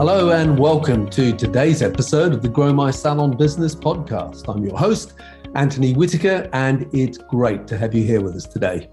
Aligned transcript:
Hello, 0.00 0.30
and 0.30 0.58
welcome 0.58 1.10
to 1.10 1.30
today's 1.36 1.82
episode 1.82 2.32
of 2.32 2.40
the 2.40 2.48
Grow 2.48 2.72
My 2.72 2.90
Salon 2.90 3.36
Business 3.36 3.74
podcast. 3.74 4.48
I'm 4.48 4.64
your 4.64 4.78
host, 4.78 5.12
Anthony 5.54 5.92
Whitaker, 5.92 6.48
and 6.54 6.88
it's 6.94 7.18
great 7.18 7.66
to 7.66 7.76
have 7.76 7.94
you 7.94 8.02
here 8.02 8.22
with 8.22 8.34
us 8.34 8.46
today. 8.46 8.88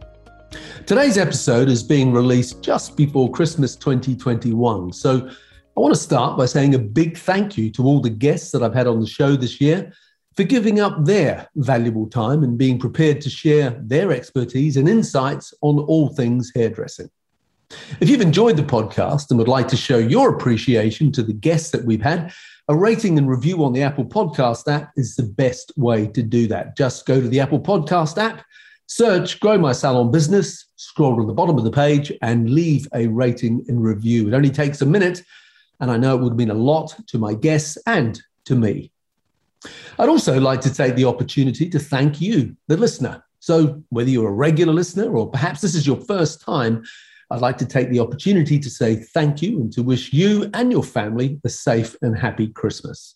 Today's 0.86 1.18
episode 1.18 1.70
is 1.70 1.82
being 1.82 2.12
released 2.12 2.62
just 2.62 2.98
before 2.98 3.32
Christmas 3.32 3.78
2021. 3.78 4.92
So 4.92 5.30
I 5.30 5.80
want 5.80 5.94
to 5.94 6.00
start 6.02 6.38
by 6.38 6.46
saying 6.46 6.76
a 6.76 6.80
big 6.80 7.18
thank 7.18 7.58
you 7.58 7.72
to 7.72 7.86
all 7.86 8.02
the 8.02 8.10
guests 8.10 8.52
that 8.52 8.62
I've 8.62 8.76
had 8.76 8.86
on 8.86 9.00
the 9.00 9.08
show 9.08 9.38
this 9.38 9.62
year 9.62 9.94
for 10.36 10.44
giving 10.44 10.82
up 10.82 11.06
their 11.06 11.48
valuable 11.56 12.10
time 12.10 12.44
and 12.44 12.58
being 12.58 12.80
prepared 12.80 13.22
to 13.22 13.30
share 13.30 13.80
their 13.82 14.12
expertise 14.12 14.76
and 14.76 14.90
insights 14.90 15.54
on 15.62 15.80
all 15.80 16.10
things 16.10 16.52
hairdressing. 16.54 17.10
If 18.00 18.10
you've 18.10 18.22
enjoyed 18.22 18.56
the 18.56 18.64
podcast 18.64 19.30
and 19.30 19.38
would 19.40 19.48
like 19.48 19.68
to 19.70 19.78
show 19.78 19.98
your 19.98 20.36
appreciation 20.36 21.12
to 21.12 21.24
the 21.24 21.34
guests 21.34 21.72
that 21.72 21.84
we've 21.84 22.02
had, 22.02 22.32
a 22.70 22.76
rating 22.76 23.18
and 23.18 23.30
review 23.30 23.64
on 23.64 23.74
the 23.74 23.84
Apple 23.84 24.06
Podcast 24.06 24.72
app 24.72 24.92
is 24.96 25.16
the 25.16 25.24
best 25.24 25.72
way 25.78 26.08
to 26.08 26.24
do 26.24 26.48
that. 26.48 26.78
Just 26.78 27.06
go 27.06 27.20
to 27.20 27.28
the 27.28 27.40
Apple 27.40 27.60
Podcast 27.60 28.18
app, 28.18 28.46
search 28.88 29.40
Grow 29.40 29.58
My 29.58 29.72
Salon 29.72 30.12
Business, 30.12 30.66
scroll 30.78 31.18
to 31.18 31.26
the 31.26 31.34
bottom 31.34 31.58
of 31.58 31.64
the 31.64 31.72
page, 31.72 32.12
and 32.22 32.50
leave 32.50 32.88
a 32.94 33.08
rating 33.08 33.66
and 33.68 33.84
review. 33.84 34.28
It 34.28 34.34
only 34.34 34.50
takes 34.50 34.82
a 34.82 34.86
minute, 34.86 35.24
and 35.80 35.92
I 35.92 35.98
know 35.98 36.18
it 36.18 36.22
would 36.22 36.38
mean 36.38 36.52
a 36.52 36.56
lot 36.56 36.96
to 37.08 37.18
my 37.18 37.34
guests 37.34 37.78
and 37.86 38.22
to 38.46 38.56
me. 38.56 38.92
I'd 40.00 40.10
also 40.10 40.40
like 40.40 40.62
to 40.62 40.74
take 40.74 40.96
the 40.96 41.06
opportunity 41.06 41.70
to 41.70 41.80
thank 41.80 42.22
you, 42.22 42.56
the 42.68 42.78
listener. 42.78 43.24
So, 43.40 43.82
whether 43.90 44.10
you're 44.10 44.30
a 44.30 44.34
regular 44.34 44.74
listener 44.74 45.16
or 45.16 45.30
perhaps 45.30 45.62
this 45.62 45.76
is 45.76 45.88
your 45.88 46.02
first 46.02 46.42
time, 46.42 46.84
I'd 47.30 47.42
like 47.42 47.58
to 47.58 47.66
take 47.66 47.90
the 47.90 48.00
opportunity 48.00 48.58
to 48.60 48.70
say 48.70 48.96
thank 48.96 49.42
you 49.42 49.60
and 49.60 49.74
to 49.74 49.84
wish 49.84 50.14
you 50.14 50.50
and 50.54 50.72
your 50.72 50.84
family 50.84 51.40
a 51.44 51.50
safe 51.50 51.96
and 52.02 52.18
happy 52.18 52.48
Christmas. 52.48 53.16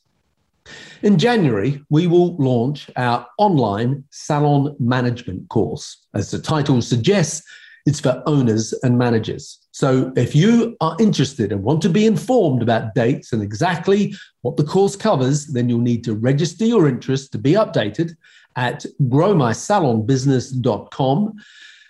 In 1.02 1.18
January, 1.18 1.82
we 1.90 2.08
will 2.08 2.36
launch 2.38 2.90
our 2.96 3.26
online 3.38 4.04
salon 4.12 4.76
management 4.80 5.50
course. 5.50 6.06
As 6.14 6.30
the 6.30 6.40
title 6.40 6.82
suggests, 6.82 7.44
it's 7.86 8.00
for 8.00 8.24
owners 8.28 8.74
and 8.84 8.98
managers. 8.98 9.60
So 9.72 10.14
if 10.16 10.34
you 10.36 10.78
are 10.82 10.96
interested 11.00 11.52
and 11.52 11.64
want 11.64 11.82
to 11.84 11.90
be 11.90 12.06
informed 12.06 12.62
about 12.62 12.94
dates 12.94 13.34
and 13.34 13.42
exactly 13.42 14.14
what 14.42 14.58
the 14.58 14.64
course 14.64 14.96
covers, 14.96 15.48
then 15.48 15.68
you'll 15.68 15.80
need 15.80 16.04
to 16.04 16.14
register 16.14 16.66
your 16.66 16.88
interest 16.88 17.32
to 17.32 17.40
be 17.40 17.54
updated 17.54 18.16
at 18.56 18.86
growmysalonbusiness.com 19.04 21.34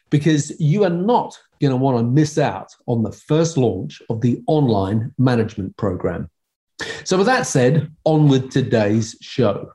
because 0.10 0.58
you 0.60 0.86
are 0.86 0.90
not 0.90 1.38
going 1.62 1.72
to 1.72 1.78
want 1.78 1.98
to 1.98 2.04
miss 2.04 2.38
out 2.38 2.74
on 2.88 3.04
the 3.04 3.12
first 3.12 3.58
launch 3.58 4.02
of 4.10 4.22
the 4.22 4.42
online 4.48 5.14
management 5.18 5.76
program. 5.78 6.30
So, 7.04 7.18
with 7.18 7.28
that 7.28 7.48
said, 7.48 7.92
on 8.04 8.28
with 8.28 8.52
today's 8.52 9.16
show. 9.22 9.72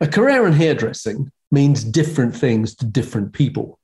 A 0.00 0.06
career 0.06 0.46
in 0.46 0.52
hairdressing 0.52 1.30
means 1.50 1.84
different 1.84 2.34
things 2.34 2.74
to 2.76 2.86
different 2.86 3.32
people. 3.32 3.78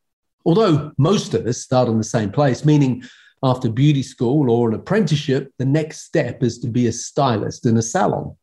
Although 0.45 0.93
most 0.99 1.34
of 1.34 1.47
us 1.47 1.59
start 1.59 1.89
in 1.89 1.99
the 1.99 2.05
same 2.05 2.31
place, 2.31 2.65
meaning 2.65 3.03
after 3.43 3.71
beauty 3.71 4.03
school 4.03 4.51
or 4.51 4.69
an 4.69 4.75
apprenticeship, 4.75 5.53
the 5.59 5.65
next 5.65 6.03
step 6.03 6.43
is 6.43 6.59
to 6.59 6.69
be 6.69 6.87
a 6.87 6.93
stylist 6.93 7.67
in 7.67 7.77
a 7.77 7.83
salon. 7.83 8.37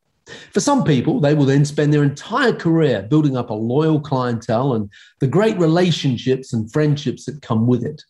For 0.52 0.60
some 0.60 0.84
people, 0.84 1.20
they 1.20 1.34
will 1.34 1.46
then 1.46 1.64
spend 1.64 1.92
their 1.92 2.02
entire 2.02 2.52
career 2.52 3.02
building 3.02 3.36
up 3.36 3.50
a 3.50 3.54
loyal 3.54 4.00
clientele 4.00 4.74
and 4.74 4.90
the 5.20 5.26
great 5.26 5.58
relationships 5.58 6.52
and 6.52 6.70
friendships 6.70 7.24
that 7.24 7.42
come 7.42 7.66
with 7.66 7.84
it. 7.84 8.02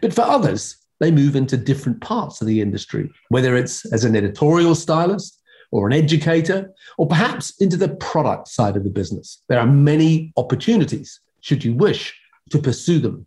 But 0.00 0.14
for 0.14 0.22
others, 0.22 0.76
they 1.00 1.10
move 1.10 1.36
into 1.36 1.56
different 1.56 2.00
parts 2.00 2.40
of 2.40 2.46
the 2.46 2.60
industry, 2.60 3.10
whether 3.28 3.56
it's 3.56 3.90
as 3.92 4.04
an 4.04 4.16
editorial 4.16 4.74
stylist 4.74 5.38
or 5.72 5.86
an 5.86 5.92
educator, 5.92 6.70
or 6.98 7.06
perhaps 7.06 7.60
into 7.60 7.76
the 7.76 7.88
product 7.96 8.48
side 8.48 8.76
of 8.76 8.84
the 8.84 8.90
business. 8.90 9.42
There 9.48 9.60
are 9.60 9.66
many 9.66 10.32
opportunities, 10.36 11.20
should 11.40 11.64
you 11.64 11.74
wish 11.74 12.18
to 12.50 12.58
pursue 12.58 12.98
them. 12.98 13.26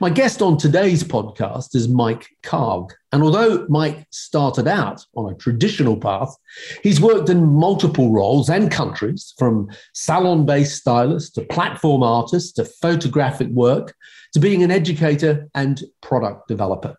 My 0.00 0.10
guest 0.10 0.42
on 0.42 0.56
today's 0.56 1.02
podcast 1.02 1.74
is 1.74 1.88
Mike 1.88 2.28
Karg. 2.42 2.90
And 3.12 3.22
although 3.22 3.66
Mike 3.68 4.06
started 4.10 4.68
out 4.68 5.04
on 5.16 5.32
a 5.32 5.36
traditional 5.36 5.96
path, 5.96 6.34
he's 6.82 7.00
worked 7.00 7.28
in 7.28 7.44
multiple 7.44 8.12
roles 8.12 8.48
and 8.48 8.70
countries 8.70 9.34
from 9.38 9.68
salon 9.94 10.46
based 10.46 10.78
stylist 10.78 11.34
to 11.34 11.42
platform 11.42 12.02
artist 12.02 12.56
to 12.56 12.64
photographic 12.64 13.48
work 13.48 13.94
to 14.32 14.40
being 14.40 14.62
an 14.62 14.70
educator 14.70 15.48
and 15.54 15.82
product 16.00 16.48
developer. 16.48 16.94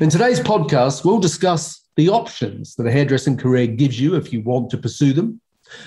In 0.00 0.08
today's 0.08 0.40
podcast, 0.40 1.04
we'll 1.04 1.18
discuss 1.18 1.88
the 1.96 2.08
options 2.08 2.74
that 2.76 2.86
a 2.86 2.92
hairdressing 2.92 3.36
career 3.36 3.66
gives 3.66 4.00
you 4.00 4.14
if 4.16 4.32
you 4.32 4.42
want 4.42 4.70
to 4.70 4.78
pursue 4.78 5.12
them, 5.12 5.40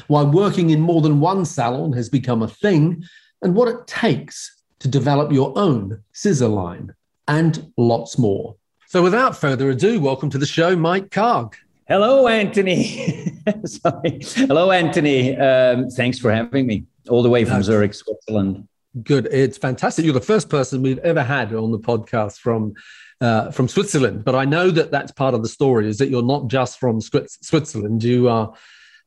why 0.07 0.23
working 0.23 0.69
in 0.69 0.81
more 0.81 1.01
than 1.01 1.19
one 1.19 1.45
salon 1.45 1.93
has 1.93 2.09
become 2.09 2.41
a 2.41 2.47
thing, 2.47 3.03
and 3.41 3.55
what 3.55 3.67
it 3.67 3.85
takes 3.87 4.56
to 4.79 4.87
develop 4.87 5.31
your 5.31 5.53
own 5.57 6.03
scissor 6.13 6.47
line, 6.47 6.93
and 7.27 7.71
lots 7.77 8.17
more. 8.17 8.55
So, 8.87 9.03
without 9.03 9.35
further 9.35 9.69
ado, 9.69 9.99
welcome 9.99 10.29
to 10.29 10.37
the 10.37 10.45
show, 10.45 10.75
Mike 10.75 11.09
Karg. 11.09 11.53
Hello, 11.87 12.27
Anthony. 12.27 13.33
Sorry. 13.65 14.19
Hello, 14.21 14.71
Anthony. 14.71 15.37
Um, 15.37 15.89
thanks 15.89 16.19
for 16.19 16.33
having 16.33 16.67
me 16.67 16.85
all 17.09 17.23
the 17.23 17.29
way 17.29 17.45
from 17.45 17.63
Zurich, 17.63 17.93
Switzerland. 17.93 18.67
Good. 19.03 19.27
It's 19.31 19.57
fantastic. 19.57 20.03
You're 20.03 20.13
the 20.13 20.21
first 20.21 20.49
person 20.49 20.81
we've 20.81 20.97
ever 20.99 21.23
had 21.23 21.53
on 21.53 21.71
the 21.71 21.79
podcast 21.79 22.39
from 22.39 22.73
uh, 23.21 23.51
from 23.51 23.67
Switzerland, 23.67 24.23
but 24.23 24.35
I 24.35 24.45
know 24.45 24.69
that 24.69 24.91
that's 24.91 25.11
part 25.11 25.33
of 25.33 25.41
the 25.41 25.49
story. 25.49 25.87
Is 25.87 25.97
that 25.97 26.09
you're 26.09 26.21
not 26.21 26.47
just 26.47 26.79
from 26.79 27.01
Switzerland. 27.01 28.03
You 28.03 28.29
are 28.29 28.53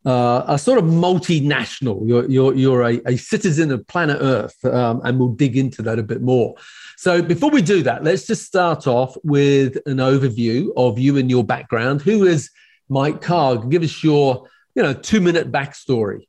uh, 0.07 0.45
a 0.47 0.59
sort 0.59 0.79
of 0.79 0.85
multinational. 0.85 2.07
You're 2.07 2.29
you're 2.31 2.55
you're 2.55 2.83
a, 2.83 3.01
a 3.07 3.17
citizen 3.17 3.71
of 3.71 3.87
planet 3.87 4.19
Earth, 4.21 4.65
um, 4.65 5.01
and 5.05 5.19
we'll 5.19 5.29
dig 5.29 5.57
into 5.57 5.83
that 5.83 5.99
a 5.99 6.03
bit 6.03 6.23
more. 6.23 6.55
So 6.97 7.23
before 7.23 7.51
we 7.51 7.63
do 7.63 7.83
that, 7.83 8.05
let's 8.05 8.27
just 8.27 8.45
start 8.45 8.87
off 8.87 9.17
with 9.25 9.77
an 9.87 9.99
overview 9.99 10.69
of 10.77 10.99
you 10.99 11.17
and 11.17 11.31
your 11.31 11.45
background. 11.45 12.03
Who 12.03 12.25
is 12.25 12.51
Mike 12.89 13.21
Karg? 13.21 13.71
Give 13.71 13.83
us 13.83 14.03
your 14.03 14.49
you 14.75 14.83
know 14.83 14.95
two 14.95 15.21
minute 15.21 15.53
backstory. 15.53 16.27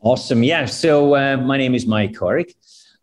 Awesome. 0.00 0.42
Yeah. 0.42 0.64
So 0.66 1.14
uh, 1.14 1.36
my 1.36 1.58
name 1.58 1.74
is 1.74 1.86
Mike 1.86 2.12
Karg. 2.12 2.54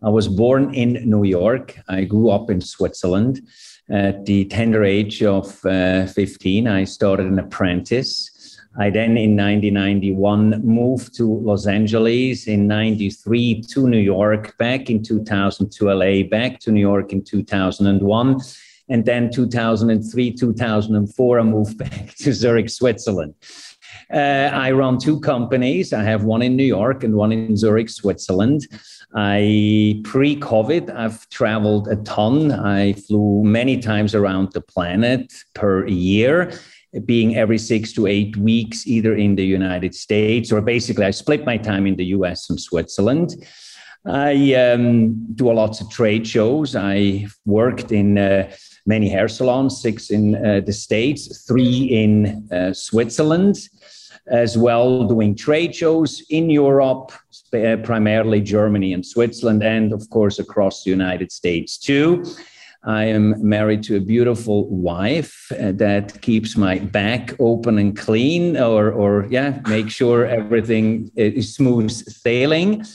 I 0.01 0.09
was 0.09 0.27
born 0.27 0.73
in 0.73 1.09
New 1.09 1.23
York. 1.23 1.77
I 1.87 2.05
grew 2.05 2.29
up 2.29 2.49
in 2.49 2.61
Switzerland. 2.61 3.41
At 3.87 4.25
the 4.25 4.45
tender 4.45 4.83
age 4.83 5.21
of 5.21 5.63
uh, 5.63 6.07
15, 6.07 6.67
I 6.67 6.85
started 6.85 7.27
an 7.27 7.37
apprentice 7.37 8.31
I 8.77 8.89
then 8.89 9.17
in 9.17 9.37
1991 9.37 10.61
moved 10.65 11.15
to 11.15 11.25
Los 11.25 11.65
Angeles, 11.65 12.47
in 12.47 12.67
93 12.67 13.61
to 13.61 13.87
New 13.87 13.99
York, 13.99 14.57
back 14.57 14.89
in 14.89 15.01
2000 15.01 15.71
to 15.71 15.93
LA, 15.93 16.23
back 16.23 16.59
to 16.61 16.71
New 16.71 16.81
York 16.81 17.13
in 17.13 17.23
2001. 17.23 18.41
And 18.89 19.05
then 19.05 19.31
2003, 19.31 20.31
2004, 20.31 21.39
I 21.39 21.43
moved 21.43 21.77
back 21.89 22.15
to 22.15 22.33
Zurich, 22.33 22.69
Switzerland. 22.69 23.35
Uh, 24.13 24.49
I 24.53 24.71
run 24.71 24.99
two 24.99 25.21
companies. 25.21 25.93
I 25.93 26.03
have 26.03 26.25
one 26.25 26.41
in 26.41 26.57
New 26.57 26.65
York 26.65 27.03
and 27.03 27.15
one 27.15 27.31
in 27.31 27.55
Zurich, 27.55 27.89
Switzerland. 27.89 28.67
I 29.15 30.01
pre 30.03 30.35
COVID, 30.35 30.93
I've 30.93 31.27
traveled 31.29 31.87
a 31.87 31.95
ton. 31.97 32.51
I 32.51 32.93
flew 32.93 33.41
many 33.43 33.79
times 33.79 34.13
around 34.13 34.51
the 34.51 34.59
planet 34.59 35.33
per 35.53 35.87
year 35.87 36.51
being 37.05 37.35
every 37.35 37.57
six 37.57 37.91
to 37.93 38.07
eight 38.07 38.37
weeks, 38.37 38.87
either 38.87 39.15
in 39.15 39.35
the 39.35 39.45
United 39.45 39.93
States 39.93 40.51
or 40.51 40.61
basically 40.61 41.05
I 41.05 41.11
split 41.11 41.45
my 41.45 41.57
time 41.57 41.85
in 41.85 41.95
the 41.95 42.05
US 42.05 42.49
and 42.49 42.59
Switzerland. 42.59 43.35
I 44.05 44.53
um, 44.53 45.33
do 45.33 45.51
a 45.51 45.53
lots 45.53 45.81
of 45.81 45.89
trade 45.89 46.27
shows. 46.27 46.75
I 46.75 47.27
worked 47.45 47.91
in 47.91 48.17
uh, 48.17 48.51
many 48.85 49.09
hair 49.09 49.27
salons, 49.27 49.81
six 49.81 50.11
in 50.11 50.35
uh, 50.35 50.61
the 50.63 50.73
States, 50.73 51.43
three 51.47 51.85
in 51.85 52.47
uh, 52.51 52.71
Switzerland, 52.73 53.57
as 54.27 54.57
well 54.57 55.07
doing 55.07 55.35
trade 55.35 55.75
shows 55.75 56.23
in 56.29 56.49
Europe, 56.49 57.11
uh, 57.53 57.77
primarily 57.83 58.41
Germany 58.41 58.93
and 58.93 59.05
Switzerland, 59.05 59.63
and 59.63 59.91
of 59.91 60.07
course 60.11 60.37
across 60.37 60.83
the 60.83 60.91
United 60.91 61.31
States 61.31 61.77
too. 61.77 62.23
I 62.85 63.05
am 63.05 63.35
married 63.41 63.81
to 63.83 63.97
a 63.97 63.99
beautiful 63.99 64.69
wife 64.69 65.51
uh, 65.51 65.71
that 65.73 66.21
keeps 66.21 66.55
my 66.55 66.77
back 66.77 67.33
open 67.39 67.79
and 67.79 67.97
clean, 67.97 68.57
or, 68.57 68.91
or 68.91 69.25
yeah, 69.29 69.59
make 69.67 69.89
sure 69.89 70.25
everything 70.27 71.11
is 71.15 71.55
smooth 71.55 71.89
sailing. 71.91 72.85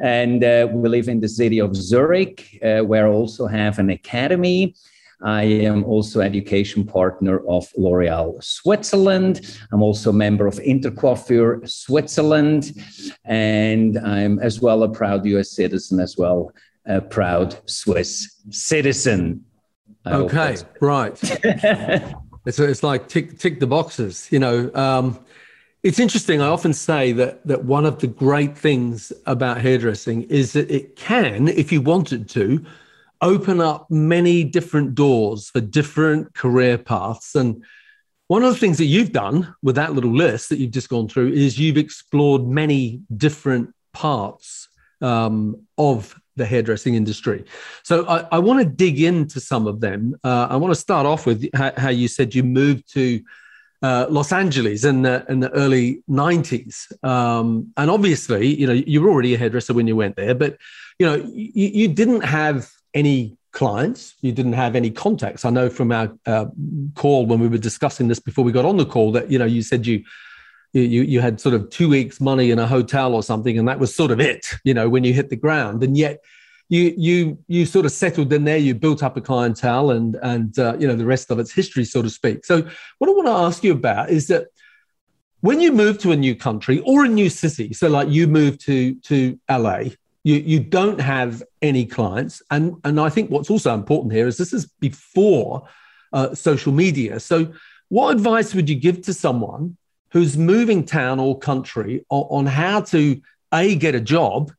And 0.00 0.44
uh, 0.44 0.68
we 0.70 0.88
live 0.88 1.08
in 1.08 1.20
the 1.20 1.28
city 1.28 1.60
of 1.60 1.74
Zurich, 1.74 2.58
uh, 2.62 2.80
where 2.80 3.08
I 3.08 3.10
also 3.10 3.48
have 3.48 3.80
an 3.80 3.90
academy. 3.90 4.76
I 5.24 5.42
am 5.42 5.84
also 5.84 6.20
education 6.20 6.84
partner 6.84 7.46
of 7.48 7.68
L'Oreal 7.76 8.42
Switzerland. 8.42 9.58
I'm 9.72 9.82
also 9.82 10.10
a 10.10 10.12
member 10.12 10.46
of 10.46 10.56
Intercoiffure 10.56 11.68
Switzerland, 11.68 12.72
and 13.24 13.98
I'm 13.98 14.38
as 14.38 14.60
well 14.60 14.82
a 14.84 14.88
proud 14.88 15.24
US 15.26 15.50
citizen 15.50 16.00
as 16.00 16.16
well, 16.16 16.52
a 16.86 17.00
proud 17.00 17.56
Swiss 17.68 18.42
citizen. 18.50 19.44
I 20.04 20.14
okay, 20.14 20.56
right. 20.80 21.18
it's, 22.44 22.58
it's 22.58 22.82
like 22.82 23.08
tick 23.08 23.38
tick 23.38 23.60
the 23.60 23.66
boxes, 23.66 24.28
you 24.30 24.38
know. 24.38 24.70
Um, 24.74 25.24
it's 25.82 25.98
interesting. 25.98 26.40
I 26.40 26.46
often 26.46 26.72
say 26.72 27.12
that 27.12 27.46
that 27.46 27.64
one 27.64 27.86
of 27.86 28.00
the 28.00 28.06
great 28.06 28.56
things 28.56 29.12
about 29.26 29.60
hairdressing 29.60 30.24
is 30.24 30.52
that 30.52 30.70
it 30.70 30.96
can, 30.96 31.48
if 31.48 31.70
you 31.72 31.80
wanted 31.80 32.28
to, 32.30 32.64
open 33.20 33.60
up 33.60 33.88
many 33.90 34.42
different 34.42 34.94
doors 34.94 35.48
for 35.50 35.60
different 35.60 36.34
career 36.34 36.76
paths. 36.76 37.36
And 37.36 37.64
one 38.26 38.42
of 38.42 38.52
the 38.52 38.58
things 38.58 38.78
that 38.78 38.86
you've 38.86 39.12
done 39.12 39.54
with 39.62 39.76
that 39.76 39.92
little 39.94 40.12
list 40.12 40.48
that 40.48 40.58
you've 40.58 40.72
just 40.72 40.88
gone 40.88 41.08
through 41.08 41.28
is 41.28 41.58
you've 41.58 41.76
explored 41.76 42.46
many 42.46 43.00
different 43.16 43.72
parts 43.92 44.68
um, 45.00 45.66
of 45.78 46.20
the 46.36 46.46
hairdressing 46.46 46.94
industry. 46.94 47.44
So 47.82 48.06
I, 48.06 48.26
I 48.32 48.38
want 48.38 48.60
to 48.60 48.66
dig 48.66 49.00
into 49.00 49.40
some 49.40 49.66
of 49.66 49.80
them. 49.80 50.16
Uh, 50.24 50.46
I 50.50 50.56
want 50.56 50.72
to 50.72 50.80
start 50.80 51.06
off 51.06 51.26
with 51.26 51.48
how, 51.54 51.72
how 51.76 51.90
you 51.90 52.08
said 52.08 52.34
you 52.34 52.42
moved 52.42 52.92
to 52.94 53.22
uh, 53.82 54.06
Los 54.08 54.32
Angeles 54.32 54.84
in 54.84 55.02
the 55.02 55.24
in 55.28 55.40
the 55.40 55.50
early 55.50 56.02
'90s, 56.08 57.04
um, 57.04 57.72
and 57.76 57.90
obviously, 57.90 58.46
you 58.46 58.66
know, 58.66 58.72
you 58.72 59.02
were 59.02 59.10
already 59.10 59.34
a 59.34 59.38
hairdresser 59.38 59.74
when 59.74 59.88
you 59.88 59.96
went 59.96 60.14
there, 60.14 60.36
but 60.36 60.56
you 61.00 61.06
know, 61.06 61.16
you, 61.34 61.68
you 61.68 61.88
didn't 61.88 62.22
have 62.22 62.70
any 62.94 63.36
clients, 63.50 64.14
you 64.20 64.32
didn't 64.32 64.52
have 64.52 64.76
any 64.76 64.90
contacts. 64.90 65.44
I 65.44 65.50
know 65.50 65.68
from 65.68 65.90
our 65.92 66.16
uh, 66.26 66.46
call 66.94 67.26
when 67.26 67.40
we 67.40 67.48
were 67.48 67.58
discussing 67.58 68.08
this 68.08 68.20
before 68.20 68.44
we 68.44 68.52
got 68.52 68.64
on 68.64 68.76
the 68.76 68.86
call 68.86 69.12
that 69.12 69.30
you 69.30 69.38
know 69.38 69.44
you 69.44 69.62
said 69.62 69.86
you 69.86 70.04
you 70.72 71.02
you 71.02 71.20
had 71.20 71.40
sort 71.40 71.54
of 71.54 71.68
two 71.70 71.88
weeks 71.88 72.20
money 72.20 72.50
in 72.50 72.58
a 72.58 72.66
hotel 72.66 73.14
or 73.14 73.22
something, 73.22 73.58
and 73.58 73.68
that 73.68 73.78
was 73.78 73.94
sort 73.94 74.10
of 74.10 74.20
it, 74.20 74.46
you 74.64 74.74
know, 74.74 74.88
when 74.88 75.04
you 75.04 75.12
hit 75.12 75.28
the 75.28 75.36
ground, 75.36 75.82
and 75.82 75.96
yet 75.96 76.20
you 76.68 76.94
you 76.96 77.38
you 77.48 77.66
sort 77.66 77.84
of 77.84 77.92
settled 77.92 78.32
in 78.32 78.44
there. 78.44 78.56
You 78.56 78.74
built 78.74 79.02
up 79.02 79.16
a 79.16 79.20
clientele, 79.20 79.90
and 79.90 80.16
and 80.22 80.58
uh, 80.58 80.76
you 80.78 80.88
know 80.88 80.96
the 80.96 81.04
rest 81.04 81.30
of 81.30 81.38
it's 81.38 81.52
history, 81.52 81.84
so 81.84 82.00
to 82.00 82.08
speak. 82.08 82.44
So 82.46 82.66
what 82.98 83.10
I 83.10 83.12
want 83.12 83.26
to 83.26 83.32
ask 83.32 83.62
you 83.62 83.72
about 83.72 84.10
is 84.10 84.28
that 84.28 84.46
when 85.40 85.60
you 85.60 85.72
move 85.72 85.98
to 85.98 86.12
a 86.12 86.16
new 86.16 86.34
country 86.34 86.80
or 86.86 87.04
a 87.04 87.08
new 87.08 87.28
city, 87.28 87.74
so 87.74 87.88
like 87.88 88.08
you 88.08 88.26
move 88.26 88.58
to 88.60 88.94
to 88.94 89.38
LA, 89.50 89.90
you 90.24 90.36
you 90.36 90.60
don't 90.60 91.00
have 91.00 91.42
any 91.60 91.84
clients, 91.84 92.42
and 92.50 92.76
and 92.84 92.98
I 92.98 93.10
think 93.10 93.30
what's 93.30 93.50
also 93.50 93.74
important 93.74 94.14
here 94.14 94.26
is 94.26 94.38
this 94.38 94.54
is 94.54 94.66
before 94.80 95.68
uh, 96.14 96.34
social 96.34 96.72
media. 96.72 97.20
So 97.20 97.52
what 97.90 98.14
advice 98.16 98.54
would 98.54 98.70
you 98.70 98.76
give 98.76 99.02
to 99.02 99.12
someone 99.12 99.76
who's 100.12 100.36
moving 100.36 100.84
town 100.84 101.18
or 101.18 101.38
country 101.38 102.04
on, 102.10 102.26
on 102.30 102.46
how 102.46 102.80
to 102.80 103.20
a 103.52 103.74
get 103.74 103.94
a 103.94 104.00
job 104.00 104.52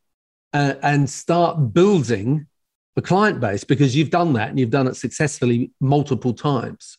uh, 0.52 0.74
and 0.82 1.08
start 1.08 1.72
building 1.72 2.46
the 2.94 3.02
client 3.02 3.40
base 3.40 3.64
because 3.64 3.96
you've 3.96 4.10
done 4.10 4.32
that 4.34 4.50
and 4.50 4.58
you've 4.58 4.70
done 4.70 4.86
it 4.86 4.96
successfully 4.96 5.70
multiple 5.80 6.32
times. 6.32 6.98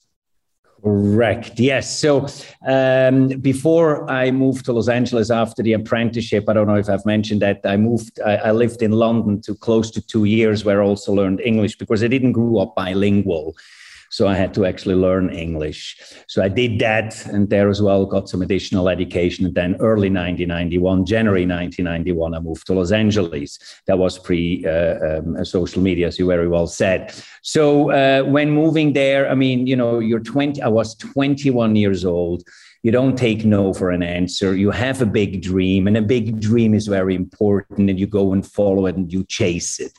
Correct. 0.84 1.60
Yes. 1.60 2.00
So 2.00 2.28
um, 2.68 3.30
before 3.40 4.10
I 4.10 4.30
moved 4.30 4.66
to 4.66 4.74
Los 4.74 4.88
Angeles 4.88 5.32
after 5.32 5.64
the 5.64 5.74
apprenticeship, 5.74 6.48
I 6.48 6.54
don't 6.54 6.68
know 6.68 6.76
if 6.76 6.90
I've 6.90 7.06
mentioned 7.06 7.42
that 7.42 7.62
I 7.66 7.76
moved. 7.76 8.20
I, 8.24 8.36
I 8.36 8.52
lived 8.52 8.84
in 8.84 8.92
London 8.92 9.42
to 9.42 9.56
close 9.56 9.90
to 9.92 10.02
two 10.06 10.26
years, 10.26 10.64
where 10.64 10.84
I 10.84 10.86
also 10.86 11.12
learned 11.12 11.42
English 11.42 11.78
because 11.78 12.04
I 12.04 12.08
didn't 12.08 12.34
grow 12.34 12.58
up 12.60 12.76
bilingual. 12.76 13.56
So 14.16 14.30
I 14.30 14.36
had 14.36 14.54
to 14.54 14.66
actually 14.66 14.96
learn 14.96 15.30
English. 15.30 15.98
So 16.28 16.42
I 16.42 16.48
did 16.48 16.80
that 16.80 17.26
and 17.26 17.50
there 17.50 17.68
as 17.68 17.82
well, 17.82 18.06
got 18.06 18.30
some 18.30 18.42
additional 18.42 18.88
education. 18.88 19.46
And 19.46 19.54
then 19.54 19.76
early 19.82 20.10
1991, 20.10 21.06
January 21.06 21.46
1991, 21.46 22.34
I 22.34 22.40
moved 22.40 22.66
to 22.68 22.76
Los 22.76 22.94
Angeles. 22.94 23.60
That 23.88 23.98
was 23.98 24.18
pre 24.18 24.66
uh, 24.66 25.18
um, 25.18 25.44
social 25.44 25.82
media, 25.82 26.08
as 26.08 26.18
you 26.18 26.28
very 26.28 26.48
well 26.48 26.66
said. 26.66 27.14
So 27.42 27.92
uh, 27.92 28.24
when 28.24 28.52
moving 28.52 28.94
there, 28.94 29.30
I 29.30 29.36
mean, 29.36 29.68
you 29.68 29.76
know, 29.76 30.00
you're 30.00 30.22
20, 30.22 30.62
I 30.62 30.70
was 30.70 30.96
21 30.96 31.76
years 31.76 32.06
old 32.06 32.44
you 32.84 32.92
don't 32.92 33.18
take 33.18 33.44
no 33.44 33.74
for 33.74 33.90
an 33.90 34.04
answer 34.04 34.56
you 34.56 34.70
have 34.70 35.02
a 35.02 35.08
big 35.08 35.42
dream 35.42 35.88
and 35.88 35.98
a 35.98 36.04
big 36.04 36.40
dream 36.40 36.76
is 36.76 36.86
very 36.86 37.16
important 37.16 37.90
and 37.90 38.00
you 38.00 38.06
go 38.06 38.32
and 38.32 38.46
follow 38.46 38.86
it 38.86 38.96
and 38.96 39.12
you 39.12 39.24
chase 39.24 39.80
it 39.80 39.94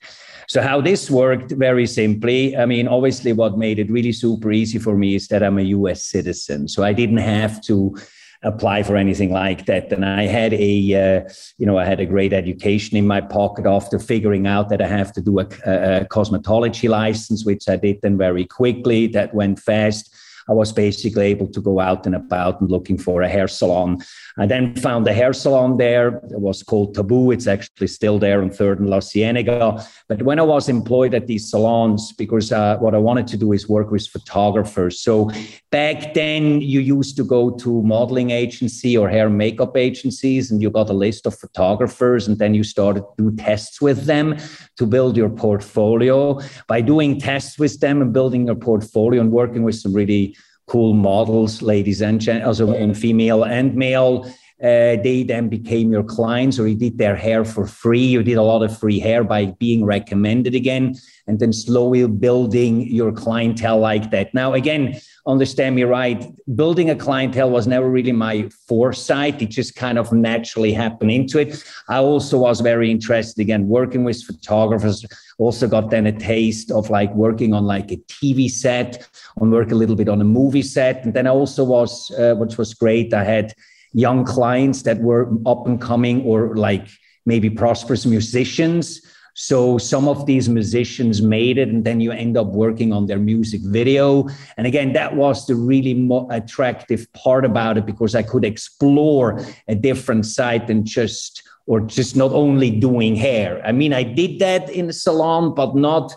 so 0.48 0.62
how 0.62 0.80
this 0.80 1.10
worked 1.10 1.52
very 1.52 1.86
simply, 1.86 2.56
I 2.56 2.66
mean, 2.66 2.88
obviously 2.88 3.32
what 3.32 3.58
made 3.58 3.78
it 3.78 3.90
really 3.90 4.12
super 4.12 4.52
easy 4.52 4.78
for 4.78 4.96
me 4.96 5.14
is 5.14 5.28
that 5.28 5.42
I'm 5.42 5.58
a 5.58 5.62
US 5.62 6.04
citizen. 6.06 6.68
So 6.68 6.82
I 6.84 6.92
didn't 6.92 7.18
have 7.18 7.60
to 7.62 7.96
apply 8.42 8.82
for 8.82 8.96
anything 8.96 9.32
like 9.32 9.66
that. 9.66 9.92
And 9.92 10.04
I 10.04 10.26
had 10.26 10.52
a, 10.54 10.94
uh, 10.94 11.28
you 11.58 11.66
know, 11.66 11.78
I 11.78 11.84
had 11.84 12.00
a 12.00 12.06
great 12.06 12.32
education 12.32 12.96
in 12.96 13.06
my 13.06 13.20
pocket 13.20 13.66
after 13.66 13.98
figuring 13.98 14.46
out 14.46 14.68
that 14.68 14.80
I 14.80 14.86
have 14.86 15.12
to 15.14 15.20
do 15.20 15.40
a, 15.40 15.46
a 15.64 16.04
cosmetology 16.04 16.88
license, 16.88 17.44
which 17.44 17.68
I 17.68 17.76
did 17.76 18.00
then 18.02 18.16
very 18.16 18.44
quickly. 18.44 19.08
That 19.08 19.34
went 19.34 19.58
fast. 19.58 20.14
I 20.48 20.52
was 20.52 20.72
basically 20.72 21.26
able 21.26 21.48
to 21.48 21.60
go 21.60 21.80
out 21.80 22.06
and 22.06 22.14
about 22.14 22.60
and 22.60 22.70
looking 22.70 22.98
for 22.98 23.22
a 23.22 23.28
hair 23.28 23.48
salon. 23.48 23.98
I 24.38 24.46
then 24.46 24.76
found 24.76 25.06
a 25.08 25.12
hair 25.12 25.32
salon 25.32 25.76
there. 25.76 26.08
It 26.30 26.40
was 26.40 26.62
called 26.62 26.94
Taboo. 26.94 27.32
It's 27.32 27.46
actually 27.46 27.88
still 27.88 28.18
there 28.18 28.42
on 28.42 28.50
Third 28.50 28.78
and 28.78 28.88
La 28.88 29.00
Cienega. 29.00 29.84
But 30.08 30.22
when 30.22 30.38
I 30.38 30.42
was 30.42 30.68
employed 30.68 31.14
at 31.14 31.26
these 31.26 31.50
salons, 31.50 32.12
because 32.12 32.52
uh, 32.52 32.76
what 32.78 32.94
I 32.94 32.98
wanted 32.98 33.26
to 33.28 33.36
do 33.36 33.52
is 33.52 33.68
work 33.68 33.90
with 33.90 34.06
photographers. 34.06 35.00
So 35.00 35.30
back 35.70 36.14
then, 36.14 36.60
you 36.60 36.80
used 36.80 37.16
to 37.16 37.24
go 37.24 37.50
to 37.50 37.82
modeling 37.82 38.30
agency 38.30 38.96
or 38.96 39.08
hair 39.08 39.28
makeup 39.28 39.76
agencies, 39.76 40.50
and 40.50 40.62
you 40.62 40.70
got 40.70 40.90
a 40.90 40.92
list 40.92 41.26
of 41.26 41.36
photographers, 41.36 42.28
and 42.28 42.38
then 42.38 42.54
you 42.54 42.62
started 42.62 43.00
to 43.00 43.30
do 43.30 43.36
tests 43.36 43.80
with 43.80 44.04
them 44.04 44.36
to 44.76 44.86
build 44.86 45.16
your 45.16 45.30
portfolio. 45.30 46.40
By 46.68 46.82
doing 46.82 47.18
tests 47.18 47.58
with 47.58 47.80
them 47.80 48.00
and 48.00 48.12
building 48.12 48.46
your 48.46 48.54
portfolio 48.54 49.20
and 49.20 49.32
working 49.32 49.64
with 49.64 49.74
some 49.74 49.92
really 49.92 50.35
cool 50.66 50.94
models, 50.94 51.62
ladies 51.62 52.02
and 52.02 52.20
gentlemen, 52.20 52.48
also 52.48 52.72
in 52.74 52.94
female 52.94 53.44
and 53.44 53.74
male. 53.74 54.30
Uh, 54.62 54.96
they 55.04 55.22
then 55.22 55.50
became 55.50 55.92
your 55.92 56.02
clients 56.02 56.58
or 56.58 56.66
you 56.66 56.74
did 56.74 56.96
their 56.96 57.14
hair 57.14 57.44
for 57.44 57.66
free. 57.66 58.06
You 58.06 58.22
did 58.22 58.38
a 58.38 58.42
lot 58.42 58.62
of 58.62 58.78
free 58.78 58.98
hair 58.98 59.22
by 59.22 59.46
being 59.58 59.84
recommended 59.84 60.54
again 60.54 60.94
and 61.26 61.38
then 61.40 61.52
slowly 61.52 62.06
building 62.06 62.88
your 62.88 63.12
clientele 63.12 63.78
like 63.78 64.10
that. 64.12 64.32
Now, 64.32 64.54
again, 64.54 64.98
understand 65.26 65.74
me 65.74 65.82
right, 65.82 66.24
building 66.54 66.88
a 66.88 66.94
clientele 66.94 67.50
was 67.50 67.66
never 67.66 67.90
really 67.90 68.12
my 68.12 68.48
foresight. 68.66 69.42
It 69.42 69.50
just 69.50 69.74
kind 69.74 69.98
of 69.98 70.12
naturally 70.12 70.72
happened 70.72 71.10
into 71.10 71.38
it. 71.38 71.62
I 71.88 71.98
also 71.98 72.38
was 72.38 72.60
very 72.60 72.90
interested 72.90 73.40
again 73.40 73.68
working 73.68 74.04
with 74.04 74.22
photographers. 74.22 75.04
Also 75.38 75.68
got 75.68 75.90
then 75.90 76.06
a 76.06 76.12
taste 76.12 76.70
of 76.70 76.88
like 76.88 77.12
working 77.14 77.52
on 77.52 77.64
like 77.64 77.90
a 77.90 77.96
TV 77.96 78.48
set, 78.48 79.06
on 79.38 79.50
work 79.50 79.70
a 79.70 79.74
little 79.74 79.96
bit 79.96 80.08
on 80.08 80.20
a 80.20 80.24
movie 80.24 80.62
set, 80.62 81.04
and 81.04 81.12
then 81.12 81.26
I 81.26 81.30
also 81.30 81.64
was, 81.64 82.10
uh, 82.12 82.34
which 82.36 82.56
was 82.56 82.72
great. 82.72 83.12
I 83.12 83.24
had 83.24 83.52
young 83.96 84.24
clients 84.24 84.82
that 84.82 84.98
were 84.98 85.28
up 85.46 85.66
and 85.66 85.80
coming 85.80 86.22
or 86.22 86.54
like 86.54 86.86
maybe 87.24 87.50
prosperous 87.50 88.06
musicians 88.06 89.00
so 89.38 89.76
some 89.76 90.08
of 90.08 90.24
these 90.24 90.48
musicians 90.48 91.20
made 91.20 91.58
it, 91.58 91.68
and 91.68 91.84
then 91.84 92.00
you 92.00 92.10
end 92.10 92.38
up 92.38 92.46
working 92.46 92.90
on 92.90 93.04
their 93.04 93.18
music 93.18 93.60
video. 93.60 94.28
And 94.56 94.66
again, 94.66 94.94
that 94.94 95.14
was 95.14 95.46
the 95.46 95.54
really 95.54 95.92
mo- 95.92 96.26
attractive 96.30 97.06
part 97.12 97.44
about 97.44 97.76
it 97.76 97.84
because 97.84 98.14
I 98.14 98.22
could 98.22 98.46
explore 98.46 99.44
a 99.68 99.74
different 99.74 100.24
side 100.24 100.66
than 100.66 100.86
just 100.86 101.42
or 101.66 101.80
just 101.82 102.16
not 102.16 102.32
only 102.32 102.70
doing 102.70 103.14
hair. 103.14 103.60
I 103.62 103.72
mean, 103.72 103.92
I 103.92 104.04
did 104.04 104.38
that 104.38 104.70
in 104.70 104.86
the 104.86 104.94
salon, 104.94 105.54
but 105.54 105.76
not 105.76 106.14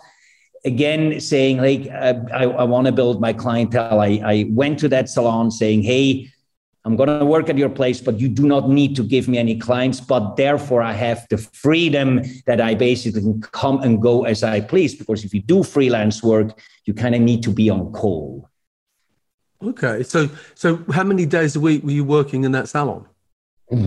again 0.64 1.20
saying 1.20 1.58
like 1.58 1.88
uh, 1.92 2.14
I, 2.32 2.44
I 2.44 2.64
want 2.64 2.86
to 2.86 2.92
build 2.92 3.20
my 3.20 3.34
clientele. 3.34 4.00
I, 4.00 4.18
I 4.24 4.46
went 4.48 4.78
to 4.78 4.88
that 4.88 5.10
salon 5.10 5.50
saying, 5.50 5.82
hey 5.82 6.32
I'm 6.84 6.96
going 6.96 7.08
to 7.18 7.26
work 7.26 7.50
at 7.50 7.58
your 7.58 7.68
place, 7.68 8.00
but 8.00 8.18
you 8.18 8.28
do 8.28 8.46
not 8.46 8.70
need 8.70 8.96
to 8.96 9.02
give 9.02 9.28
me 9.28 9.36
any 9.36 9.58
clients. 9.58 10.00
But 10.00 10.36
therefore, 10.36 10.82
I 10.82 10.92
have 10.92 11.26
the 11.28 11.36
freedom 11.36 12.22
that 12.46 12.60
I 12.60 12.74
basically 12.74 13.20
can 13.20 13.40
come 13.42 13.82
and 13.82 14.00
go 14.00 14.24
as 14.24 14.42
I 14.42 14.60
please. 14.60 14.94
Because 14.94 15.24
if 15.24 15.34
you 15.34 15.42
do 15.42 15.62
freelance 15.62 16.22
work, 16.22 16.58
you 16.86 16.94
kind 16.94 17.14
of 17.14 17.20
need 17.20 17.42
to 17.42 17.50
be 17.50 17.68
on 17.68 17.92
call. 17.92 18.48
Okay, 19.62 20.02
so 20.02 20.30
so 20.54 20.82
how 20.90 21.04
many 21.04 21.26
days 21.26 21.54
a 21.54 21.60
week 21.60 21.84
were 21.84 21.90
you 21.90 22.04
working 22.04 22.44
in 22.44 22.52
that 22.52 22.68
salon? 22.68 23.06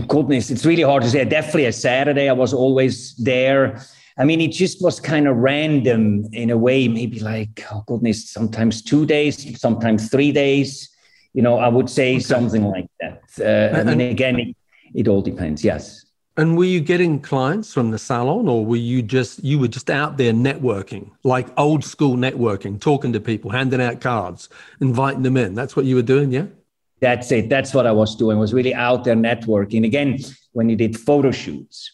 Goodness, 0.06 0.50
it's 0.50 0.64
really 0.64 0.82
hard 0.82 1.02
to 1.02 1.10
say. 1.10 1.24
Definitely 1.24 1.66
a 1.66 1.72
Saturday, 1.72 2.28
I 2.28 2.32
was 2.32 2.54
always 2.54 3.16
there. 3.16 3.82
I 4.16 4.24
mean, 4.24 4.40
it 4.40 4.52
just 4.52 4.80
was 4.80 5.00
kind 5.00 5.26
of 5.26 5.36
random 5.36 6.26
in 6.32 6.50
a 6.50 6.56
way, 6.56 6.86
maybe 6.86 7.18
like, 7.18 7.66
oh 7.72 7.82
goodness, 7.88 8.30
sometimes 8.30 8.80
two 8.82 9.04
days, 9.04 9.60
sometimes 9.60 10.08
three 10.08 10.30
days. 10.30 10.93
You 11.34 11.42
know, 11.42 11.58
I 11.58 11.68
would 11.68 11.90
say 11.90 12.12
okay. 12.12 12.20
something 12.20 12.64
like 12.64 12.86
that. 13.00 13.22
Uh, 13.38 13.76
I 13.76 13.82
mean, 13.82 14.00
again, 14.00 14.38
it, 14.38 14.56
it 14.94 15.08
all 15.08 15.20
depends. 15.20 15.62
Yes. 15.64 16.04
And 16.36 16.56
were 16.56 16.64
you 16.64 16.80
getting 16.80 17.20
clients 17.20 17.72
from 17.72 17.92
the 17.92 17.98
salon 17.98 18.48
or 18.48 18.64
were 18.66 18.76
you 18.76 19.02
just 19.02 19.44
you 19.44 19.58
were 19.58 19.68
just 19.68 19.88
out 19.88 20.16
there 20.16 20.32
networking, 20.32 21.10
like 21.22 21.46
old 21.56 21.84
school 21.84 22.16
networking, 22.16 22.80
talking 22.80 23.12
to 23.12 23.20
people, 23.20 23.50
handing 23.50 23.80
out 23.80 24.00
cards, 24.00 24.48
inviting 24.80 25.22
them 25.22 25.36
in? 25.36 25.54
That's 25.54 25.76
what 25.76 25.84
you 25.84 25.94
were 25.94 26.02
doing, 26.02 26.32
yeah? 26.32 26.46
That's 27.00 27.30
it. 27.30 27.48
That's 27.48 27.72
what 27.72 27.86
I 27.86 27.92
was 27.92 28.16
doing. 28.16 28.38
Was 28.38 28.52
really 28.52 28.74
out 28.74 29.04
there 29.04 29.14
networking. 29.14 29.84
Again, 29.84 30.18
when 30.52 30.68
you 30.68 30.74
did 30.74 30.98
photo 30.98 31.30
shoots, 31.30 31.92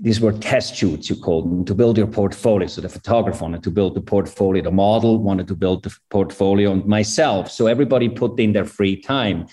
these 0.00 0.20
were 0.20 0.32
test 0.32 0.74
shoots, 0.74 1.10
you 1.10 1.16
called 1.16 1.50
them, 1.50 1.64
to 1.64 1.74
build 1.74 1.98
your 1.98 2.06
portfolio. 2.06 2.68
So 2.68 2.80
the 2.80 2.88
photographer 2.88 3.42
wanted 3.42 3.62
to 3.64 3.70
build 3.70 3.94
the 3.94 4.00
portfolio, 4.00 4.62
the 4.62 4.70
model 4.70 5.18
wanted 5.18 5.48
to 5.48 5.56
build 5.56 5.82
the 5.82 5.96
portfolio, 6.10 6.72
and 6.72 6.84
myself. 6.86 7.50
So 7.50 7.66
everybody 7.66 8.08
put 8.08 8.38
in 8.38 8.52
their 8.52 8.64
free 8.64 8.96
time 8.96 9.46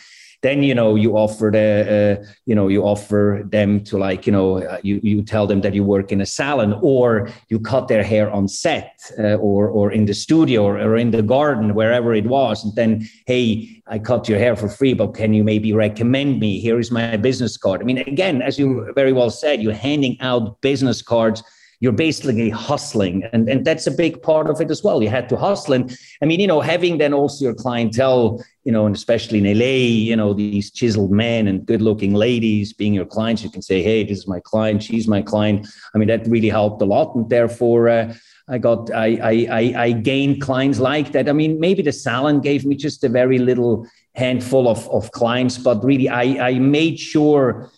then 0.45 0.61
you 0.61 0.75
know 0.75 0.95
you 0.95 1.17
offer 1.17 1.49
the 1.51 1.67
uh, 1.97 2.25
you 2.45 2.53
know 2.53 2.67
you 2.67 2.83
offer 2.83 3.43
them 3.49 3.83
to 3.83 3.97
like 3.97 4.27
you 4.27 4.31
know 4.31 4.61
uh, 4.61 4.77
you 4.83 4.99
you 5.01 5.23
tell 5.23 5.47
them 5.47 5.61
that 5.61 5.73
you 5.73 5.83
work 5.83 6.11
in 6.11 6.21
a 6.21 6.25
salon 6.25 6.77
or 6.81 7.27
you 7.49 7.59
cut 7.59 7.87
their 7.87 8.03
hair 8.03 8.29
on 8.31 8.47
set 8.47 8.91
uh, 9.17 9.35
or 9.35 9.67
or 9.67 9.91
in 9.91 10.05
the 10.05 10.13
studio 10.13 10.63
or, 10.63 10.77
or 10.77 10.95
in 10.97 11.09
the 11.09 11.23
garden 11.23 11.73
wherever 11.73 12.13
it 12.13 12.27
was 12.27 12.63
and 12.63 12.75
then 12.75 13.07
hey 13.25 13.81
I 13.87 13.99
cut 13.99 14.29
your 14.29 14.39
hair 14.39 14.55
for 14.55 14.69
free 14.69 14.93
but 14.93 15.15
can 15.15 15.33
you 15.33 15.43
maybe 15.43 15.73
recommend 15.73 16.39
me? 16.39 16.59
Here 16.59 16.79
is 16.79 16.91
my 16.91 17.17
business 17.17 17.57
card. 17.57 17.81
I 17.81 17.83
mean 17.83 17.97
again 17.97 18.41
as 18.41 18.59
you 18.59 18.91
very 18.93 19.13
well 19.13 19.31
said 19.31 19.61
you're 19.63 19.73
handing 19.89 20.15
out 20.21 20.61
business 20.61 21.01
cards 21.01 21.41
you're 21.79 21.91
basically 21.91 22.49
hustling 22.49 23.23
and, 23.33 23.49
and 23.49 23.65
that's 23.65 23.87
a 23.87 23.91
big 23.91 24.21
part 24.21 24.49
of 24.49 24.61
it 24.61 24.71
as 24.71 24.83
well 24.83 25.01
you 25.01 25.09
had 25.09 25.29
to 25.29 25.35
hustle 25.35 25.73
and 25.73 25.97
i 26.21 26.25
mean 26.25 26.39
you 26.39 26.47
know 26.47 26.61
having 26.61 26.97
then 26.97 27.13
also 27.13 27.45
your 27.45 27.53
clientele 27.53 28.43
you 28.63 28.71
know 28.71 28.85
and 28.85 28.95
especially 28.95 29.39
in 29.39 29.59
la 29.59 29.65
you 29.65 30.15
know 30.15 30.33
these 30.33 30.71
chiseled 30.71 31.11
men 31.11 31.47
and 31.47 31.65
good 31.65 31.81
looking 31.81 32.13
ladies 32.13 32.73
being 32.73 32.93
your 32.93 33.05
clients 33.05 33.43
you 33.43 33.49
can 33.49 33.61
say 33.61 33.81
hey 33.81 34.03
this 34.03 34.17
is 34.19 34.27
my 34.27 34.39
client 34.39 34.81
she's 34.81 35.07
my 35.07 35.21
client 35.21 35.67
i 35.93 35.97
mean 35.97 36.07
that 36.07 36.25
really 36.27 36.49
helped 36.49 36.81
a 36.81 36.85
lot 36.85 37.15
and 37.15 37.29
therefore 37.29 37.89
uh, 37.89 38.13
I 38.47 38.59
got 38.59 38.93
I, 38.93 39.17
I 39.49 39.73
I 39.85 39.91
gained 39.91 40.39
clients 40.39 40.79
like 40.79 41.13
that. 41.13 41.27
I 41.27 41.33
mean, 41.33 41.59
maybe 41.59 41.81
the 41.81 41.91
salon 41.91 42.41
gave 42.41 42.63
me 42.63 42.75
just 42.75 43.03
a 43.03 43.09
very 43.09 43.39
little 43.39 43.87
handful 44.13 44.67
of, 44.67 44.87
of 44.89 45.11
clients, 45.11 45.57
but 45.57 45.83
really 45.83 46.09
I, 46.09 46.49
I 46.49 46.59
made 46.59 46.99
sure 46.99 47.71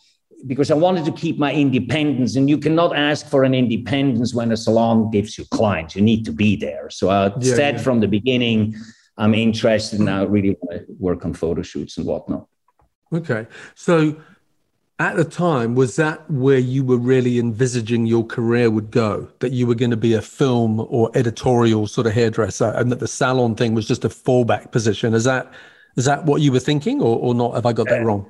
because 0.45 0.69
I 0.69 0.75
wanted 0.75 1.05
to 1.05 1.11
keep 1.11 1.39
my 1.39 1.53
independence. 1.53 2.35
And 2.35 2.49
you 2.49 2.57
cannot 2.57 2.95
ask 2.95 3.27
for 3.27 3.43
an 3.43 3.53
independence 3.53 4.33
when 4.33 4.51
a 4.51 4.57
salon 4.57 5.09
gives 5.09 5.37
you 5.37 5.45
clients. 5.45 5.95
You 5.95 6.01
need 6.01 6.25
to 6.25 6.31
be 6.31 6.55
there. 6.55 6.89
So 6.89 7.09
I 7.09 7.33
yeah, 7.39 7.55
said 7.55 7.75
yeah. 7.75 7.81
from 7.81 7.99
the 7.99 8.07
beginning, 8.07 8.75
I'm 9.17 9.33
interested 9.33 9.99
and 9.99 10.09
I 10.09 10.23
really 10.23 10.55
want 10.61 10.87
to 10.87 10.93
work 10.99 11.25
on 11.25 11.33
photo 11.33 11.63
shoots 11.63 11.97
and 11.97 12.05
whatnot. 12.05 12.47
Okay. 13.11 13.47
So 13.73 14.21
at 14.99 15.15
the 15.15 15.25
time, 15.25 15.75
was 15.75 15.95
that 15.95 16.29
where 16.29 16.57
you 16.57 16.83
were 16.83 16.97
really 16.97 17.39
envisaging 17.39 18.05
your 18.05 18.25
career 18.25 18.69
would 18.69 18.91
go? 18.91 19.27
That 19.39 19.51
you 19.51 19.67
were 19.67 19.75
going 19.75 19.91
to 19.91 19.97
be 19.97 20.13
a 20.13 20.21
film 20.21 20.79
or 20.89 21.11
editorial 21.15 21.87
sort 21.87 22.07
of 22.07 22.13
hairdresser 22.13 22.71
and 22.75 22.91
that 22.91 22.99
the 22.99 23.07
salon 23.07 23.55
thing 23.55 23.73
was 23.73 23.87
just 23.87 24.05
a 24.05 24.09
fallback 24.09 24.71
position? 24.71 25.13
Is 25.13 25.23
that 25.23 25.51
is 25.95 26.05
that 26.05 26.25
what 26.25 26.41
you 26.41 26.51
were 26.51 26.59
thinking 26.59 27.01
or, 27.01 27.17
or 27.17 27.33
not? 27.33 27.55
Have 27.55 27.65
I 27.65 27.73
got 27.73 27.87
that 27.89 28.01
uh, 28.01 28.05
wrong? 28.05 28.29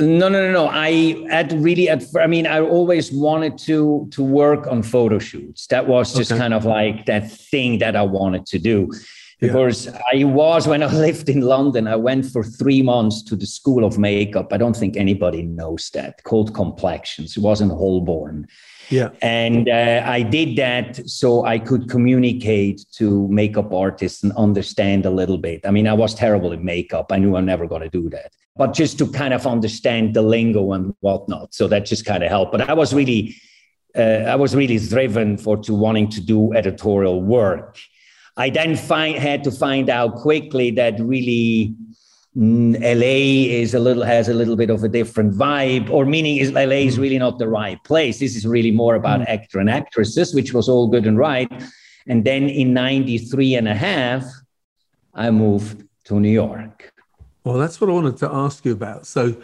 No, 0.00 0.28
no, 0.28 0.28
no, 0.28 0.50
no. 0.52 0.68
I 0.72 1.24
at 1.30 1.52
really 1.52 1.88
at 1.88 2.02
I 2.16 2.26
mean, 2.26 2.46
I 2.46 2.60
always 2.60 3.12
wanted 3.12 3.58
to 3.58 4.08
to 4.10 4.22
work 4.24 4.66
on 4.66 4.82
photo 4.82 5.18
shoots. 5.18 5.66
That 5.68 5.86
was 5.86 6.14
just 6.14 6.32
okay. 6.32 6.40
kind 6.40 6.54
of 6.54 6.64
like 6.64 7.06
that 7.06 7.30
thing 7.30 7.78
that 7.78 7.94
I 7.94 8.02
wanted 8.02 8.46
to 8.46 8.58
do. 8.58 8.90
Because 9.40 9.86
yeah. 9.86 10.00
I 10.12 10.24
was 10.24 10.66
when 10.66 10.82
I 10.82 10.92
lived 11.06 11.28
in 11.28 11.42
London, 11.42 11.86
I 11.86 11.94
went 11.94 12.26
for 12.26 12.42
three 12.42 12.82
months 12.82 13.22
to 13.24 13.36
the 13.36 13.46
School 13.46 13.84
of 13.84 13.98
Makeup. 13.98 14.52
I 14.52 14.56
don't 14.56 14.76
think 14.76 14.96
anybody 14.96 15.42
knows 15.42 15.90
that 15.94 16.24
called 16.24 16.54
Complexions. 16.54 17.36
It 17.36 17.42
was 17.42 17.60
in 17.60 17.70
Holborn. 17.70 18.48
Yeah. 18.90 19.10
And 19.20 19.68
uh, 19.68 20.02
I 20.04 20.22
did 20.22 20.56
that 20.56 21.08
so 21.08 21.44
I 21.44 21.58
could 21.58 21.88
communicate 21.88 22.84
to 22.92 23.28
makeup 23.28 23.72
artists 23.72 24.22
and 24.22 24.32
understand 24.32 25.04
a 25.04 25.10
little 25.10 25.38
bit. 25.38 25.60
I 25.66 25.70
mean, 25.70 25.86
I 25.86 25.92
was 25.92 26.14
terrible 26.14 26.52
at 26.52 26.62
makeup. 26.62 27.12
I 27.12 27.18
knew 27.18 27.36
I'm 27.36 27.44
never 27.44 27.66
going 27.66 27.82
to 27.82 27.90
do 27.90 28.08
that, 28.10 28.32
but 28.58 28.74
just 28.74 28.98
to 28.98 29.06
kind 29.06 29.32
of 29.32 29.46
understand 29.46 30.14
the 30.14 30.22
lingo 30.22 30.72
and 30.72 30.94
whatnot. 31.00 31.54
So 31.54 31.68
that 31.68 31.86
just 31.86 32.04
kind 32.04 32.24
of 32.24 32.28
helped. 32.28 32.52
But 32.52 32.68
I 32.68 32.74
was 32.74 32.92
really, 32.92 33.36
uh, 33.96 34.26
I 34.26 34.34
was 34.34 34.54
really 34.54 34.78
driven 34.78 35.38
for 35.38 35.56
to 35.58 35.72
wanting 35.72 36.08
to 36.10 36.20
do 36.20 36.52
editorial 36.52 37.22
work. 37.22 37.78
I 38.36 38.50
then 38.50 38.76
find, 38.76 39.16
had 39.16 39.44
to 39.44 39.52
find 39.52 39.88
out 39.88 40.16
quickly 40.16 40.72
that 40.72 40.98
really 41.00 41.74
LA 42.36 43.54
is 43.62 43.74
a 43.74 43.80
little 43.80 44.02
has 44.02 44.28
a 44.28 44.34
little 44.34 44.54
bit 44.54 44.70
of 44.70 44.84
a 44.84 44.88
different 44.88 45.34
vibe, 45.34 45.90
or 45.90 46.04
meaning 46.04 46.36
is 46.36 46.52
LA 46.52 46.86
is 46.86 46.96
mm. 46.96 47.02
really 47.02 47.18
not 47.18 47.38
the 47.38 47.48
right 47.48 47.82
place. 47.84 48.18
This 48.18 48.36
is 48.36 48.46
really 48.46 48.70
more 48.70 48.96
about 48.96 49.20
mm. 49.20 49.28
actor 49.28 49.58
and 49.58 49.70
actresses, 49.70 50.34
which 50.34 50.52
was 50.52 50.68
all 50.68 50.88
good 50.88 51.06
and 51.06 51.18
right. 51.18 51.50
And 52.06 52.24
then 52.24 52.48
in 52.48 52.74
93 52.74 53.54
and 53.54 53.68
a 53.68 53.74
half, 53.74 54.24
I 55.14 55.30
moved 55.30 55.84
to 56.04 56.20
New 56.20 56.30
York. 56.30 56.92
Well, 57.44 57.56
that's 57.56 57.80
what 57.80 57.88
I 57.90 57.92
wanted 57.92 58.16
to 58.18 58.30
ask 58.32 58.64
you 58.64 58.72
about. 58.72 59.06
So 59.06 59.36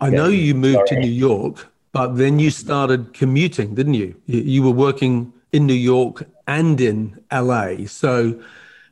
I 0.00 0.10
know 0.10 0.28
you 0.28 0.54
moved 0.54 0.88
Sorry. 0.88 0.88
to 0.88 1.00
New 1.00 1.12
York, 1.12 1.66
but 1.92 2.16
then 2.16 2.38
you 2.38 2.50
started 2.50 3.14
commuting, 3.14 3.74
didn't 3.74 3.94
you? 3.94 4.14
You 4.26 4.62
were 4.62 4.70
working 4.70 5.32
in 5.52 5.66
New 5.66 5.74
York 5.74 6.24
and 6.46 6.80
in 6.80 7.18
LA. 7.32 7.86
So 7.86 8.40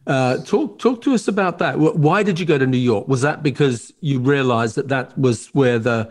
uh, 0.06 0.38
talk 0.38 0.78
talk 0.78 1.00
to 1.02 1.14
us 1.14 1.28
about 1.28 1.58
that. 1.58 1.78
Why 1.78 2.22
did 2.22 2.38
you 2.40 2.46
go 2.46 2.58
to 2.58 2.66
New 2.66 2.78
York? 2.78 3.08
Was 3.08 3.22
that 3.22 3.42
because 3.42 3.92
you 4.00 4.20
realized 4.20 4.76
that 4.76 4.88
that 4.88 5.16
was 5.18 5.48
where 5.48 5.78
the 5.78 6.10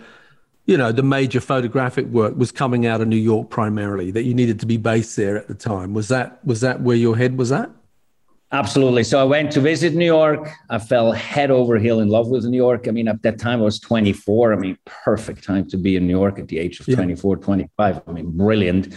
you 0.66 0.78
know 0.78 0.92
the 0.92 1.04
major 1.04 1.42
photographic 1.42 2.06
work 2.08 2.36
was 2.38 2.52
coming 2.52 2.86
out 2.86 3.02
of 3.02 3.08
New 3.08 3.18
York 3.18 3.50
primarily 3.50 4.12
that 4.12 4.24
you 4.24 4.34
needed 4.34 4.60
to 4.62 4.66
be 4.66 4.78
based 4.78 5.16
there 5.16 5.38
at 5.38 5.48
the 5.48 5.54
time 5.54 5.94
was 5.94 6.08
that 6.08 6.44
was 6.46 6.62
that 6.62 6.82
where 6.82 6.96
your 6.96 7.18
head 7.18 7.38
was 7.38 7.52
at 7.52 7.70
absolutely 8.54 9.04
so 9.04 9.20
I 9.20 9.24
went 9.24 9.52
to 9.54 9.60
visit 9.60 9.94
New 9.94 10.06
York 10.06 10.50
I 10.70 10.80
fell 10.80 11.12
head 11.12 11.52
over 11.52 11.78
heel 11.78 12.00
in 12.00 12.08
love 12.08 12.30
with 12.30 12.46
New 12.46 12.58
York 12.58 12.88
I 12.88 12.92
mean 12.92 13.08
at 13.08 13.22
that 13.24 13.40
time 13.40 13.60
I 13.60 13.64
was 13.64 13.80
24 13.80 14.54
I 14.54 14.56
mean 14.56 14.78
perfect 14.86 15.44
time 15.44 15.68
to 15.70 15.78
be 15.78 15.96
in 15.96 16.08
New 16.08 16.18
York 16.18 16.40
at 16.40 16.48
the 16.48 16.60
age 16.60 16.80
of 16.80 16.88
yeah. 16.88 16.96
24 16.96 17.38
25 17.38 18.02
I 18.08 18.12
mean 18.12 18.38
brilliant 18.38 18.96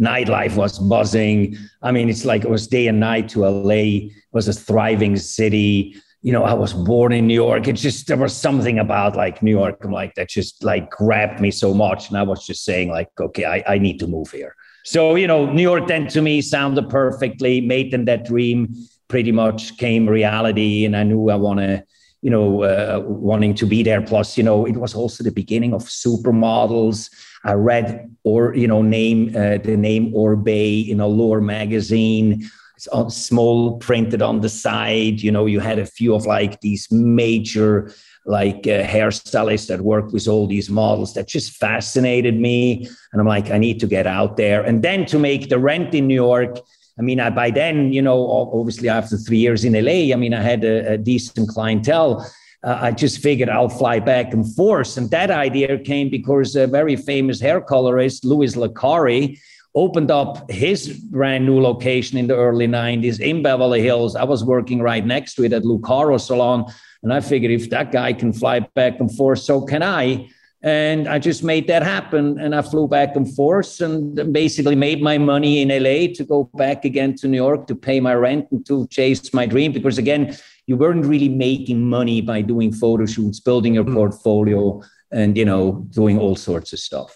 nightlife 0.00 0.56
was 0.56 0.78
buzzing. 0.78 1.56
I 1.82 1.92
mean, 1.92 2.08
it's 2.08 2.24
like 2.24 2.44
it 2.44 2.50
was 2.50 2.66
day 2.66 2.86
and 2.86 3.00
night 3.00 3.28
to 3.30 3.46
LA. 3.46 3.74
It 3.74 4.12
was 4.32 4.48
a 4.48 4.52
thriving 4.52 5.16
city. 5.16 5.96
You 6.22 6.32
know, 6.32 6.44
I 6.44 6.54
was 6.54 6.72
born 6.72 7.12
in 7.12 7.26
New 7.26 7.34
York. 7.34 7.68
It's 7.68 7.82
just 7.82 8.06
there 8.08 8.16
was 8.16 8.36
something 8.36 8.78
about 8.78 9.16
like 9.16 9.42
New 9.42 9.52
York, 9.52 9.84
I'm 9.84 9.92
like 9.92 10.14
that 10.14 10.28
just 10.28 10.64
like 10.64 10.90
grabbed 10.90 11.40
me 11.40 11.50
so 11.50 11.72
much. 11.72 12.08
And 12.08 12.18
I 12.18 12.22
was 12.22 12.44
just 12.44 12.64
saying, 12.64 12.90
like, 12.90 13.08
okay, 13.18 13.44
I, 13.44 13.62
I 13.66 13.78
need 13.78 13.98
to 14.00 14.06
move 14.06 14.30
here. 14.30 14.54
So, 14.84 15.14
you 15.14 15.26
know, 15.26 15.50
New 15.50 15.62
York 15.62 15.88
then 15.88 16.06
to 16.08 16.22
me 16.22 16.40
sounded 16.40 16.88
perfectly, 16.88 17.60
made 17.60 17.92
them 17.92 18.04
that 18.04 18.24
dream 18.24 18.74
pretty 19.08 19.32
much 19.32 19.76
came 19.78 20.08
reality. 20.08 20.84
And 20.84 20.96
I 20.96 21.02
knew 21.02 21.30
I 21.30 21.36
want 21.36 21.60
to 21.60 21.84
you 22.22 22.30
know, 22.30 22.64
uh, 22.64 23.02
wanting 23.06 23.54
to 23.54 23.66
be 23.66 23.84
there. 23.84 24.02
Plus, 24.02 24.36
you 24.36 24.42
know, 24.42 24.66
it 24.66 24.76
was 24.78 24.94
also 24.94 25.22
the 25.22 25.30
beginning 25.30 25.72
of 25.72 25.84
supermodels. 25.84 27.08
I 27.44 27.52
read 27.52 28.12
or 28.24 28.54
you 28.56 28.66
know 28.66 28.82
name 28.82 29.28
uh, 29.28 29.58
the 29.58 29.76
name 29.76 30.12
Oribe 30.12 30.88
in 30.88 31.00
a 31.00 31.06
Allure 31.06 31.40
magazine. 31.40 32.48
It's 32.74 32.88
on 32.88 33.10
small 33.10 33.78
printed 33.78 34.22
on 34.22 34.40
the 34.40 34.48
side. 34.48 35.20
You 35.20 35.30
know, 35.30 35.46
you 35.46 35.60
had 35.60 35.78
a 35.78 35.86
few 35.86 36.14
of 36.14 36.26
like 36.26 36.60
these 36.60 36.90
major 36.90 37.92
like 38.26 38.66
uh, 38.66 38.82
hairstylists 38.82 39.68
that 39.68 39.82
worked 39.82 40.12
with 40.12 40.26
all 40.26 40.48
these 40.48 40.68
models 40.68 41.14
that 41.14 41.28
just 41.28 41.52
fascinated 41.52 42.38
me. 42.40 42.88
And 43.12 43.20
I'm 43.20 43.26
like, 43.28 43.52
I 43.52 43.58
need 43.58 43.78
to 43.80 43.86
get 43.86 44.06
out 44.06 44.36
there. 44.36 44.64
And 44.64 44.82
then 44.82 45.06
to 45.06 45.18
make 45.18 45.48
the 45.48 45.60
rent 45.60 45.94
in 45.94 46.08
New 46.08 46.14
York, 46.14 46.58
I 46.98 47.02
mean, 47.02 47.20
I, 47.20 47.30
by 47.30 47.50
then, 47.50 47.92
you 47.92 48.00
know, 48.00 48.50
obviously 48.52 48.88
after 48.88 49.16
three 49.16 49.38
years 49.38 49.64
in 49.64 49.72
LA, 49.72 50.14
I 50.14 50.16
mean, 50.16 50.32
I 50.32 50.42
had 50.42 50.64
a, 50.64 50.92
a 50.92 50.98
decent 50.98 51.48
clientele. 51.48 52.26
Uh, 52.64 52.78
I 52.80 52.90
just 52.90 53.18
figured 53.18 53.50
I'll 53.50 53.68
fly 53.68 54.00
back 54.00 54.32
and 54.32 54.54
forth. 54.54 54.96
And 54.96 55.10
that 55.10 55.30
idea 55.30 55.78
came 55.78 56.08
because 56.08 56.56
a 56.56 56.66
very 56.66 56.96
famous 56.96 57.40
hair 57.40 57.60
colorist, 57.60 58.24
Louis 58.24 58.56
Licari, 58.56 59.38
opened 59.74 60.10
up 60.10 60.50
his 60.50 60.88
brand 60.88 61.44
new 61.44 61.60
location 61.60 62.16
in 62.16 62.26
the 62.26 62.34
early 62.34 62.66
90s 62.66 63.20
in 63.20 63.42
Beverly 63.42 63.82
Hills. 63.82 64.16
I 64.16 64.24
was 64.24 64.42
working 64.42 64.80
right 64.80 65.04
next 65.04 65.34
to 65.34 65.44
it 65.44 65.52
at 65.52 65.64
Lucaro 65.64 66.18
Salon. 66.18 66.64
And 67.02 67.12
I 67.12 67.20
figured 67.20 67.52
if 67.52 67.68
that 67.70 67.92
guy 67.92 68.14
can 68.14 68.32
fly 68.32 68.60
back 68.60 68.98
and 69.00 69.14
forth, 69.14 69.40
so 69.40 69.60
can 69.60 69.82
I. 69.82 70.28
And 70.62 71.06
I 71.06 71.18
just 71.18 71.44
made 71.44 71.66
that 71.68 71.82
happen. 71.82 72.38
And 72.40 72.54
I 72.54 72.62
flew 72.62 72.88
back 72.88 73.14
and 73.14 73.32
forth 73.34 73.80
and 73.80 74.32
basically 74.32 74.74
made 74.74 75.02
my 75.02 75.18
money 75.18 75.62
in 75.62 75.68
LA 75.68 76.12
to 76.14 76.24
go 76.24 76.50
back 76.54 76.84
again 76.84 77.14
to 77.16 77.28
New 77.28 77.36
York 77.36 77.66
to 77.68 77.74
pay 77.74 78.00
my 78.00 78.14
rent 78.14 78.48
and 78.50 78.66
to 78.66 78.86
chase 78.88 79.32
my 79.32 79.46
dream. 79.46 79.72
Because 79.72 79.98
again, 79.98 80.36
you 80.66 80.76
weren't 80.76 81.06
really 81.06 81.28
making 81.28 81.88
money 81.88 82.20
by 82.20 82.42
doing 82.42 82.72
photo 82.72 83.06
shoots, 83.06 83.38
building 83.38 83.74
your 83.74 83.84
mm. 83.84 83.94
portfolio, 83.94 84.82
and 85.12 85.36
you 85.36 85.44
know, 85.44 85.86
doing 85.90 86.18
all 86.18 86.36
sorts 86.36 86.72
of 86.72 86.78
stuff. 86.78 87.14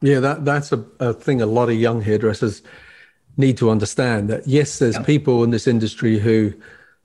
Yeah, 0.00 0.20
that 0.20 0.44
that's 0.44 0.72
a, 0.72 0.84
a 1.00 1.12
thing 1.12 1.42
a 1.42 1.46
lot 1.46 1.68
of 1.68 1.74
young 1.74 2.00
hairdressers 2.00 2.62
need 3.36 3.56
to 3.58 3.70
understand 3.70 4.30
that 4.30 4.46
yes, 4.46 4.78
there's 4.78 4.96
yeah. 4.96 5.02
people 5.02 5.44
in 5.44 5.50
this 5.50 5.66
industry 5.66 6.18
who 6.18 6.54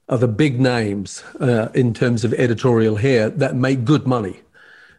are 0.08 0.18
the 0.18 0.28
big 0.28 0.60
names 0.60 1.22
uh, 1.40 1.68
in 1.74 1.94
terms 1.94 2.24
of 2.24 2.32
editorial 2.34 2.96
hair 2.96 3.30
that 3.30 3.54
make 3.54 3.84
good 3.84 4.06
money. 4.06 4.40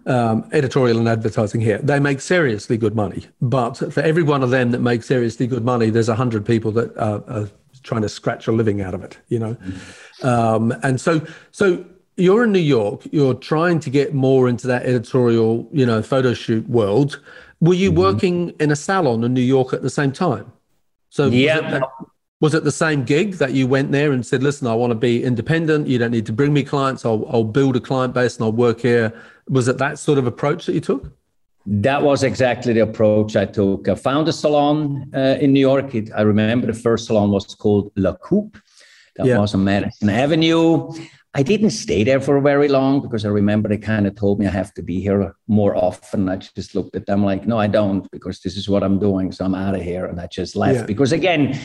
Um, 0.05 0.50
editorial 0.51 0.98
and 0.98 1.07
advertising 1.07 1.62
here, 1.62 1.77
they 1.77 1.98
make 1.98 2.19
seriously 2.19 2.75
good 2.75 2.93
money. 2.93 3.25
But 3.41 3.77
for 3.93 4.01
every 4.01 4.24
one 4.24 4.43
of 4.43 4.50
them 4.50 4.72
that 4.72 4.81
makes 4.81 5.05
seriously 5.05 5.48
good 5.48 5.63
money, 5.63 5.89
there's 5.89 6.10
a 6.10 6.15
hundred 6.15 6.45
people 6.45 6.74
that 6.74 6.98
are, 6.98 7.24
are, 7.29 7.50
trying 7.83 8.01
to 8.01 8.10
scratch 8.10 8.48
a 8.48 8.51
living 8.51 8.81
out 8.81 8.93
of 8.93 9.01
it. 9.03 9.17
You 9.29 9.39
know, 9.39 9.53
mm-hmm. 9.55 10.27
um, 10.27 10.74
and 10.83 11.00
so 11.00 11.25
so 11.51 11.86
you're 12.17 12.43
in 12.43 12.51
New 12.51 12.60
York. 12.60 13.01
You're 13.12 13.33
trying 13.33 13.79
to 13.79 13.89
get 13.89 14.13
more 14.13 14.50
into 14.50 14.67
that 14.67 14.86
editorial, 14.86 15.67
you 15.72 15.86
know, 15.86 16.01
photo 16.01 16.33
shoot 16.33 16.67
world. 16.67 17.22
Were 17.62 17.74
you 17.74 17.89
mm-hmm. 17.89 18.00
working 18.00 18.50
in 18.60 18.72
a 18.72 18.75
salon 18.75 19.24
in 19.24 19.33
New 19.33 19.41
York 19.41 19.74
at 19.74 19.81
the 19.81 19.89
same 19.89 20.12
time? 20.12 20.51
So 21.10 21.27
yeah. 21.27 21.62
Was 21.62 21.74
it, 21.74 21.83
was 22.41 22.53
it 22.55 22.63
the 22.65 22.72
same 22.74 23.05
gig 23.05 23.36
that 23.36 23.53
you 23.53 23.67
went 23.67 23.93
there 23.93 24.12
and 24.12 24.25
said, 24.25 24.43
"Listen, 24.43 24.67
I 24.67 24.74
want 24.74 24.91
to 24.91 24.95
be 24.95 25.24
independent. 25.24 25.88
You 25.88 25.98
don't 25.98 26.12
need 26.12 26.25
to 26.25 26.33
bring 26.33 26.51
me 26.51 26.63
clients. 26.63 27.05
I'll, 27.05 27.25
I'll 27.29 27.45
build 27.45 27.77
a 27.77 27.79
client 27.79 28.13
base 28.13 28.36
and 28.36 28.43
I'll 28.43 28.51
work 28.51 28.81
here." 28.81 29.13
Was 29.50 29.67
it 29.67 29.77
that 29.77 30.00
sort 30.00 30.17
of 30.17 30.27
approach 30.27 30.65
that 30.65 30.73
you 30.73 30.81
took? 30.81 31.12
That 31.65 32.01
was 32.01 32.23
exactly 32.23 32.73
the 32.73 32.81
approach 32.81 33.35
I 33.35 33.45
took. 33.45 33.88
I 33.88 33.95
found 33.95 34.27
a 34.27 34.33
salon 34.33 35.09
uh, 35.15 35.38
in 35.39 35.53
New 35.53 35.62
York. 35.62 35.95
It, 35.95 36.09
I 36.15 36.21
remember 36.21 36.67
the 36.67 36.73
first 36.73 37.07
salon 37.07 37.31
was 37.31 37.55
called 37.55 37.91
La 37.95 38.13
Coupe. 38.15 38.57
That 39.15 39.27
yeah. 39.27 39.38
was 39.38 39.53
on 39.53 39.63
Madison 39.63 40.09
Avenue. 40.09 40.91
I 41.35 41.41
didn't 41.41 41.71
stay 41.71 42.03
there 42.03 42.19
for 42.19 42.39
very 42.41 42.67
long 42.67 43.01
because 43.01 43.25
I 43.25 43.29
remember 43.29 43.67
they 43.67 43.77
kind 43.77 44.05
of 44.05 44.15
told 44.15 44.39
me 44.39 44.45
I 44.45 44.51
have 44.51 44.73
to 44.75 44.83
be 44.83 45.01
here 45.01 45.35
more 45.47 45.75
often. 45.75 46.29
I 46.29 46.35
just 46.35 46.75
looked 46.75 46.95
at 46.95 47.07
them 47.07 47.23
like, 47.23 47.47
no, 47.47 47.57
I 47.57 47.65
don't, 47.65 48.09
because 48.12 48.41
this 48.41 48.55
is 48.55 48.69
what 48.69 48.83
I'm 48.83 49.00
doing. 49.00 49.31
So 49.31 49.43
I'm 49.45 49.55
out 49.55 49.73
of 49.73 49.81
here. 49.81 50.05
And 50.05 50.19
I 50.19 50.27
just 50.27 50.55
left 50.55 50.79
yeah. 50.79 50.85
because 50.85 51.12
again, 51.12 51.59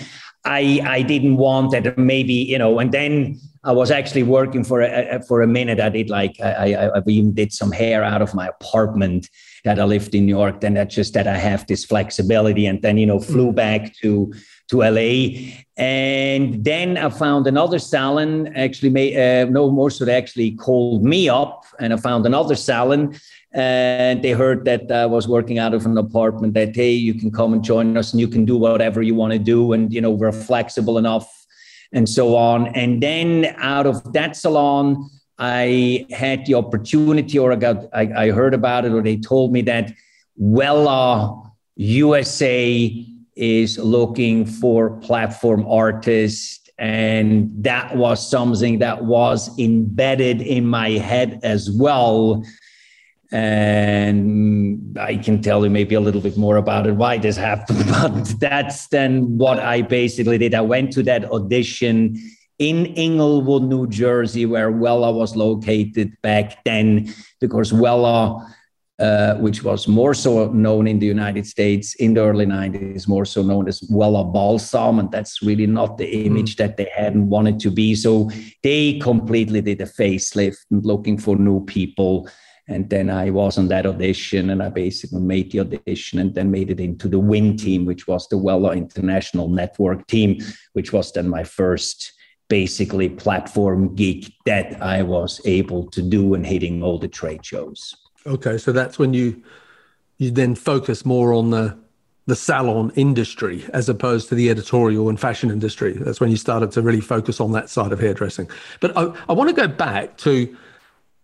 I 0.45 0.81
I 0.85 1.03
didn't 1.03 1.37
want 1.37 1.73
that 1.73 1.99
maybe, 1.99 2.35
you 2.35 2.59
know, 2.59 2.79
and 2.79 2.93
then 2.93 3.39
I 3.65 3.73
was 3.73 3.91
actually 3.91 4.23
working 4.23 4.65
for 4.65 4.81
a, 4.81 5.21
for 5.27 5.43
a 5.43 5.47
minute. 5.47 5.81
I 5.81 5.89
did 5.89 6.09
like 6.11 6.37
I, 6.41 6.75
I, 6.75 6.99
I 6.99 7.03
even 7.07 7.35
did 7.35 7.53
some 7.53 7.73
hair 7.73 8.03
out 8.05 8.23
of 8.23 8.35
my 8.35 8.49
apartment 8.49 9.29
that 9.65 9.79
I 9.79 9.85
lived 9.85 10.15
in 10.15 10.27
New 10.27 10.37
York. 10.37 10.61
Then 10.61 10.75
that's 10.75 10.95
just 10.95 11.13
that 11.15 11.27
I 11.27 11.37
have 11.37 11.67
this 11.67 11.85
flexibility, 11.85 12.67
and 12.67 12.81
then 12.83 12.97
you 12.99 13.07
know 13.07 13.19
flew 13.19 13.53
mm. 13.53 13.57
back 13.57 13.95
to 13.97 14.33
to 14.69 14.83
LA. 14.83 15.51
And 15.77 16.63
then 16.65 16.99
I 16.99 17.09
found 17.09 17.47
another 17.47 17.79
salon, 17.79 18.55
actually, 18.55 18.91
made, 18.91 19.17
uh, 19.17 19.51
no 19.51 19.71
more 19.71 19.91
so 19.91 20.05
they 20.05 20.15
actually 20.15 20.53
called 20.53 21.05
me 21.05 21.29
up 21.29 21.65
and 21.79 21.93
I 21.93 21.97
found 21.97 22.27
another 22.27 22.55
salon. 22.55 23.19
And 23.53 24.23
they 24.23 24.33
heard 24.33 24.65
that 24.67 24.93
I 24.93 25.07
was 25.07 25.27
working 25.27 25.59
out 25.59 25.73
of 25.73 25.87
an 25.87 25.97
apartment 25.97 26.55
that, 26.55 26.77
hey, 26.77 26.93
you 26.93 27.15
can 27.15 27.31
come 27.31 27.55
and 27.55 27.65
join 27.65 27.97
us 27.97 28.13
and 28.13 28.21
you 28.21 28.29
can 28.29 28.45
do 28.45 28.57
whatever 28.57 29.01
you 29.01 29.15
want 29.15 29.33
to 29.33 29.39
do. 29.39 29.73
And, 29.73 29.93
you 29.93 30.01
know, 30.01 30.11
we're 30.11 30.33
flexible 30.33 30.99
enough 30.99 31.47
and 31.93 32.09
so 32.09 32.37
on. 32.37 32.69
And 32.69 33.03
then 33.03 33.55
out 33.57 33.87
of 33.87 34.13
that 34.13 34.37
salon, 34.37 35.09
I 35.39 36.07
had 36.11 36.45
the 36.47 36.55
opportunity 36.55 37.39
or 37.39 37.53
I 37.53 37.57
got, 37.57 37.87
I, 37.93 38.11
I 38.17 38.31
heard 38.31 38.55
about 38.55 38.85
it 38.85 38.93
or 38.93 39.03
they 39.03 39.17
told 39.17 39.53
me 39.53 39.63
that 39.63 39.93
Wella 40.41 41.51
USA 41.77 43.07
is 43.37 43.79
looking 43.79 44.45
for 44.45 44.91
platform 44.99 45.65
artists. 45.67 46.61
And 46.79 47.51
that 47.65 47.97
was 47.97 48.29
something 48.29 48.81
that 48.81 49.05
was 49.05 49.57
embedded 49.59 50.43
in 50.43 50.67
my 50.67 50.91
head 50.91 51.41
as 51.43 51.71
well. 51.71 52.45
And 53.31 54.99
I 54.99 55.17
can 55.17 55.43
tell 55.43 55.63
you 55.65 55.71
maybe 55.71 55.95
a 55.95 56.01
little 56.01 56.21
bit 56.21 56.37
more 56.37 56.57
about 56.57 56.87
it, 56.87 56.93
why 56.93 57.19
this 57.19 57.37
happened. 57.37 57.85
But 57.91 58.41
that's 58.41 58.89
then 58.89 59.37
what 59.37 59.59
I 59.59 59.83
basically 59.83 60.39
did. 60.39 60.55
I 60.55 60.63
went 60.63 60.93
to 60.93 61.03
that 61.05 61.31
audition 61.31 62.17
in 62.59 62.87
Englewood, 62.97 63.65
New 63.65 63.87
Jersey, 63.87 64.47
where 64.47 64.73
Wella 64.73 65.15
was 65.15 65.37
located 65.37 66.17
back 66.23 66.65
then, 66.65 67.15
because 67.41 67.71
Wella 67.71 68.49
uh, 68.99 69.37
which 69.37 69.63
was 69.63 69.87
more 69.87 70.13
so 70.13 70.49
known 70.49 70.89
in 70.89 70.99
the 70.99 71.07
United 71.07 71.47
States 71.47 71.95
in 71.97 72.15
the 72.15 72.21
early 72.21 72.45
90s, 72.45 73.07
more 73.07 73.25
so 73.25 73.43
known 73.43 73.69
as 73.69 73.81
Wella 73.83 74.33
Balsam. 74.33 74.99
And 74.99 75.09
that's 75.13 75.41
really 75.41 75.69
not 75.69 75.99
the 75.99 76.07
hmm. 76.07 76.27
image 76.27 76.57
that 76.57 76.77
they 76.77 76.91
had 76.93 77.15
and 77.15 77.31
wanted 77.31 77.61
to 77.61 77.71
be. 77.71 77.95
So 77.95 78.29
they 78.65 78.99
completely 78.99 79.61
did 79.61 79.81
a 79.81 79.87
facelift 79.87 80.57
and 80.73 80.85
looking 80.85 81.17
for 81.17 81.37
new 81.37 81.65
people. 81.65 82.29
And 82.69 82.91
then 82.91 83.09
I 83.09 83.31
was 83.31 83.57
on 83.57 83.69
that 83.69 83.87
audition 83.87 84.51
and 84.51 84.63
I 84.63 84.69
basically 84.69 85.23
made 85.23 85.51
the 85.51 85.61
audition 85.61 86.19
and 86.19 86.35
then 86.35 86.51
made 86.51 86.71
it 86.71 86.81
into 86.81 87.09
the 87.09 87.19
WIN 87.19 87.57
team, 87.57 87.87
which 87.87 88.07
was 88.07 88.29
the 88.29 88.37
Wella 88.37 88.77
International 88.77 89.49
Network 89.49 90.07
team, 90.07 90.39
which 90.75 90.93
was 90.93 91.11
then 91.13 91.29
my 91.29 91.45
first 91.45 92.13
basically 92.49 93.09
platform 93.09 93.95
gig 93.95 94.33
that 94.45 94.81
I 94.83 95.03
was 95.03 95.41
able 95.45 95.87
to 95.91 96.03
do 96.03 96.35
and 96.35 96.47
hitting 96.47 96.83
all 96.83 96.99
the 96.99 97.09
trade 97.09 97.45
shows. 97.45 97.95
Okay, 98.27 98.59
so 98.59 98.73
that's 98.73 98.99
when 98.99 99.15
you 99.15 99.43
you 100.19 100.31
then 100.31 100.55
focus 100.55 101.07
more 101.07 101.33
on 101.33 101.51
the 101.51 101.77
the 102.27 102.37
salon 102.37 102.93
industry 102.95 103.65
as 103.73 103.89
opposed 103.89 104.29
to 104.29 104.35
the 104.35 104.51
editorial 104.51 105.09
and 105.09 105.19
fashion 105.19 105.51
industry. 105.51 105.95
That's 105.95 106.21
when 106.21 106.31
you 106.31 106.37
started 106.37 106.71
to 106.73 106.83
really 106.83 107.01
focus 107.01 107.41
on 107.41 107.53
that 107.53 107.71
side 107.71 107.91
of 107.91 108.01
hairdressing. 108.01 108.51
But 108.81 108.95
I, 108.99 109.15
I 109.31 109.33
want 109.33 109.49
to 109.49 109.57
go 109.57 109.67
back 109.67 110.19
to 110.19 110.55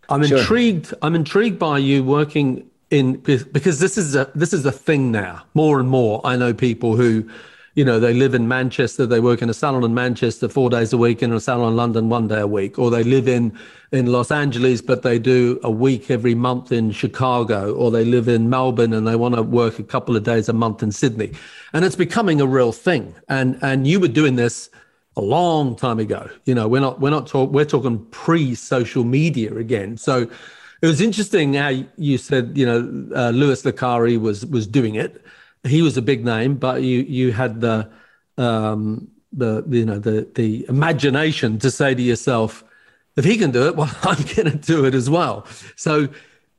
I'm 0.09 0.25
sure. 0.25 0.38
intrigued. 0.38 0.95
I'm 1.03 1.14
intrigued 1.14 1.59
by 1.59 1.79
you 1.79 2.05
working 2.05 2.69
in 2.90 3.17
because 3.17 3.79
this 3.81 3.99
is 3.99 4.14
a 4.14 4.31
this 4.35 4.53
is 4.53 4.64
a 4.67 4.73
thing 4.73 5.11
now. 5.12 5.45
More 5.55 5.81
and 5.81 5.88
more, 5.88 6.21
I 6.25 6.37
know 6.37 6.55
people 6.55 6.97
who 6.97 7.29
you 7.75 7.85
know, 7.85 7.99
they 7.99 8.14
live 8.14 8.35
in 8.35 8.47
Manchester, 8.47 9.05
they 9.05 9.19
work 9.19 9.43
in 9.43 9.51
a 9.51 9.55
salon 9.55 9.83
in 9.83 9.95
Manchester 9.95 10.49
four 10.49 10.71
days 10.71 10.93
a 10.93 10.99
week, 10.99 11.23
in 11.23 11.33
a 11.33 11.40
salon 11.40 11.73
in 11.73 11.77
London 11.77 12.09
one 12.09 12.29
day 12.29 12.38
a 12.40 12.47
week, 12.47 12.79
or 12.79 12.90
they 12.90 13.03
live 13.03 13.27
in 13.27 13.57
in 13.90 14.07
Los 14.07 14.31
Angeles, 14.31 14.81
but 14.81 15.03
they 15.03 15.19
do 15.19 15.59
a 15.62 15.71
week 15.71 16.11
every 16.11 16.35
month 16.35 16.71
in 16.71 16.93
Chicago, 16.93 17.75
or 17.75 17.90
they 17.90 18.05
live 18.05 18.29
in 18.29 18.49
Melbourne 18.49 18.93
and 18.93 19.07
they 19.07 19.17
want 19.17 19.35
to 19.35 19.43
work 19.43 19.79
a 19.79 19.85
couple 19.85 20.17
of 20.17 20.23
days 20.23 20.49
a 20.49 20.53
month 20.53 20.83
in 20.83 20.93
Sydney, 20.93 21.33
and 21.73 21.85
it's 21.85 21.97
becoming 21.97 22.40
a 22.40 22.47
real 22.47 22.71
thing. 22.71 23.14
And 23.29 23.59
and 23.61 23.88
you 23.88 23.99
were 23.99 24.09
doing 24.09 24.37
this 24.37 24.71
a 25.16 25.20
long 25.20 25.77
time 25.77 25.98
ago. 25.98 26.29
You 26.44 26.55
know, 26.55 26.68
we're 26.68 26.81
not 26.81 27.00
we're 27.00 27.11
not 27.11 27.27
talk, 27.27 27.50
we're 27.50 27.64
talking 27.64 28.05
pre 28.07 28.55
social 28.55 29.05
media 29.05 29.55
again. 29.55 29.96
So 29.96 30.29
it 30.83 30.87
was 30.87 31.00
interesting 31.00 31.55
how 31.55 31.72
you 31.96 32.18
said 32.18 32.57
you 32.57 32.66
know 32.66 32.79
uh, 33.16 33.31
Louis 33.31 33.62
Licari 33.62 34.20
was 34.20 34.44
was 34.46 34.66
doing 34.66 34.94
it 34.94 35.24
he 35.64 35.83
was 35.83 35.96
a 35.96 36.03
big 36.03 36.24
name, 36.24 36.57
but 36.57 36.83
you 36.83 37.00
you 37.00 37.33
had 37.33 37.61
the 37.61 37.90
um, 38.38 39.09
the 39.33 39.64
you 39.68 39.85
know 39.85 39.98
the 39.98 40.29
the 40.35 40.66
imagination 40.68 41.59
to 41.59 41.70
say 41.70 41.94
to 41.94 42.03
yourself, 42.03 42.64
if 43.16 43.24
he 43.24 43.37
can 43.37 43.50
do 43.50 43.68
it, 43.68 43.77
well, 43.77 43.90
I'm 44.03 44.22
going 44.35 44.50
to 44.50 44.57
do 44.57 44.85
it 44.85 44.94
as 44.94 45.09
well. 45.11 45.46
So, 45.77 46.09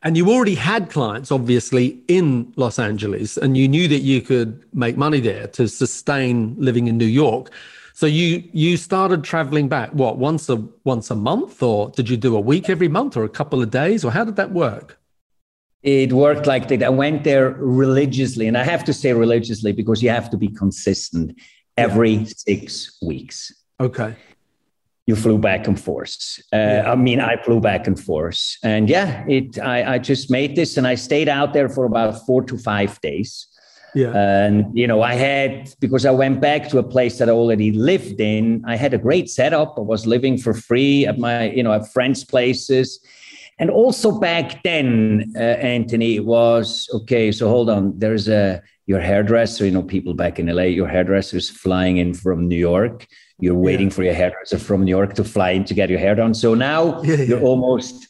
and 0.01 0.17
you 0.17 0.29
already 0.29 0.55
had 0.55 0.89
clients, 0.89 1.31
obviously, 1.31 1.99
in 2.07 2.51
Los 2.55 2.79
Angeles, 2.79 3.37
and 3.37 3.55
you 3.55 3.67
knew 3.67 3.87
that 3.87 4.01
you 4.01 4.21
could 4.21 4.63
make 4.73 4.97
money 4.97 5.19
there 5.19 5.47
to 5.47 5.67
sustain 5.67 6.55
living 6.57 6.87
in 6.87 6.97
New 6.97 7.05
York. 7.05 7.51
So 7.95 8.05
you 8.05 8.43
you 8.51 8.77
started 8.77 9.23
traveling 9.23 9.69
back 9.69 9.89
what 9.91 10.17
once 10.17 10.49
a 10.49 10.57
once 10.83 11.09
a 11.09 11.15
month, 11.15 11.63
or 11.63 11.89
did 11.89 12.09
you 12.09 12.17
do 12.17 12.35
a 12.35 12.39
week 12.39 12.69
every 12.69 12.89
month, 12.89 13.17
or 13.17 13.23
a 13.23 13.29
couple 13.29 13.63
of 13.63 13.71
days, 13.71 14.05
or 14.05 14.11
how 14.11 14.23
did 14.23 14.35
that 14.35 14.51
work? 14.51 14.99
it 15.85 16.11
worked 16.11 16.47
like 16.47 16.67
that. 16.67 16.81
I 16.81 16.89
went 16.89 17.23
there 17.23 17.51
religiously, 17.51 18.47
and 18.47 18.57
I 18.57 18.63
have 18.63 18.83
to 18.85 18.93
say 18.93 19.13
religiously 19.13 19.71
because 19.71 20.01
you 20.01 20.09
have 20.09 20.31
to 20.31 20.37
be 20.37 20.47
consistent 20.47 21.39
every 21.77 22.13
yeah. 22.13 22.25
six 22.35 22.97
weeks. 23.03 23.53
Okay. 23.79 24.15
You 25.05 25.15
flew 25.15 25.37
back 25.37 25.67
and 25.67 25.79
forth. 25.79 26.39
Uh, 26.51 26.57
yeah. 26.57 26.91
I 26.91 26.95
mean, 26.95 27.19
I 27.19 27.37
flew 27.43 27.59
back 27.59 27.85
and 27.85 27.99
forth, 27.99 28.57
and 28.63 28.89
yeah, 28.89 29.23
it. 29.27 29.59
I, 29.59 29.93
I 29.93 29.97
just 29.99 30.31
made 30.31 30.55
this, 30.55 30.77
and 30.77 30.87
I 30.87 30.95
stayed 30.95 31.29
out 31.29 31.53
there 31.53 31.69
for 31.69 31.85
about 31.85 32.25
four 32.25 32.41
to 32.41 32.57
five 32.57 32.99
days. 33.01 33.45
Yeah. 33.95 34.11
And 34.11 34.77
you 34.77 34.85
know, 34.85 35.01
I 35.01 35.13
had 35.15 35.73
because 35.79 36.05
I 36.05 36.11
went 36.11 36.41
back 36.41 36.69
to 36.69 36.77
a 36.77 36.83
place 36.83 37.17
that 37.17 37.29
I 37.29 37.31
already 37.31 37.71
lived 37.71 38.19
in. 38.19 38.63
I 38.67 38.75
had 38.75 38.93
a 38.93 38.97
great 38.97 39.29
setup. 39.29 39.75
I 39.77 39.81
was 39.81 40.05
living 40.05 40.37
for 40.37 40.53
free 40.53 41.07
at 41.07 41.17
my, 41.17 41.49
you 41.49 41.63
know, 41.63 41.71
at 41.73 41.91
friends' 41.91 42.23
places 42.23 42.99
and 43.57 43.69
also 43.69 44.19
back 44.19 44.63
then, 44.63 45.31
uh, 45.35 45.39
Anthony, 45.39 46.19
was 46.19 46.89
okay. 46.93 47.31
So 47.31 47.47
hold 47.47 47.69
on. 47.69 47.97
There's 47.97 48.27
a 48.27 48.61
your 48.85 48.99
hairdresser. 48.99 49.65
You 49.65 49.71
know, 49.71 49.83
people 49.83 50.13
back 50.13 50.39
in 50.39 50.47
LA, 50.47 50.63
your 50.63 50.87
hairdresser 50.87 51.37
is 51.37 51.49
flying 51.49 51.97
in 51.97 52.13
from 52.13 52.47
New 52.47 52.57
York. 52.57 53.07
You're 53.39 53.55
waiting 53.55 53.87
yeah. 53.87 53.93
for 53.93 54.03
your 54.03 54.13
hairdresser 54.13 54.59
from 54.59 54.83
New 54.83 54.89
York 54.89 55.13
to 55.15 55.23
fly 55.23 55.51
in 55.51 55.63
to 55.65 55.73
get 55.73 55.89
your 55.89 55.99
hair 55.99 56.15
done. 56.15 56.33
So 56.33 56.53
now 56.53 57.01
yeah, 57.03 57.15
you're 57.15 57.41
almost 57.41 58.07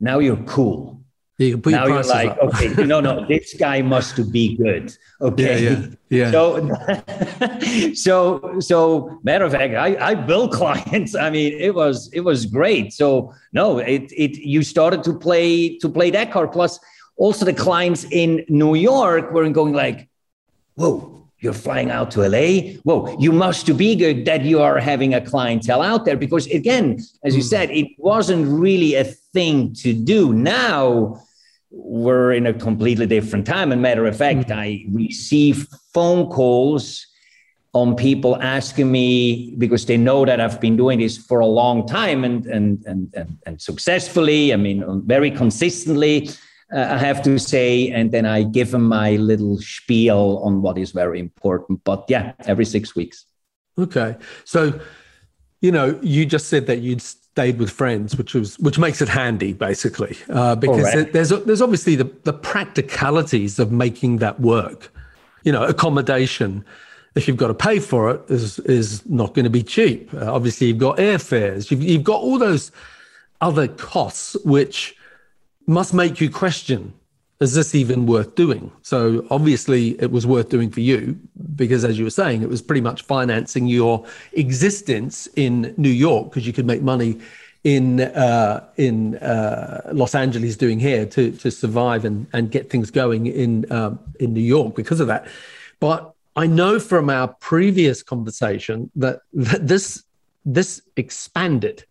now 0.00 0.20
you're 0.20 0.42
cool. 0.44 1.03
You 1.36 1.60
now 1.66 1.86
you're 1.86 2.04
like, 2.04 2.30
up. 2.30 2.54
okay, 2.54 2.68
no, 2.84 3.00
no, 3.00 3.26
this 3.26 3.54
guy 3.54 3.82
must 3.82 4.30
be 4.32 4.56
good. 4.56 4.96
Okay. 5.20 5.64
Yeah, 5.64 5.86
yeah. 6.10 6.30
yeah. 6.30 6.30
So, 6.32 7.94
so, 7.94 8.60
so 8.60 9.20
matter 9.22 9.46
of 9.46 9.52
fact, 9.52 9.74
I, 9.74 10.10
I 10.10 10.14
built 10.14 10.52
clients. 10.60 11.14
I 11.14 11.30
mean, 11.30 11.54
it 11.58 11.74
was, 11.74 12.10
it 12.12 12.20
was 12.20 12.44
great. 12.44 12.92
So 12.92 13.32
no, 13.52 13.78
it, 13.78 14.12
it, 14.12 14.36
you 14.36 14.62
started 14.62 15.02
to 15.04 15.14
play, 15.14 15.78
to 15.78 15.88
play 15.88 16.10
that 16.10 16.30
card. 16.30 16.52
Plus 16.52 16.78
also 17.16 17.46
the 17.46 17.54
clients 17.54 18.04
in 18.10 18.44
New 18.48 18.74
York 18.74 19.32
were 19.32 19.48
going 19.48 19.72
like, 19.72 20.10
whoa, 20.74 21.23
you're 21.44 21.52
flying 21.52 21.90
out 21.90 22.10
to 22.12 22.26
LA. 22.26 22.72
Whoa, 22.82 23.16
you 23.20 23.30
must 23.30 23.66
to 23.66 23.74
be 23.74 23.94
good 23.94 24.24
that 24.24 24.42
you 24.42 24.60
are 24.60 24.78
having 24.80 25.14
a 25.14 25.20
clientele 25.20 25.82
out 25.82 26.04
there. 26.04 26.16
Because 26.16 26.46
again, 26.46 26.98
as 27.22 27.36
you 27.36 27.42
hmm. 27.42 27.48
said, 27.48 27.70
it 27.70 27.88
wasn't 27.98 28.48
really 28.48 28.94
a 28.94 29.04
thing 29.04 29.74
to 29.74 29.92
do. 29.92 30.32
Now 30.32 31.22
we're 31.70 32.32
in 32.32 32.46
a 32.46 32.54
completely 32.54 33.06
different 33.06 33.46
time. 33.46 33.72
And 33.72 33.82
matter 33.82 34.06
of 34.06 34.16
fact, 34.16 34.48
mm. 34.48 34.56
I 34.56 34.84
receive 34.90 35.66
phone 35.92 36.30
calls 36.30 37.06
on 37.72 37.96
people 37.96 38.40
asking 38.40 38.90
me 38.90 39.54
because 39.58 39.84
they 39.84 39.96
know 39.96 40.24
that 40.24 40.40
I've 40.40 40.60
been 40.60 40.76
doing 40.76 41.00
this 41.00 41.18
for 41.18 41.40
a 41.40 41.46
long 41.46 41.86
time 41.86 42.24
and 42.24 42.46
and 42.46 42.84
and 42.86 43.12
and, 43.14 43.38
and 43.46 43.60
successfully. 43.60 44.52
I 44.52 44.56
mean, 44.56 45.02
very 45.06 45.30
consistently. 45.30 46.30
Uh, 46.72 46.80
I 46.80 46.98
have 46.98 47.22
to 47.22 47.38
say, 47.38 47.90
and 47.90 48.10
then 48.10 48.26
I 48.26 48.42
give 48.42 48.70
them 48.70 48.88
my 48.88 49.16
little 49.16 49.58
spiel 49.60 50.40
on 50.44 50.62
what 50.62 50.78
is 50.78 50.92
very 50.92 51.20
important. 51.20 51.84
But 51.84 52.04
yeah, 52.08 52.32
every 52.46 52.64
six 52.64 52.96
weeks. 52.96 53.26
Okay, 53.78 54.16
so 54.44 54.80
you 55.60 55.72
know, 55.72 55.98
you 56.02 56.26
just 56.26 56.48
said 56.48 56.66
that 56.66 56.80
you'd 56.80 57.02
stayed 57.02 57.58
with 57.58 57.70
friends, 57.70 58.16
which 58.16 58.34
was 58.34 58.58
which 58.58 58.78
makes 58.78 59.02
it 59.02 59.08
handy, 59.08 59.52
basically, 59.52 60.16
uh, 60.30 60.54
because 60.54 60.94
right. 60.94 61.12
there's 61.12 61.30
there's 61.30 61.62
obviously 61.62 61.96
the 61.96 62.10
the 62.24 62.32
practicalities 62.32 63.58
of 63.58 63.72
making 63.72 64.18
that 64.18 64.40
work. 64.40 64.92
You 65.42 65.52
know, 65.52 65.64
accommodation 65.64 66.64
if 67.14 67.28
you've 67.28 67.36
got 67.36 67.48
to 67.48 67.54
pay 67.54 67.78
for 67.78 68.10
it, 68.10 68.22
is 68.28 68.58
is 68.60 69.06
not 69.06 69.34
going 69.34 69.44
to 69.44 69.50
be 69.50 69.62
cheap. 69.62 70.12
Uh, 70.14 70.32
obviously, 70.32 70.68
you've 70.68 70.78
got 70.78 70.98
airfares, 70.98 71.70
you've, 71.70 71.82
you've 71.82 72.04
got 72.04 72.20
all 72.20 72.38
those 72.38 72.72
other 73.40 73.68
costs 73.68 74.36
which 74.44 74.96
must 75.66 75.94
make 75.94 76.20
you 76.20 76.30
question: 76.30 76.92
Is 77.40 77.54
this 77.54 77.74
even 77.74 78.06
worth 78.06 78.34
doing? 78.34 78.70
So 78.82 79.26
obviously, 79.30 80.00
it 80.00 80.10
was 80.10 80.26
worth 80.26 80.48
doing 80.48 80.70
for 80.70 80.80
you 80.80 81.18
because, 81.56 81.84
as 81.84 81.98
you 81.98 82.04
were 82.04 82.10
saying, 82.10 82.42
it 82.42 82.48
was 82.48 82.62
pretty 82.62 82.80
much 82.80 83.02
financing 83.02 83.66
your 83.66 84.06
existence 84.32 85.28
in 85.36 85.74
New 85.76 85.90
York 85.90 86.30
because 86.30 86.46
you 86.46 86.52
could 86.52 86.66
make 86.66 86.82
money 86.82 87.20
in 87.64 88.00
uh, 88.00 88.68
in 88.76 89.16
uh, 89.16 89.90
Los 89.92 90.14
Angeles 90.14 90.56
doing 90.56 90.78
here 90.78 91.06
to 91.06 91.32
to 91.32 91.50
survive 91.50 92.04
and 92.04 92.26
and 92.32 92.50
get 92.50 92.70
things 92.70 92.90
going 92.90 93.26
in 93.26 93.70
um, 93.72 93.98
in 94.20 94.34
New 94.34 94.42
York 94.42 94.76
because 94.76 95.00
of 95.00 95.06
that. 95.08 95.26
But 95.80 96.14
I 96.36 96.46
know 96.46 96.80
from 96.80 97.10
our 97.10 97.28
previous 97.28 98.02
conversation 98.02 98.90
that, 98.96 99.20
that 99.32 99.66
this 99.66 100.04
this 100.44 100.82
expanded 100.96 101.84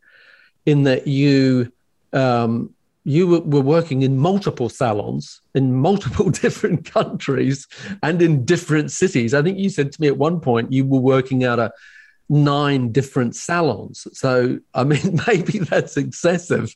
in 0.66 0.84
that 0.84 1.08
you 1.08 1.72
um, 2.14 2.74
you 3.04 3.42
were 3.42 3.62
working 3.62 4.02
in 4.02 4.18
multiple 4.18 4.70
salons 4.70 5.42
in 5.54 5.74
multiple 5.74 6.30
different 6.44 6.86
countries 6.86 7.68
and 8.02 8.22
in 8.22 8.46
different 8.46 8.92
cities. 8.92 9.34
I 9.34 9.42
think 9.42 9.58
you 9.58 9.70
said 9.70 9.92
to 9.92 10.02
me 10.02 10.08
at 10.08 10.18
one 10.18 10.40
point 10.40 10.72
you 10.72 10.86
were 10.86 11.00
working 11.00 11.44
out 11.44 11.60
of 11.60 11.72
nine 12.30 12.92
different 12.92 13.36
salons. 13.36 14.08
So 14.14 14.60
I 14.74 14.84
mean, 14.84 15.20
maybe 15.28 15.60
that's 15.60 15.98
excessive, 15.98 16.76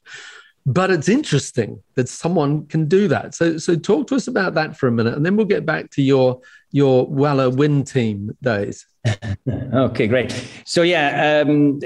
but 0.67 0.91
it's 0.91 1.07
interesting 1.07 1.81
that 1.95 2.09
someone 2.09 2.67
can 2.67 2.89
do 2.89 3.07
that. 3.07 3.33
So 3.33 3.57
so 3.57 3.77
talk 3.77 4.07
to 4.07 4.15
us 4.15 4.27
about 4.27 4.53
that 4.55 4.75
for 4.75 4.87
a 4.87 4.91
minute, 4.91 5.15
and 5.15 5.25
then 5.25 5.37
we'll 5.37 5.45
get 5.45 5.65
back 5.65 5.89
to 5.91 6.01
your 6.01 6.41
your 6.71 7.07
Wella 7.07 7.55
WIN 7.55 7.85
team 7.85 8.35
days? 8.43 8.85
okay, 9.73 10.07
great. 10.07 10.45
So 10.65 10.81
yeah, 10.81 11.41
um, 11.41 11.79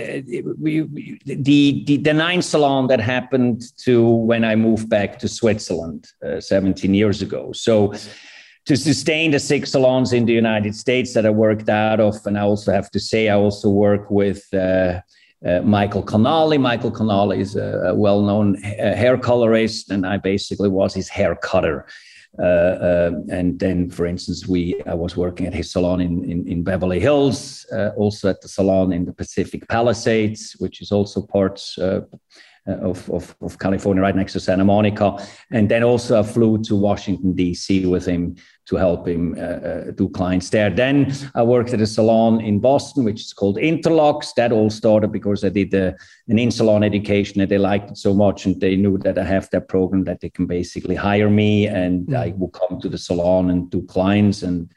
we, 0.60 0.82
we, 0.82 1.20
the, 1.26 1.84
the 1.86 1.98
the 1.98 2.14
nine 2.14 2.42
salon 2.42 2.88
that 2.88 3.00
happened 3.00 3.62
to 3.84 4.04
when 4.04 4.44
I 4.44 4.56
moved 4.56 4.90
back 4.90 5.20
to 5.20 5.28
Switzerland 5.28 6.08
uh, 6.26 6.42
17 6.42 6.96
years 6.96 7.22
ago. 7.22 7.52
So 7.52 7.94
to 8.66 8.76
sustain 8.76 9.30
the 9.30 9.40
six 9.40 9.72
salons 9.74 10.12
in 10.12 10.26
the 10.26 10.34
United 10.34 10.76
States 10.76 11.14
that 11.14 11.28
I 11.28 11.30
worked 11.30 11.70
out 11.70 12.00
of, 12.00 12.16
and 12.26 12.36
I 12.36 12.42
also 12.42 12.72
have 12.72 12.90
to 12.92 13.00
say 13.00 13.30
I 13.30 13.36
also 13.36 13.70
work 13.70 14.10
with. 14.10 14.52
Uh, 14.52 15.02
uh, 15.46 15.62
Michael 15.62 16.04
Connolly. 16.04 16.58
Michael 16.58 16.92
Connolly 16.92 17.40
is 17.40 17.56
a, 17.56 17.82
a 17.88 17.96
well-known 17.96 18.62
ha- 18.64 18.96
hair 18.96 19.18
colorist, 19.18 19.92
and 19.92 20.06
I 20.06 20.18
basically 20.18 20.70
was 20.70 20.94
his 20.94 21.10
hair 21.10 21.36
cutter. 21.36 21.86
Uh, 22.40 22.44
uh, 22.44 23.12
and 23.30 23.60
then, 23.60 23.90
for 23.90 24.06
instance, 24.06 24.48
we 24.48 24.82
I 24.86 24.94
was 24.94 25.18
working 25.18 25.48
at 25.48 25.54
his 25.54 25.72
salon 25.72 26.00
in 26.00 26.24
in, 26.24 26.48
in 26.48 26.64
Beverly 26.64 27.00
Hills, 27.00 27.66
uh, 27.74 27.90
also 27.98 28.30
at 28.30 28.42
the 28.42 28.48
salon 28.48 28.94
in 28.94 29.06
the 29.06 29.14
Pacific 29.14 29.68
Palisades, 29.68 30.56
which 30.60 30.82
is 30.82 30.92
also 30.92 31.22
part 31.22 31.62
uh, 31.78 32.02
of, 32.68 33.10
of, 33.10 33.36
of, 33.42 33.58
California, 33.58 34.02
right 34.02 34.16
next 34.16 34.34
to 34.34 34.40
Santa 34.40 34.64
Monica. 34.64 35.18
And 35.52 35.70
then 35.70 35.84
also 35.84 36.20
I 36.20 36.24
flew 36.24 36.62
to 36.64 36.76
Washington, 36.76 37.34
D.C. 37.34 37.86
with 37.88 38.06
him 38.06 38.36
to 38.68 38.76
help 38.76 39.08
him 39.08 39.36
uh, 39.38 39.42
uh, 39.42 39.92
do 39.92 40.08
clients 40.10 40.50
there. 40.50 40.70
Then 40.70 41.14
I 41.34 41.42
worked 41.42 41.74
at 41.74 41.82
a 41.82 41.88
salon 41.88 42.40
in 42.40 42.60
Boston, 42.60 43.04
which 43.04 43.22
is 43.22 43.34
called 43.34 43.58
Interlocks. 43.58 44.34
That 44.36 44.52
all 44.52 44.70
started 44.70 45.12
because 45.12 45.44
I 45.44 45.50
did 45.50 45.74
a, 45.74 45.96
an 46.28 46.38
in 46.38 46.52
salon 46.52 46.84
education 46.84 47.42
and 47.42 47.50
they 47.50 47.58
liked 47.58 47.92
it 47.92 47.98
so 47.98 48.14
much. 48.14 48.46
And 48.46 48.62
they 48.62 48.76
knew 48.76 48.98
that 49.00 49.18
I 49.18 49.24
have 49.24 49.50
that 49.50 49.68
program 49.68 50.04
that 50.04 50.22
they 50.22 50.30
can 50.30 50.46
basically 50.46 50.96
hire 50.96 51.30
me 51.30 51.68
and 51.68 52.06
mm-hmm. 52.06 52.16
I 52.16 52.34
will 52.38 52.50
come 52.50 52.80
to 52.82 52.90
the 52.90 52.98
salon 52.98 53.50
and 53.50 53.70
do 53.70 53.82
clients. 53.84 54.44
And 54.44 54.72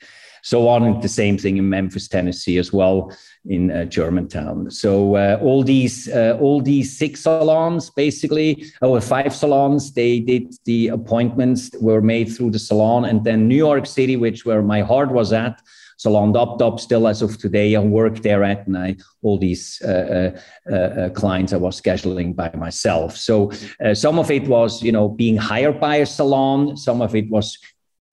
so 0.44 0.68
on. 0.68 1.00
The 1.00 1.08
same 1.08 1.38
thing 1.38 1.56
in 1.56 1.68
Memphis, 1.68 2.06
Tennessee, 2.06 2.58
as 2.58 2.72
well 2.72 3.10
in 3.46 3.70
uh, 3.70 3.86
Germantown. 3.86 4.70
So 4.70 5.16
uh, 5.16 5.38
all 5.42 5.64
these 5.64 6.08
uh, 6.08 6.38
all 6.40 6.60
these 6.60 6.96
six 6.96 7.22
salons, 7.22 7.90
basically, 7.90 8.66
or 8.80 9.00
five 9.00 9.34
salons, 9.34 9.92
they 9.92 10.20
did 10.20 10.54
the 10.66 10.88
appointments 10.88 11.70
were 11.80 12.02
made 12.02 12.26
through 12.26 12.52
the 12.52 12.58
salon, 12.58 13.06
and 13.06 13.24
then 13.24 13.48
New 13.48 13.56
York 13.56 13.86
City, 13.86 14.16
which 14.16 14.44
where 14.44 14.62
my 14.62 14.82
heart 14.82 15.10
was 15.10 15.32
at. 15.32 15.60
Salon 15.96 16.32
Dop 16.32 16.58
Dop 16.58 16.80
still 16.80 17.06
as 17.06 17.22
of 17.22 17.38
today, 17.38 17.76
I 17.76 17.78
work 17.78 18.20
there 18.20 18.44
at, 18.44 18.66
and 18.66 18.76
I 18.76 18.96
all 19.22 19.38
these 19.38 19.80
uh, 19.82 20.36
uh, 20.68 20.74
uh, 20.74 21.08
clients 21.10 21.52
I 21.52 21.56
was 21.56 21.80
scheduling 21.80 22.34
by 22.34 22.50
myself. 22.54 23.16
So 23.16 23.50
some 23.94 24.18
of 24.18 24.30
it 24.30 24.46
was, 24.48 24.82
you 24.82 24.92
know, 24.92 25.08
being 25.08 25.36
hired 25.36 25.80
by 25.80 25.96
a 25.96 26.06
salon. 26.06 26.76
Some 26.76 27.00
of 27.00 27.14
it 27.14 27.30
was 27.30 27.58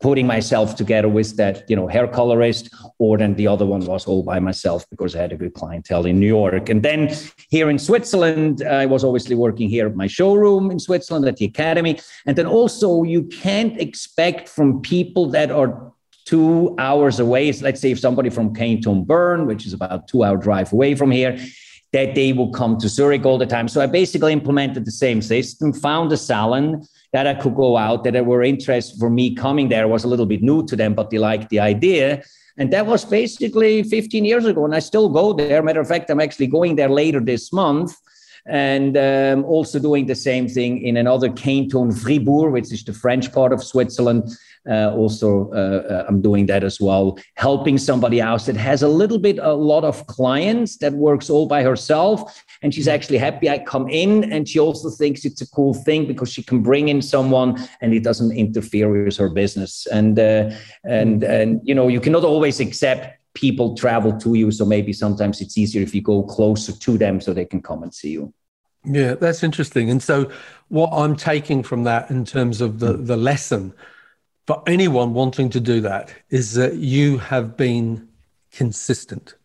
putting 0.02 0.26
myself 0.26 0.76
together 0.76 1.08
with 1.08 1.38
that, 1.38 1.70
you 1.70 1.76
know, 1.76 1.88
hair 1.88 2.08
colorist, 2.08 2.74
or 2.98 3.18
then 3.18 3.36
the 3.36 3.48
other 3.48 3.66
one 3.66 3.86
was 3.86 4.06
all 4.06 4.24
by 4.24 4.40
myself 4.40 4.84
because 4.90 5.16
I 5.16 5.20
had 5.20 5.32
a 5.32 5.38
good 5.38 5.54
clientele 5.54 6.06
in 6.06 6.20
New 6.20 6.28
York. 6.28 6.70
And 6.70 6.82
then 6.84 7.16
here 7.50 7.70
in 7.70 7.78
Switzerland, 7.78 8.64
I 8.64 8.86
was 8.88 9.04
obviously 9.04 9.36
working 9.36 9.70
here 9.70 9.88
at 9.88 9.96
my 9.96 10.08
showroom 10.08 10.72
in 10.72 10.80
Switzerland 10.80 11.28
at 11.28 11.38
the 11.38 11.46
Academy. 11.46 12.00
And 12.26 12.36
then 12.36 12.48
also, 12.48 13.04
you 13.04 13.24
can't 13.24 13.80
expect 13.80 14.50
from 14.50 14.82
people 14.82 15.30
that 15.30 15.52
are 15.52 15.94
two 16.26 16.76
hours 16.80 17.20
away. 17.20 17.52
Let's 17.52 17.82
say 17.82 17.92
if 17.92 18.00
somebody 18.00 18.30
from 18.30 18.56
Canton 18.56 19.04
Bern, 19.04 19.46
which 19.46 19.66
is 19.66 19.74
about 19.74 20.08
two 20.08 20.24
hour 20.24 20.38
drive 20.38 20.74
away 20.74 20.96
from 20.96 21.12
here, 21.12 21.38
that 21.94 22.16
they 22.16 22.34
will 22.34 22.52
come 22.52 22.78
to 22.78 22.88
Zurich 22.88 23.26
all 23.26 23.38
the 23.38 23.46
time. 23.46 23.68
So 23.68 23.82
I 23.82 23.86
basically 23.86 24.34
implemented 24.34 24.86
the 24.86 24.92
same 24.92 25.22
system, 25.22 25.74
found 25.74 26.12
a 26.12 26.18
salon 26.18 26.88
that 27.14 27.28
I 27.28 27.34
could 27.34 27.56
go 27.56 27.78
out, 27.78 28.04
that 28.04 28.14
there 28.14 28.24
were 28.24 28.44
interested 28.44 28.98
for 29.00 29.10
me 29.10 29.36
coming 29.36 29.70
there 29.70 29.88
was 29.88 30.04
a 30.04 30.08
little 30.08 30.26
bit 30.26 30.42
new 30.42 30.66
to 30.68 30.76
them, 30.76 30.94
but 30.94 31.10
they 31.10 31.18
liked 31.18 31.50
the 31.50 31.60
idea. 31.60 32.24
And 32.58 32.72
that 32.72 32.86
was 32.86 33.06
basically 33.06 33.84
15 33.84 34.26
years 34.26 34.46
ago. 34.46 34.66
And 34.66 34.76
I 34.76 34.80
still 34.80 35.10
go 35.10 35.34
there. 35.34 35.64
Matter 35.64 35.82
of 35.82 35.88
fact, 35.88 36.10
I'm 36.10 36.20
actually 36.20 36.48
going 36.48 36.76
there 36.76 36.90
later 36.90 37.20
this 37.20 37.52
month 37.52 37.96
and 38.46 38.98
um, 38.98 39.46
also 39.46 39.80
doing 39.80 40.08
the 40.08 40.16
same 40.16 40.48
thing 40.48 40.82
in 40.82 40.98
another 40.98 41.30
canton, 41.30 41.92
Fribourg, 41.92 42.52
which 42.52 42.72
is 42.72 42.84
the 42.84 42.94
French 42.94 43.32
part 43.32 43.54
of 43.54 43.64
Switzerland. 43.64 44.32
Uh, 44.70 44.92
also, 44.92 45.52
uh, 45.52 45.56
uh, 45.92 46.06
I'm 46.08 46.22
doing 46.22 46.46
that 46.48 46.64
as 46.64 46.80
well, 46.80 47.18
helping 47.36 47.78
somebody 47.78 48.20
else 48.20 48.46
that 48.46 48.56
has 48.56 48.84
a 48.84 48.88
little 48.88 49.18
bit, 49.18 49.40
a 49.40 49.54
lot 49.54 49.84
of 49.84 50.06
clients 50.08 50.78
that 50.78 50.94
works 50.94 51.30
all 51.30 51.48
by 51.48 51.64
herself. 51.64 52.44
And 52.62 52.74
she's 52.74 52.88
actually 52.88 53.18
happy 53.18 53.50
I 53.50 53.60
come 53.60 53.90
in. 53.90 54.32
And 54.32 54.48
she 54.48 54.60
also 54.60 54.90
thinks 54.90 55.26
it's 55.26 55.42
a 55.42 55.50
cool 55.50 55.74
thing 55.74 56.06
because 56.06 56.32
she 56.32 56.44
can 56.44 56.62
bring 56.62 56.90
in 56.90 57.02
someone 57.02 57.60
and 57.82 57.94
it 57.94 58.04
doesn't 58.04 58.32
interfere 58.32 59.06
with 59.06 59.18
her 59.18 59.30
business. 59.30 59.88
And, 59.88 60.20
uh, 60.20 60.52
and, 60.84 61.24
and, 61.24 61.60
you 61.64 61.74
know, 61.74 61.88
you 61.88 62.00
cannot 62.00 62.24
always 62.24 62.60
accept 62.60 63.18
people 63.34 63.76
travel 63.76 64.18
to 64.20 64.36
you. 64.36 64.52
So 64.52 64.66
maybe 64.66 64.94
sometimes 64.94 65.42
it's 65.42 65.58
easier 65.58 65.82
if 65.82 65.96
you 65.96 66.02
go 66.02 66.24
closer 66.24 66.74
to 66.74 66.98
them 66.98 67.20
so 67.22 67.34
they 67.34 67.46
can 67.46 67.62
come 67.62 67.84
and 67.84 67.94
see 67.94 68.12
you. 68.12 68.34
Yeah, 68.84 69.14
that's 69.14 69.44
interesting. 69.44 69.90
And 69.90 70.02
so, 70.02 70.32
what 70.70 70.90
I'm 70.92 71.16
taking 71.16 71.62
from 71.62 71.84
that 71.84 72.10
in 72.10 72.26
terms 72.26 72.62
of 72.62 72.80
the, 72.80 72.94
the 72.94 73.16
lesson 73.16 73.74
for 74.48 74.64
anyone 74.66 75.14
wanting 75.14 75.50
to 75.52 75.60
do 75.60 75.82
that 75.82 76.14
is 76.30 76.54
that 76.56 76.76
you 76.76 77.20
have 77.20 77.56
been 77.56 78.08
consistent. 78.52 79.36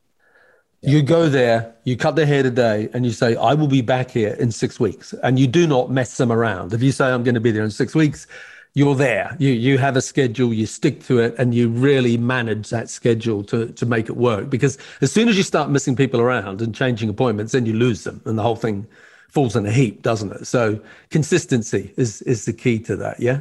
Yeah. 0.87 0.93
You 0.93 1.03
go 1.03 1.29
there, 1.29 1.75
you 1.85 1.97
cut 1.97 2.17
their 2.17 2.27
hair 2.27 2.43
today, 2.43 2.89
and 2.95 3.05
you 3.05 3.13
say, 3.13 3.37
I 3.37 3.55
will 3.55 3.69
be 3.69 3.83
back 3.83 4.11
here 4.11 4.35
in 4.35 4.53
six 4.53 4.79
weeks. 4.79 5.13
And 5.23 5.39
you 5.39 5.47
do 5.47 5.67
not 5.67 5.91
mess 5.91 6.17
them 6.17 6.31
around. 6.31 6.73
If 6.73 6.83
you 6.83 6.93
say, 6.93 7.11
I'm 7.11 7.25
going 7.25 7.35
to 7.35 7.41
be 7.41 7.51
there 7.51 7.65
in 7.65 7.71
six 7.71 7.95
weeks, 7.95 8.27
you're 8.75 8.95
there. 8.95 9.35
You 9.39 9.53
you 9.53 9.79
have 9.79 9.97
a 9.97 10.03
schedule, 10.03 10.53
you 10.53 10.67
stick 10.67 11.03
to 11.05 11.19
it, 11.19 11.35
and 11.39 11.55
you 11.55 11.71
really 11.71 12.19
manage 12.19 12.69
that 12.69 12.91
schedule 12.91 13.43
to 13.45 13.69
to 13.69 13.87
make 13.87 14.11
it 14.11 14.17
work. 14.17 14.51
Because 14.51 14.77
as 15.01 15.11
soon 15.11 15.29
as 15.29 15.37
you 15.37 15.43
start 15.43 15.71
missing 15.71 15.97
people 15.97 16.21
around 16.21 16.61
and 16.61 16.75
changing 16.75 17.09
appointments, 17.09 17.53
then 17.53 17.65
you 17.65 17.73
lose 17.73 18.05
them, 18.05 18.21
and 18.27 18.39
the 18.39 18.43
whole 18.43 18.55
thing 18.55 18.87
falls 19.31 19.57
in 19.57 19.65
a 19.65 19.73
heap, 19.73 20.03
doesn't 20.03 20.31
it? 20.33 20.47
So 20.47 20.79
consistency 21.11 21.95
is 21.97 22.21
is 22.23 22.45
the 22.45 22.53
key 22.53 22.79
to 22.81 22.97
that. 22.97 23.19
Yeah. 23.19 23.41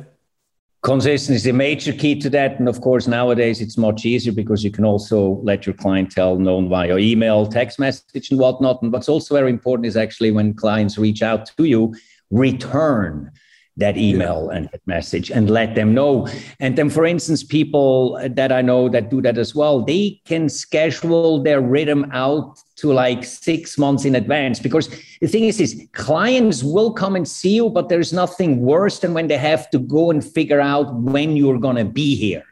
Consistency 0.85 1.33
is 1.33 1.47
a 1.47 1.51
major 1.51 1.91
key 1.91 2.13
to 2.19 2.29
that. 2.29 2.59
And 2.59 2.69
of 2.69 2.79
course, 2.79 3.07
nowadays 3.07 3.59
it's 3.59 3.75
much 3.75 4.05
easier 4.05 4.31
because 4.31 4.63
you 4.63 4.69
can 4.69 4.85
also 4.85 5.41
let 5.41 5.65
your 5.65 5.73
clientele 5.73 6.37
know 6.37 6.63
via 6.67 6.99
email, 6.99 7.47
text 7.47 7.79
message, 7.79 8.29
and 8.29 8.39
whatnot. 8.39 8.83
And 8.83 8.93
what's 8.93 9.09
also 9.09 9.33
very 9.33 9.49
important 9.49 9.87
is 9.87 9.97
actually 9.97 10.29
when 10.29 10.53
clients 10.53 10.99
reach 10.99 11.23
out 11.23 11.47
to 11.57 11.63
you, 11.63 11.95
return 12.29 13.31
that 13.77 13.97
email 13.97 14.47
yeah. 14.49 14.57
and 14.57 14.69
that 14.71 14.81
message 14.87 15.29
and 15.29 15.49
let 15.49 15.75
them 15.75 15.93
know. 15.93 16.27
And 16.59 16.77
then, 16.77 16.89
for 16.89 17.05
instance, 17.05 17.43
people 17.43 18.17
that 18.29 18.51
I 18.51 18.61
know 18.61 18.87
that 18.89 19.09
do 19.09 19.21
that 19.21 19.37
as 19.37 19.53
well, 19.53 19.81
they 19.81 20.21
can 20.25 20.47
schedule 20.47 21.43
their 21.43 21.61
rhythm 21.61 22.09
out 22.11 22.57
to 22.77 22.93
like 22.93 23.23
six 23.23 23.77
months 23.77 24.05
in 24.05 24.15
advance. 24.15 24.59
Because 24.59 24.87
the 25.19 25.27
thing 25.27 25.45
is, 25.45 25.59
is 25.59 25.87
clients 25.91 26.63
will 26.63 26.93
come 26.93 27.15
and 27.15 27.27
see 27.27 27.55
you, 27.55 27.69
but 27.69 27.89
there's 27.89 28.13
nothing 28.13 28.61
worse 28.61 28.99
than 28.99 29.13
when 29.13 29.27
they 29.27 29.37
have 29.37 29.69
to 29.71 29.79
go 29.79 30.09
and 30.09 30.23
figure 30.23 30.61
out 30.61 30.93
when 30.95 31.35
you're 31.35 31.59
going 31.59 31.77
to 31.77 31.85
be 31.85 32.15
here. 32.15 32.43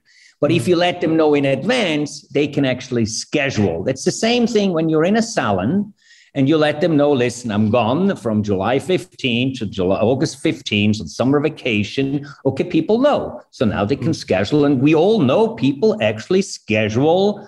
But 0.42 0.52
if 0.52 0.66
mm. 0.66 0.70
you 0.70 0.76
let 0.76 1.00
them 1.00 1.16
know 1.16 1.34
in 1.36 1.46
advance, 1.46 2.22
they 2.34 2.48
can 2.48 2.66
actually 2.66 3.06
schedule. 3.06 3.84
That's 3.84 4.04
the 4.04 4.12
same 4.12 4.46
thing 4.46 4.74
when 4.74 4.90
you're 4.90 5.06
in 5.06 5.16
a 5.16 5.22
salon 5.22 5.94
and 6.36 6.50
you 6.50 6.58
let 6.58 6.82
them 6.82 6.98
know 6.98 7.12
listen 7.12 7.52
i'm 7.52 7.70
gone 7.70 8.16
from 8.16 8.44
july 8.44 8.80
15 8.80 9.56
to 9.56 9.66
july 9.66 10.00
august 10.00 10.40
15 10.40 10.94
so 10.94 11.06
summer 11.06 11.40
vacation. 11.40 12.28
Okay 12.46 12.64
people 12.64 13.00
know. 13.00 13.42
So 13.52 13.66
now 13.66 13.86
they 13.86 13.96
can 13.96 14.12
mm. 14.12 14.16
schedule. 14.16 14.66
And 14.66 14.82
we 14.82 14.96
all 14.96 15.20
know 15.20 15.56
people 15.56 16.02
actually 16.02 16.42
schedule 16.42 17.48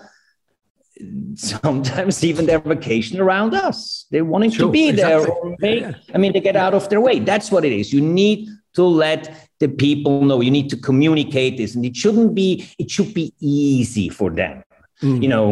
sometimes 1.34 2.24
even 2.24 2.46
their 2.46 2.60
vacation 2.60 3.20
around 3.20 3.54
us. 3.54 4.06
They're 4.10 4.24
wanting 4.24 4.50
sure, 4.50 4.66
to 4.66 4.72
be 4.72 4.88
exactly. 4.88 5.34
there 5.34 5.56
they, 5.60 5.80
yeah. 5.80 6.14
i 6.14 6.18
mean 6.18 6.32
they 6.32 6.40
get 6.40 6.56
out 6.56 6.74
of 6.74 6.88
their 6.88 7.00
way. 7.00 7.18
That's 7.18 7.50
what 7.50 7.64
it 7.64 7.72
is. 7.72 7.92
You 7.92 8.00
need 8.00 8.48
to 8.74 8.84
let 8.84 9.50
the 9.58 9.68
people 9.68 10.22
know. 10.22 10.40
You 10.40 10.50
need 10.50 10.70
to 10.70 10.76
communicate 10.76 11.56
this. 11.56 11.74
And 11.74 11.84
it 11.84 11.96
shouldn't 11.96 12.34
be 12.34 12.68
it 12.78 12.90
should 12.90 13.12
be 13.14 13.34
easy 13.40 14.08
for 14.08 14.30
them. 14.30 14.62
Mm. 15.02 15.22
you 15.22 15.28
know 15.28 15.46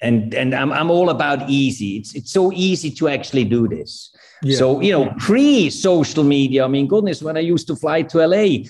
and 0.00 0.34
and 0.34 0.54
I'm 0.54 0.72
I'm 0.72 0.90
all 0.90 1.10
about 1.10 1.48
easy. 1.48 1.96
It's 1.96 2.14
it's 2.14 2.32
so 2.32 2.52
easy 2.52 2.90
to 2.92 3.08
actually 3.08 3.44
do 3.44 3.68
this. 3.68 4.14
Yeah. 4.42 4.56
So 4.56 4.80
you 4.80 4.92
know, 4.92 5.14
pre 5.18 5.70
social 5.70 6.24
media. 6.24 6.64
I 6.64 6.68
mean, 6.68 6.86
goodness, 6.86 7.22
when 7.22 7.36
I 7.36 7.40
used 7.40 7.66
to 7.68 7.76
fly 7.76 8.02
to 8.02 8.26
LA, 8.26 8.64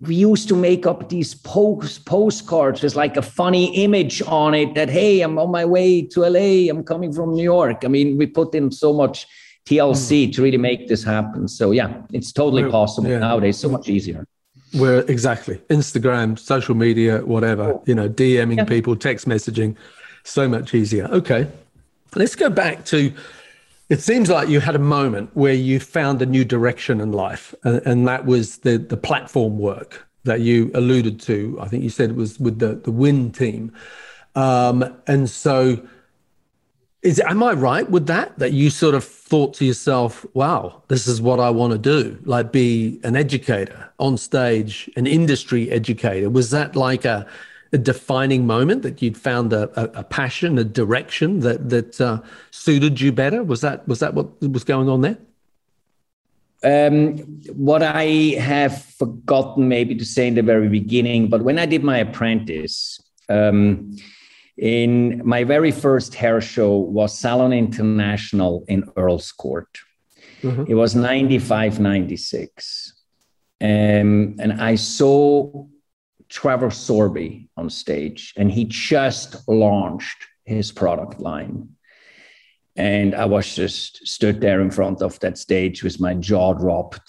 we 0.00 0.14
used 0.14 0.48
to 0.48 0.56
make 0.56 0.86
up 0.86 1.08
these 1.08 1.34
post 1.34 2.04
postcards. 2.06 2.82
with 2.82 2.96
like 2.96 3.16
a 3.16 3.22
funny 3.22 3.84
image 3.84 4.22
on 4.22 4.54
it 4.54 4.74
that 4.74 4.88
hey, 4.88 5.20
I'm 5.20 5.38
on 5.38 5.50
my 5.50 5.64
way 5.64 6.02
to 6.02 6.20
LA. 6.20 6.70
I'm 6.70 6.82
coming 6.84 7.12
from 7.12 7.34
New 7.34 7.44
York. 7.44 7.84
I 7.84 7.88
mean, 7.88 8.16
we 8.16 8.26
put 8.26 8.54
in 8.54 8.70
so 8.70 8.92
much 8.92 9.26
TLC 9.66 10.28
mm. 10.28 10.34
to 10.34 10.42
really 10.42 10.58
make 10.58 10.88
this 10.88 11.04
happen. 11.04 11.48
So 11.48 11.70
yeah, 11.70 12.02
it's 12.12 12.32
totally 12.32 12.68
possible 12.70 13.10
yeah. 13.10 13.18
nowadays. 13.18 13.58
So 13.58 13.68
much 13.68 13.88
easier. 13.88 14.26
Where 14.72 15.00
exactly 15.00 15.56
Instagram, 15.68 16.38
social 16.38 16.74
media, 16.74 17.18
whatever. 17.18 17.78
You 17.84 17.94
know, 17.94 18.08
DMing 18.08 18.56
yeah. 18.56 18.64
people, 18.64 18.96
text 18.96 19.28
messaging 19.28 19.76
so 20.24 20.48
much 20.48 20.74
easier. 20.74 21.06
Okay. 21.06 21.48
Let's 22.14 22.34
go 22.34 22.50
back 22.50 22.84
to 22.86 23.12
it 23.92 24.00
seems 24.00 24.30
like 24.30 24.48
you 24.48 24.58
had 24.58 24.74
a 24.74 24.78
moment 24.78 25.28
where 25.34 25.52
you 25.52 25.78
found 25.78 26.22
a 26.22 26.26
new 26.26 26.46
direction 26.46 26.98
in 26.98 27.12
life, 27.12 27.54
and, 27.62 27.82
and, 27.84 28.08
that 28.08 28.24
was 28.24 28.58
the, 28.58 28.78
the 28.78 28.96
platform 28.96 29.58
work 29.58 30.08
that 30.24 30.40
you 30.40 30.70
alluded 30.72 31.20
to. 31.20 31.58
I 31.60 31.68
think 31.68 31.82
you 31.84 31.90
said 31.90 32.08
it 32.08 32.16
was 32.16 32.40
with 32.40 32.58
the, 32.58 32.76
the 32.76 32.90
WIN 32.90 33.32
team. 33.32 33.70
Um, 34.34 34.96
and 35.06 35.28
so, 35.28 35.78
is 37.02 37.20
am 37.20 37.42
I 37.42 37.52
right 37.52 37.90
with 37.90 38.06
that? 38.06 38.38
That 38.38 38.52
you 38.52 38.70
sort 38.70 38.94
of 38.94 39.04
thought 39.04 39.52
to 39.54 39.66
yourself, 39.66 40.24
"Wow, 40.32 40.82
this 40.88 41.06
is 41.06 41.20
what 41.20 41.38
I 41.38 41.50
want 41.50 41.72
to 41.72 41.78
do," 41.78 42.18
like 42.24 42.50
be 42.50 42.98
an 43.04 43.14
educator 43.14 43.90
on 43.98 44.16
stage, 44.16 44.88
an 44.96 45.06
industry 45.06 45.70
educator. 45.70 46.30
Was 46.30 46.48
that 46.48 46.76
like 46.76 47.04
a 47.04 47.26
a 47.72 47.78
defining 47.78 48.46
moment 48.46 48.82
that 48.82 49.00
you'd 49.00 49.16
found 49.16 49.52
a, 49.52 49.98
a, 49.98 50.04
passion, 50.04 50.58
a 50.58 50.64
direction 50.64 51.40
that 51.40 51.70
that 51.70 52.00
uh, 52.00 52.20
suited 52.50 53.00
you 53.00 53.12
better? 53.12 53.42
Was 53.42 53.60
that 53.62 53.86
was 53.88 54.00
that 54.00 54.14
what 54.14 54.40
was 54.40 54.64
going 54.64 54.88
on 54.88 55.00
there? 55.00 55.18
Um, 56.64 57.18
what 57.54 57.82
I 57.82 58.36
have 58.38 58.84
forgotten 58.84 59.68
maybe 59.68 59.96
to 59.96 60.04
say 60.04 60.28
in 60.28 60.34
the 60.34 60.42
very 60.42 60.68
beginning, 60.68 61.28
but 61.28 61.42
when 61.42 61.58
I 61.58 61.66
did 61.66 61.82
my 61.82 61.98
apprentice, 61.98 63.00
um, 63.28 63.96
in 64.56 65.26
my 65.26 65.42
very 65.42 65.72
first 65.72 66.14
hair 66.14 66.40
show 66.40 66.76
was 66.76 67.18
Salon 67.18 67.52
International 67.52 68.64
in 68.68 68.84
Earl's 68.96 69.32
Court. 69.32 69.78
Mm-hmm. 70.42 70.64
It 70.68 70.74
was 70.74 70.94
95, 70.94 71.80
96. 71.80 72.92
Um, 73.60 74.36
and 74.38 74.52
I 74.60 74.74
saw 74.74 75.66
Trevor 76.32 76.70
Sorbie 76.70 77.50
on 77.58 77.68
stage, 77.68 78.32
and 78.38 78.50
he 78.50 78.64
just 78.64 79.46
launched 79.46 80.26
his 80.44 80.72
product 80.72 81.20
line. 81.20 81.68
And 82.74 83.14
I 83.14 83.26
was 83.26 83.54
just 83.54 84.06
stood 84.06 84.40
there 84.40 84.62
in 84.62 84.70
front 84.70 85.02
of 85.02 85.20
that 85.20 85.36
stage 85.36 85.84
with 85.84 86.00
my 86.00 86.14
jaw 86.14 86.54
dropped. 86.54 87.02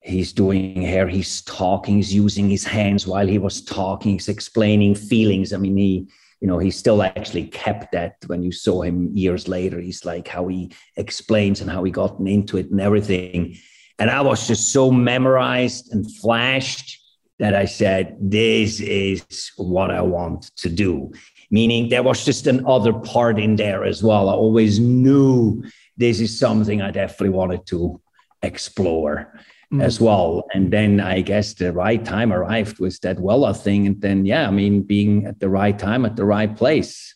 He's 0.00 0.32
doing 0.32 0.82
hair, 0.82 1.06
he's 1.06 1.42
talking, 1.42 1.94
he's 1.96 2.12
using 2.12 2.50
his 2.50 2.64
hands 2.64 3.06
while 3.06 3.28
he 3.28 3.38
was 3.38 3.62
talking, 3.62 4.14
he's 4.14 4.28
explaining 4.28 4.96
feelings. 4.96 5.52
I 5.52 5.58
mean, 5.58 5.76
he, 5.76 6.08
you 6.40 6.48
know, 6.48 6.58
he 6.58 6.72
still 6.72 7.00
actually 7.04 7.46
kept 7.46 7.92
that 7.92 8.16
when 8.26 8.42
you 8.42 8.50
saw 8.50 8.82
him 8.82 9.16
years 9.16 9.46
later. 9.46 9.80
He's 9.80 10.04
like 10.04 10.26
how 10.26 10.48
he 10.48 10.72
explains 10.96 11.60
and 11.60 11.70
how 11.70 11.84
he 11.84 11.92
gotten 11.92 12.26
into 12.26 12.58
it 12.58 12.72
and 12.72 12.80
everything. 12.80 13.56
And 14.00 14.10
I 14.10 14.20
was 14.20 14.48
just 14.48 14.72
so 14.72 14.90
memorized 14.90 15.92
and 15.92 16.12
flashed 16.16 17.01
that 17.42 17.56
I 17.56 17.64
said, 17.64 18.16
this 18.20 18.78
is 18.78 19.50
what 19.56 19.90
I 19.90 20.00
want 20.00 20.54
to 20.58 20.68
do. 20.68 21.10
Meaning 21.50 21.88
there 21.88 22.04
was 22.04 22.24
just 22.24 22.46
another 22.46 22.92
part 22.92 23.36
in 23.36 23.56
there 23.56 23.82
as 23.82 24.00
well. 24.00 24.28
I 24.28 24.34
always 24.34 24.78
knew 24.78 25.64
this 25.96 26.20
is 26.20 26.38
something 26.38 26.80
I 26.80 26.92
definitely 26.92 27.30
wanted 27.30 27.66
to 27.66 28.00
explore 28.42 29.40
mm. 29.72 29.82
as 29.82 30.00
well. 30.00 30.44
And 30.54 30.72
then 30.72 31.00
I 31.00 31.20
guess 31.20 31.54
the 31.54 31.72
right 31.72 32.04
time 32.04 32.32
arrived 32.32 32.78
with 32.78 33.00
that 33.00 33.16
Wella 33.16 33.56
thing. 33.56 33.88
And 33.88 34.00
then, 34.00 34.24
yeah, 34.24 34.46
I 34.46 34.52
mean, 34.52 34.82
being 34.82 35.26
at 35.26 35.40
the 35.40 35.48
right 35.48 35.76
time 35.76 36.04
at 36.04 36.14
the 36.14 36.24
right 36.24 36.56
place. 36.56 37.12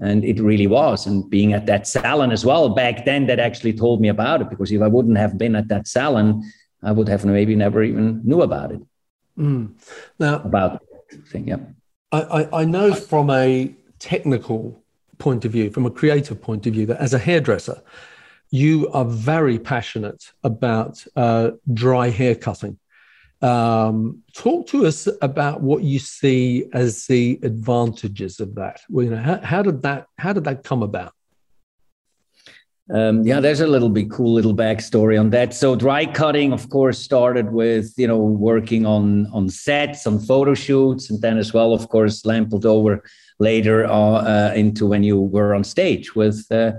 And 0.00 0.24
it 0.24 0.40
really 0.40 0.68
was. 0.68 1.06
And 1.06 1.28
being 1.28 1.52
at 1.52 1.66
that 1.66 1.86
salon 1.86 2.32
as 2.32 2.46
well 2.46 2.70
back 2.70 3.04
then, 3.04 3.26
that 3.26 3.40
actually 3.40 3.74
told 3.74 4.00
me 4.00 4.08
about 4.08 4.40
it. 4.40 4.48
Because 4.48 4.72
if 4.72 4.80
I 4.80 4.88
wouldn't 4.88 5.18
have 5.18 5.36
been 5.36 5.54
at 5.54 5.68
that 5.68 5.86
salon, 5.86 6.50
I 6.82 6.92
would 6.92 7.08
have 7.08 7.26
maybe 7.26 7.54
never 7.54 7.82
even 7.82 8.22
knew 8.24 8.40
about 8.40 8.72
it. 8.72 8.80
Mm. 9.38 9.72
Now, 10.18 10.36
about 10.42 10.82
thing, 11.28 11.48
yeah. 11.48 11.58
I, 12.12 12.20
I, 12.20 12.60
I 12.62 12.64
know 12.64 12.94
from 12.94 13.30
a 13.30 13.74
technical 13.98 14.82
point 15.18 15.44
of 15.44 15.52
view, 15.52 15.70
from 15.70 15.86
a 15.86 15.90
creative 15.90 16.40
point 16.40 16.66
of 16.66 16.72
view, 16.74 16.86
that 16.86 16.98
as 16.98 17.14
a 17.14 17.18
hairdresser, 17.18 17.82
you 18.50 18.88
are 18.92 19.04
very 19.04 19.58
passionate 19.58 20.32
about 20.44 21.04
uh, 21.16 21.52
dry 21.72 22.10
hair 22.10 22.34
cutting. 22.34 22.78
Um, 23.42 24.22
talk 24.32 24.66
to 24.68 24.86
us 24.86 25.08
about 25.20 25.60
what 25.60 25.82
you 25.82 25.98
see 25.98 26.66
as 26.72 27.06
the 27.06 27.38
advantages 27.42 28.40
of 28.40 28.54
that. 28.54 28.80
Well, 28.88 29.04
you 29.04 29.10
know, 29.10 29.22
how, 29.22 29.40
how 29.40 29.62
did 29.62 29.82
that 29.82 30.06
how 30.16 30.32
did 30.32 30.44
that 30.44 30.64
come 30.64 30.82
about? 30.82 31.12
Um, 32.92 33.24
yeah, 33.24 33.40
there's 33.40 33.60
a 33.60 33.66
little 33.66 33.88
bit 33.88 34.10
cool 34.10 34.32
little 34.32 34.54
backstory 34.54 35.18
on 35.18 35.30
that. 35.30 35.54
So 35.54 35.74
dry 35.74 36.06
cutting, 36.06 36.52
of 36.52 36.70
course, 36.70 36.98
started 36.98 37.50
with 37.50 37.92
you 37.96 38.06
know 38.06 38.18
working 38.18 38.86
on 38.86 39.26
on 39.32 39.48
sets, 39.48 40.06
on 40.06 40.20
photo 40.20 40.54
shoots, 40.54 41.10
and 41.10 41.20
then 41.20 41.36
as 41.36 41.52
well, 41.52 41.72
of 41.72 41.88
course, 41.88 42.24
lampled 42.24 42.64
over 42.64 43.02
later 43.40 43.84
uh, 43.86 43.90
uh, 43.90 44.52
into 44.54 44.86
when 44.86 45.02
you 45.02 45.20
were 45.20 45.54
on 45.54 45.64
stage 45.64 46.14
with 46.14 46.46
uh, 46.50 46.72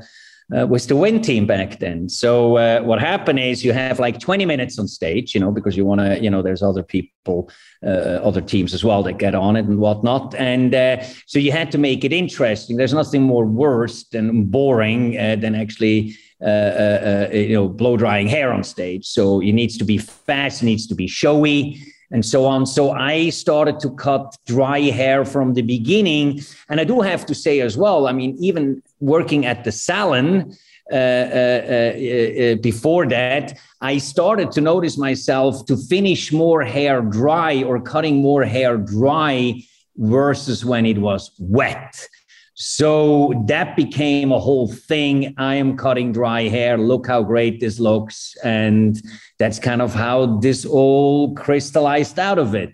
uh, 0.56 0.66
was 0.66 0.88
the 0.88 0.96
WIN 0.96 1.22
team 1.22 1.46
back 1.46 1.80
then. 1.80 2.08
So 2.08 2.58
uh, 2.58 2.82
what 2.82 3.00
happened 3.00 3.40
is 3.40 3.66
you 3.66 3.74
have 3.74 4.00
like 4.00 4.20
20 4.20 4.46
minutes 4.46 4.80
on 4.80 4.88
stage, 4.88 5.34
you 5.34 5.42
know, 5.42 5.52
because 5.52 5.76
you 5.76 5.86
want 5.86 6.00
to, 6.00 6.22
you 6.22 6.30
know, 6.30 6.42
there's 6.42 6.64
other 6.64 6.84
people, 6.84 7.50
uh, 7.86 8.20
other 8.24 8.40
teams 8.40 8.74
as 8.74 8.84
well 8.84 9.04
that 9.04 9.18
get 9.18 9.36
on 9.36 9.58
it 9.58 9.66
and 9.66 9.80
whatnot. 9.80 10.34
And 10.36 10.74
uh, 10.74 11.04
so 11.26 11.38
you 11.38 11.52
had 11.52 11.72
to 11.74 11.78
make 11.78 12.06
it 12.06 12.14
interesting. 12.14 12.78
There's 12.78 12.94
nothing 12.94 13.24
more 13.24 13.46
worse 13.46 14.06
than 14.06 14.46
boring 14.46 15.18
uh, 15.18 15.36
than 15.36 15.54
actually, 15.54 16.16
uh, 16.42 17.28
you 17.34 17.54
know, 17.54 17.68
blow 17.68 17.98
drying 17.98 18.28
hair 18.28 18.54
on 18.54 18.64
stage. 18.64 19.06
So 19.06 19.42
it 19.42 19.52
needs 19.52 19.78
to 19.78 19.84
be 19.84 19.98
fast, 19.98 20.62
it 20.62 20.66
needs 20.66 20.88
to 20.88 20.96
be 20.96 21.08
showy 21.08 21.78
and 22.12 22.26
so 22.26 22.46
on. 22.46 22.66
So 22.66 22.92
I 22.92 23.30
started 23.30 23.80
to 23.82 23.90
cut 23.92 24.38
dry 24.46 24.80
hair 24.80 25.26
from 25.26 25.56
the 25.56 25.62
beginning. 25.62 26.42
And 26.70 26.80
I 26.80 26.86
do 26.86 27.02
have 27.02 27.26
to 27.26 27.36
say 27.36 27.60
as 27.60 27.78
well, 27.78 28.08
I 28.08 28.14
mean, 28.14 28.38
even 28.40 28.82
working 29.00 29.46
at 29.46 29.64
the 29.64 29.72
salon, 29.72 30.54
uh, 30.92 30.96
uh, 30.96 30.98
uh, 30.98 32.54
uh, 32.54 32.56
before 32.56 33.06
that, 33.08 33.58
I 33.82 33.98
started 33.98 34.52
to 34.54 34.62
notice 34.62 34.98
myself 34.98 35.66
to 35.66 35.76
finish 35.76 36.32
more 36.32 36.64
hair 36.64 37.02
dry 37.02 37.64
or 37.64 37.82
cutting 37.82 38.22
more 38.22 38.46
hair 38.46 38.78
dry 38.78 39.62
versus 39.98 40.64
when 40.64 40.86
it 40.86 40.98
was 41.00 41.32
wet. 41.40 42.08
So 42.54 43.44
that 43.48 43.76
became 43.76 44.32
a 44.32 44.40
whole 44.40 44.72
thing. 44.72 45.36
I 45.38 45.56
am 45.56 45.78
cutting 45.78 46.12
dry 46.12 46.44
hair. 46.44 46.78
Look 46.78 47.06
how 47.06 47.22
great 47.22 47.60
this 47.60 47.80
looks. 47.80 48.36
And 48.44 49.00
that's 49.38 49.60
kind 49.60 49.82
of 49.82 49.94
how 49.94 50.38
this 50.38 50.66
all 50.66 51.36
crystallized 51.36 52.18
out 52.18 52.40
of 52.40 52.56
it. 52.56 52.74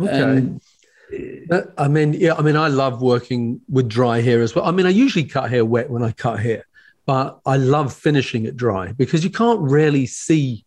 Okay. 0.00 0.48
I 1.78 1.88
mean, 1.88 2.14
yeah, 2.14 2.34
I 2.34 2.42
mean, 2.42 2.56
I 2.56 2.68
love 2.68 3.02
working 3.02 3.60
with 3.68 3.88
dry 3.88 4.20
hair 4.20 4.42
as 4.42 4.54
well. 4.54 4.64
I 4.64 4.70
mean, 4.70 4.86
I 4.86 4.90
usually 4.90 5.24
cut 5.24 5.50
hair 5.50 5.64
wet 5.64 5.90
when 5.90 6.02
I 6.02 6.12
cut 6.12 6.40
hair, 6.40 6.66
but 7.06 7.40
I 7.44 7.56
love 7.56 7.92
finishing 7.92 8.44
it 8.44 8.56
dry 8.56 8.92
because 8.92 9.24
you 9.24 9.30
can't 9.30 9.60
really 9.60 10.06
see 10.06 10.64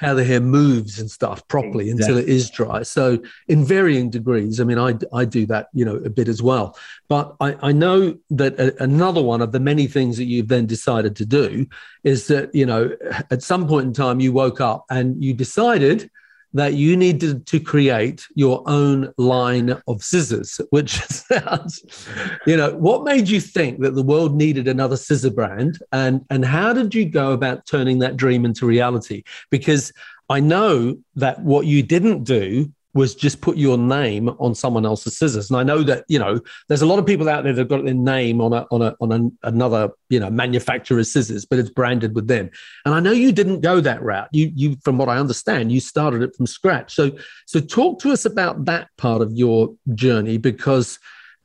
how 0.00 0.14
the 0.14 0.24
hair 0.24 0.40
moves 0.40 0.98
and 0.98 1.10
stuff 1.10 1.46
properly 1.46 1.90
exactly. 1.90 2.14
until 2.14 2.16
it 2.16 2.34
is 2.34 2.48
dry. 2.50 2.82
So 2.82 3.18
in 3.48 3.66
varying 3.66 4.08
degrees, 4.08 4.58
I 4.58 4.64
mean, 4.64 4.78
I, 4.78 4.94
I 5.12 5.26
do 5.26 5.44
that, 5.46 5.68
you 5.74 5.84
know, 5.84 5.96
a 5.96 6.08
bit 6.08 6.26
as 6.26 6.42
well. 6.42 6.78
But 7.08 7.36
I, 7.38 7.54
I 7.60 7.72
know 7.72 8.16
that 8.30 8.58
a, 8.58 8.82
another 8.82 9.20
one 9.22 9.42
of 9.42 9.52
the 9.52 9.60
many 9.60 9.86
things 9.86 10.16
that 10.16 10.24
you've 10.24 10.48
then 10.48 10.64
decided 10.64 11.16
to 11.16 11.26
do 11.26 11.66
is 12.02 12.28
that, 12.28 12.54
you 12.54 12.64
know, 12.64 12.96
at 13.30 13.42
some 13.42 13.68
point 13.68 13.88
in 13.88 13.92
time 13.92 14.20
you 14.20 14.32
woke 14.32 14.60
up 14.60 14.86
and 14.88 15.22
you 15.22 15.34
decided 15.34 16.10
that 16.52 16.74
you 16.74 16.96
needed 16.96 17.46
to 17.46 17.60
create 17.60 18.26
your 18.34 18.62
own 18.66 19.12
line 19.16 19.80
of 19.86 20.02
scissors, 20.02 20.60
which 20.70 21.00
sounds, 21.06 22.06
you 22.46 22.56
know, 22.56 22.74
what 22.76 23.04
made 23.04 23.28
you 23.28 23.40
think 23.40 23.80
that 23.80 23.94
the 23.94 24.02
world 24.02 24.34
needed 24.34 24.66
another 24.66 24.96
scissor 24.96 25.30
brand? 25.30 25.78
And, 25.92 26.24
and 26.30 26.44
how 26.44 26.72
did 26.72 26.94
you 26.94 27.04
go 27.04 27.32
about 27.32 27.66
turning 27.66 28.00
that 28.00 28.16
dream 28.16 28.44
into 28.44 28.66
reality? 28.66 29.22
Because 29.50 29.92
I 30.28 30.40
know 30.40 30.98
that 31.16 31.40
what 31.42 31.66
you 31.66 31.82
didn't 31.82 32.24
do 32.24 32.72
was 32.92 33.14
just 33.14 33.40
put 33.40 33.56
your 33.56 33.78
name 33.78 34.28
on 34.38 34.54
someone 34.54 34.84
else's 34.84 35.16
scissors. 35.16 35.50
And 35.50 35.58
I 35.58 35.62
know 35.62 35.82
that 35.82 36.04
you 36.08 36.18
know 36.18 36.40
there's 36.68 36.82
a 36.82 36.86
lot 36.86 36.98
of 36.98 37.06
people 37.06 37.28
out 37.28 37.44
there 37.44 37.52
that've 37.52 37.68
got 37.68 37.84
their 37.84 37.94
name 37.94 38.40
on 38.40 38.52
a 38.52 38.66
on 38.70 38.82
a 38.82 38.96
on 39.00 39.12
a, 39.12 39.46
another 39.48 39.90
you 40.08 40.18
know 40.18 40.30
manufacturer's 40.30 41.12
scissors, 41.12 41.44
but 41.44 41.58
it's 41.58 41.70
branded 41.70 42.14
with 42.14 42.26
them. 42.26 42.50
And 42.84 42.94
I 42.94 43.00
know 43.00 43.12
you 43.12 43.32
didn't 43.32 43.60
go 43.60 43.80
that 43.80 44.02
route. 44.02 44.28
You 44.32 44.50
you 44.54 44.76
from 44.82 44.98
what 44.98 45.08
I 45.08 45.18
understand, 45.18 45.72
you 45.72 45.80
started 45.80 46.22
it 46.22 46.34
from 46.36 46.46
scratch. 46.46 46.94
So 46.94 47.12
so 47.46 47.60
talk 47.60 48.00
to 48.00 48.10
us 48.10 48.24
about 48.24 48.64
that 48.64 48.88
part 48.98 49.22
of 49.22 49.32
your 49.32 49.74
journey 49.94 50.38
because. 50.38 50.98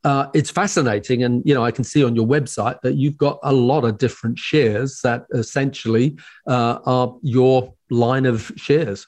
Uh, 0.03 0.29
it's 0.35 0.51
fascinating, 0.51 1.23
and 1.23 1.41
you 1.47 1.53
know 1.55 1.65
I 1.65 1.71
can 1.71 1.83
see 1.83 2.03
on 2.03 2.15
your 2.15 2.27
website 2.27 2.79
that 2.81 2.93
you've 2.93 3.17
got 3.17 3.39
a 3.41 3.51
lot 3.51 3.83
of 3.83 3.97
different 3.97 4.37
shares 4.37 5.01
that 5.01 5.25
essentially 5.33 6.15
uh, 6.45 6.77
are 6.85 7.17
your 7.23 7.73
line 7.89 8.27
of 8.27 8.51
shares. 8.55 9.07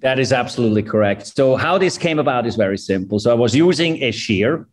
That 0.00 0.18
is 0.18 0.32
absolutely 0.32 0.82
correct. 0.82 1.26
So, 1.28 1.56
how 1.56 1.78
this 1.78 1.96
came 1.96 2.18
about 2.18 2.46
is 2.46 2.56
very 2.56 2.78
simple. 2.78 3.18
So, 3.20 3.30
I 3.30 3.34
was 3.34 3.54
using 3.54 4.02
a 4.02 4.10
shear 4.10 4.66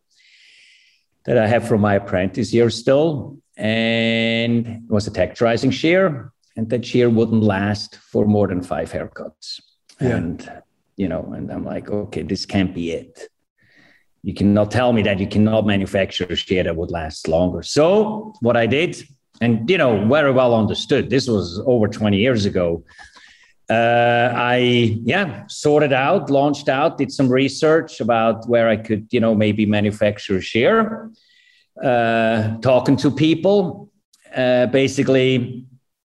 that 1.26 1.38
I 1.38 1.48
have 1.48 1.68
from 1.68 1.82
my 1.82 1.96
apprentice 1.96 2.52
year 2.52 2.70
still, 2.70 3.38
and 3.58 4.66
it 4.68 4.82
was 4.90 5.06
a 5.08 5.12
texturizing 5.12 5.72
shear, 5.72 6.32
and 6.58 6.70
that 6.70 6.86
shear 6.86 7.10
wouldn't 7.10 7.44
last 7.44 7.98
for 7.98 8.26
more 8.26 8.48
than 8.48 8.64
five 8.64 8.92
haircuts. 8.92 9.62
Yeah. 10.00 10.16
And 10.16 10.62
you 10.98 11.08
know, 11.08 11.32
and 11.36 11.52
I'm 11.52 11.64
like, 11.64 11.90
okay, 11.90 12.24
this 12.24 12.46
can't 12.46 12.74
be 12.74 12.92
it. 12.92 13.30
You 14.24 14.34
cannot 14.34 14.72
tell 14.72 14.94
me 14.94 15.02
that 15.04 15.20
you 15.20 15.28
cannot 15.28 15.66
manufacture 15.66 16.26
a 16.26 16.36
shear 16.36 16.64
that 16.64 16.76
would 16.76 16.92
last 16.92 17.28
longer. 17.28 17.62
So, 17.62 18.34
what 18.42 18.58
I 18.58 18.66
did, 18.66 19.04
and 19.42 19.70
you 19.70 19.78
know, 19.78 20.08
very 20.08 20.32
well 20.32 20.56
understood, 20.56 21.12
this 21.12 21.28
was 21.28 21.62
over 21.66 21.88
20 21.88 22.18
years 22.18 22.46
ago 22.46 22.84
uh, 23.72 24.34
I 24.36 25.00
yeah 25.04 25.44
sorted 25.48 25.94
out, 25.94 26.30
launched 26.30 26.68
out, 26.68 26.98
did 26.98 27.12
some 27.12 27.30
research 27.30 28.02
about 28.02 28.48
where 28.50 28.68
I 28.68 28.76
could 28.76 29.08
you 29.12 29.22
know 29.22 29.34
maybe 29.34 29.66
manufacture 29.66 30.38
a 30.38 30.42
shear. 30.42 31.10
Uh, 31.82 32.58
talking 32.58 32.98
to 32.98 33.10
people, 33.10 33.90
uh, 34.36 34.66
basically, 34.68 35.66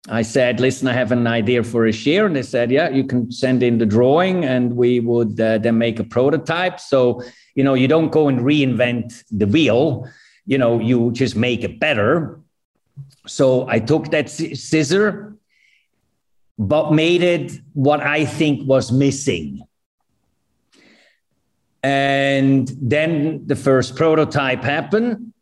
I 0.09 0.23
said, 0.23 0.59
"Listen, 0.59 0.89
I 0.89 0.93
have 0.93 1.13
an 1.13 1.25
idea 1.25 1.63
for 1.63 1.85
a 1.85 1.93
shear," 1.93 2.25
and 2.25 2.35
they 2.35 2.43
said, 2.43 2.69
"Yeah, 2.69 2.89
you 2.89 3.05
can 3.05 3.31
send 3.31 3.63
in 3.63 3.77
the 3.77 3.85
drawing, 3.85 4.43
and 4.43 4.75
we 4.75 4.99
would 4.99 5.39
uh, 5.39 5.57
then 5.59 5.77
make 5.77 5.99
a 5.99 6.03
prototype." 6.03 6.79
So 6.79 7.23
you 7.55 7.63
know, 7.63 7.75
you 7.75 7.87
don't 7.87 8.11
go 8.11 8.27
and 8.27 8.39
reinvent 8.41 9.23
the 9.31 9.47
wheel. 9.47 10.09
You 10.45 10.57
know, 10.57 10.79
you 10.79 11.11
just 11.11 11.35
make 11.37 11.63
it 11.63 11.79
better. 11.79 12.39
So 13.25 13.67
I 13.69 13.79
took 13.79 14.11
that 14.11 14.29
scissor 14.29 15.32
but 16.57 16.93
made 16.93 17.23
it 17.23 17.51
what 17.73 18.01
I 18.01 18.25
think 18.25 18.67
was 18.67 18.91
missing. 18.91 19.65
And 21.81 22.71
then 22.81 23.45
the 23.45 23.55
first 23.55 23.95
prototype 23.95 24.63
happened. 24.63 25.33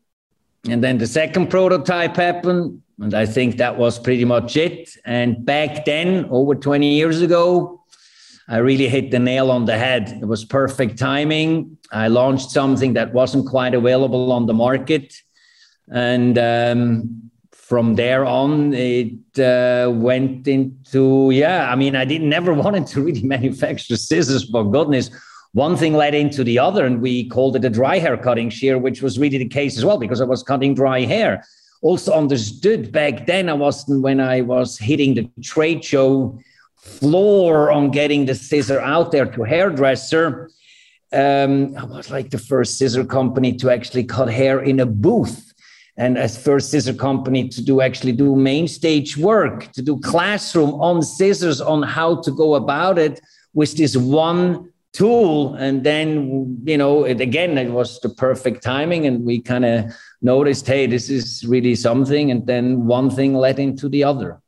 And 0.68 0.84
then 0.84 0.98
the 0.98 1.08
second 1.08 1.50
prototype 1.50 2.16
happened. 2.16 2.82
And 3.00 3.14
I 3.14 3.26
think 3.26 3.58
that 3.58 3.78
was 3.78 4.00
pretty 4.00 4.26
much 4.26 4.58
it. 4.58 4.90
And 5.06 5.46
back 5.46 5.86
then, 5.86 6.26
over 6.30 6.56
20 6.56 6.94
years 6.94 7.22
ago, 7.22 7.84
I 8.48 8.58
really 8.58 8.88
hit 8.88 9.12
the 9.12 9.20
nail 9.20 9.50
on 9.50 9.66
the 9.66 9.78
head. 9.78 10.20
It 10.22 10.26
was 10.26 10.46
perfect 10.46 10.98
timing. 10.98 11.78
I 11.92 12.08
launched 12.10 12.52
something 12.52 12.94
that 12.94 13.14
wasn't 13.14 13.48
quite 13.48 13.74
available 13.74 14.32
on 14.32 14.46
the 14.46 14.54
market. 14.54 15.14
And 15.92 16.38
um, 16.38 17.31
from 17.72 17.96
there 17.96 18.26
on, 18.26 18.74
it 18.74 19.40
uh, 19.40 19.90
went 19.90 20.46
into 20.46 21.32
yeah. 21.32 21.72
I 21.72 21.76
mean, 21.78 21.96
I 21.96 22.04
didn't 22.04 22.28
never 22.28 22.54
wanted 22.66 22.86
to 22.88 23.02
really 23.02 23.24
manufacture 23.24 23.96
scissors, 23.96 24.44
but 24.44 24.64
goodness, 24.64 25.10
one 25.54 25.78
thing 25.78 25.94
led 25.94 26.14
into 26.14 26.44
the 26.44 26.60
other, 26.60 26.86
and 26.86 27.02
we 27.02 27.30
called 27.30 27.56
it 27.56 27.64
a 27.64 27.70
dry 27.70 27.98
hair 27.98 28.18
cutting 28.18 28.50
shear, 28.50 28.78
which 28.78 29.02
was 29.02 29.18
really 29.18 29.38
the 29.38 29.48
case 29.48 29.78
as 29.78 29.86
well 29.86 29.98
because 29.98 30.20
I 30.20 30.26
was 30.26 30.44
cutting 30.44 30.76
dry 30.76 31.00
hair. 31.06 31.46
Also 31.82 32.12
understood 32.12 32.92
back 32.92 33.26
then, 33.26 33.48
I 33.48 33.54
wasn't 33.54 34.02
when 34.02 34.20
I 34.20 34.42
was 34.42 34.78
hitting 34.78 35.14
the 35.14 35.30
trade 35.42 35.82
show 35.86 36.38
floor 36.76 37.72
on 37.72 37.90
getting 37.90 38.26
the 38.26 38.36
scissor 38.36 38.82
out 38.82 39.14
there 39.14 39.28
to 39.28 39.44
hairdresser. 39.44 40.50
Um, 41.14 41.78
I 41.78 41.86
was 41.86 42.12
like 42.12 42.32
the 42.32 42.38
first 42.38 42.78
scissor 42.78 43.06
company 43.06 43.54
to 43.60 43.70
actually 43.70 44.04
cut 44.04 44.30
hair 44.30 44.60
in 44.60 44.82
a 44.82 44.86
booth 44.86 45.51
and 45.98 46.18
as 46.18 46.42
first 46.42 46.72
scissor 46.72 46.94
company 46.94 47.48
to 47.50 47.62
do 47.64 47.82
actually 47.82 48.12
do 48.12 48.36
main 48.36 48.68
stage 48.68 49.18
work 49.18 49.72
to 49.74 49.82
do 49.82 50.00
classroom 50.00 50.72
on 50.76 51.02
scissors 51.02 51.62
on 51.62 51.84
how 51.84 52.22
to 52.22 52.32
go 52.32 52.56
about 52.56 52.98
it 52.98 53.20
with 53.54 53.76
this 53.78 53.96
one 53.98 54.72
tool 54.94 55.56
and 55.56 55.84
then 55.84 56.62
you 56.66 56.78
know 56.78 57.04
it 57.06 57.22
again 57.22 57.58
it 57.58 57.72
was 57.72 58.00
the 58.02 58.10
perfect 58.10 58.62
timing 58.62 59.06
and 59.06 59.24
we 59.24 59.42
kind 59.42 59.66
of 59.66 59.86
noticed 60.22 60.68
hey 60.68 60.86
this 60.86 61.10
is 61.10 61.46
really 61.48 61.76
something 61.76 62.30
and 62.32 62.46
then 62.46 62.86
one 62.86 63.10
thing 63.10 63.34
led 63.34 63.58
into 63.58 63.88
the 63.88 64.04
other 64.04 64.42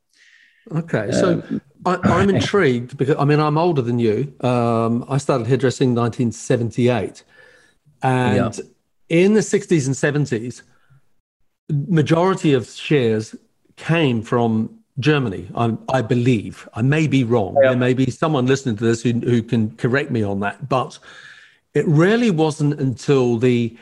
okay 0.73 1.11
so 1.11 1.41
uh, 1.49 1.59
I, 1.85 1.99
am 2.21 2.29
intrigued 2.29 2.97
because 2.97 3.15
I 3.17 3.25
mean 3.25 3.39
I'm 3.39 3.57
older 3.57 3.81
than 3.81 3.99
you. 3.99 4.33
Um, 4.41 5.05
I 5.09 5.17
started 5.17 5.47
hairdressing 5.47 5.89
in 5.89 5.95
1978, 5.95 7.23
and 8.01 8.55
yeah. 8.57 8.63
in 9.09 9.33
the 9.33 9.41
60s 9.41 9.85
and 9.87 9.95
70s, 10.27 10.63
majority 11.87 12.53
of 12.53 12.69
shares 12.69 13.35
came 13.75 14.21
from 14.21 14.79
Germany, 14.99 15.47
I, 15.55 15.75
I 15.89 16.01
believe. 16.01 16.67
I 16.73 16.81
may 16.81 17.07
be 17.07 17.23
wrong. 17.23 17.55
Yeah. 17.61 17.69
There 17.69 17.77
may 17.77 17.93
be 17.93 18.11
someone 18.11 18.45
listening 18.45 18.77
to 18.77 18.83
this 18.83 19.01
who, 19.01 19.13
who 19.13 19.41
can 19.41 19.75
correct 19.77 20.11
me 20.11 20.23
on 20.23 20.39
that. 20.41 20.69
But 20.69 20.99
it 21.73 21.87
really 21.87 22.29
wasn't 22.29 22.79
until 22.79 23.37
the 23.37 23.75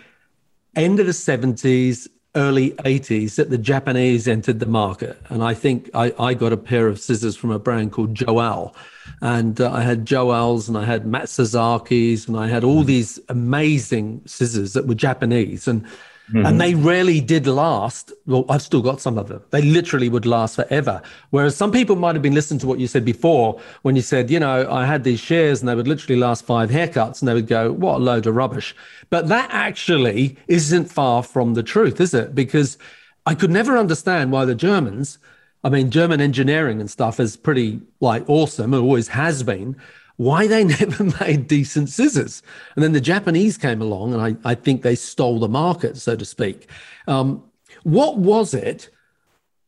end 0.76 1.00
of 1.00 1.06
the 1.06 1.12
70s, 1.12 2.08
early 2.36 2.72
80s 2.72 3.36
that 3.36 3.50
the 3.50 3.58
Japanese 3.58 4.28
entered 4.28 4.60
the 4.62 4.66
market. 4.66 5.22
And 5.30 5.44
I 5.44 5.54
think 5.54 5.90
I, 5.94 6.14
I 6.18 6.34
got 6.34 6.54
a 6.54 6.58
pair 6.58 6.88
of 6.88 7.00
scissors 7.00 7.36
from 7.36 7.52
a 7.52 7.60
brand 7.60 7.92
called 7.92 8.14
Joewell. 8.14 8.74
And 9.22 9.60
uh, 9.60 9.72
I 9.72 9.82
had 9.82 10.06
Joewell's 10.06 10.70
and 10.70 10.78
I 10.78 10.86
had 10.86 11.04
Matsuzaki's 11.04 12.30
and 12.30 12.38
I 12.38 12.48
had 12.48 12.64
all 12.64 12.84
these 12.84 13.20
amazing 13.28 14.22
scissors 14.26 14.72
that 14.74 14.88
were 14.88 14.96
Japanese. 14.96 15.68
And 15.68 15.86
Mm-hmm. 16.34 16.46
And 16.46 16.62
they 16.62 16.76
really 16.76 17.20
did 17.20 17.46
last. 17.46 18.14
Well, 18.26 18.46
I've 18.48 18.62
still 18.62 18.82
got 18.82 19.02
some 19.02 19.18
of 19.18 19.28
them. 19.28 19.44
They 19.50 19.62
literally 19.62 20.08
would 20.08 20.26
last 20.26 20.56
forever. 20.56 21.02
Whereas 21.32 21.56
some 21.56 21.72
people 21.72 21.96
might 21.96 22.16
have 22.16 22.22
been 22.22 22.34
listening 22.34 22.60
to 22.62 22.68
what 22.68 22.80
you 22.80 22.88
said 22.88 23.04
before 23.04 23.60
when 23.82 23.96
you 23.96 24.02
said, 24.02 24.30
you 24.32 24.40
know, 24.40 24.70
I 24.72 24.86
had 24.86 25.04
these 25.04 25.20
shares 25.20 25.60
and 25.60 25.68
they 25.68 25.76
would 25.76 25.88
literally 25.88 26.20
last 26.20 26.46
five 26.46 26.70
haircuts 26.70 27.22
and 27.22 27.28
they 27.28 27.34
would 27.34 27.48
go, 27.48 27.72
what 27.74 27.96
a 27.96 28.04
load 28.04 28.28
of 28.28 28.36
rubbish. 28.36 28.76
But 29.10 29.28
that 29.28 29.50
actually 29.52 30.38
isn't 30.48 30.86
far 30.86 31.22
from 31.22 31.54
the 31.54 31.64
truth, 31.64 32.00
is 32.00 32.14
it? 32.14 32.34
Because 32.34 32.78
I 33.26 33.36
could 33.36 33.52
never 33.52 33.78
understand 33.78 34.32
why 34.32 34.46
the 34.46 34.56
Germans, 34.56 35.20
I 35.64 35.70
mean, 35.70 35.92
German 35.92 36.22
engineering 36.22 36.80
and 36.80 36.90
stuff 36.90 37.20
is 37.20 37.36
pretty 37.36 37.82
like 38.00 38.28
awesome. 38.30 38.74
It 38.74 38.80
always 38.80 39.10
has 39.10 39.44
been 39.44 39.76
why 40.22 40.46
they 40.46 40.64
never 40.80 41.04
made 41.20 41.48
decent 41.48 41.90
scissors. 41.90 42.44
And 42.76 42.84
then 42.84 42.92
the 42.92 43.02
Japanese 43.02 43.58
came 43.58 43.82
along, 43.82 44.14
and 44.14 44.22
I, 44.22 44.52
I 44.52 44.56
think 44.56 44.84
they 44.84 44.96
stole 44.96 45.40
the 45.40 45.50
market, 45.50 45.98
so 45.98 46.16
to 46.16 46.26
speak. 46.26 46.70
Um, 47.08 47.44
what 47.84 48.20
was 48.20 48.54
it 48.54 48.90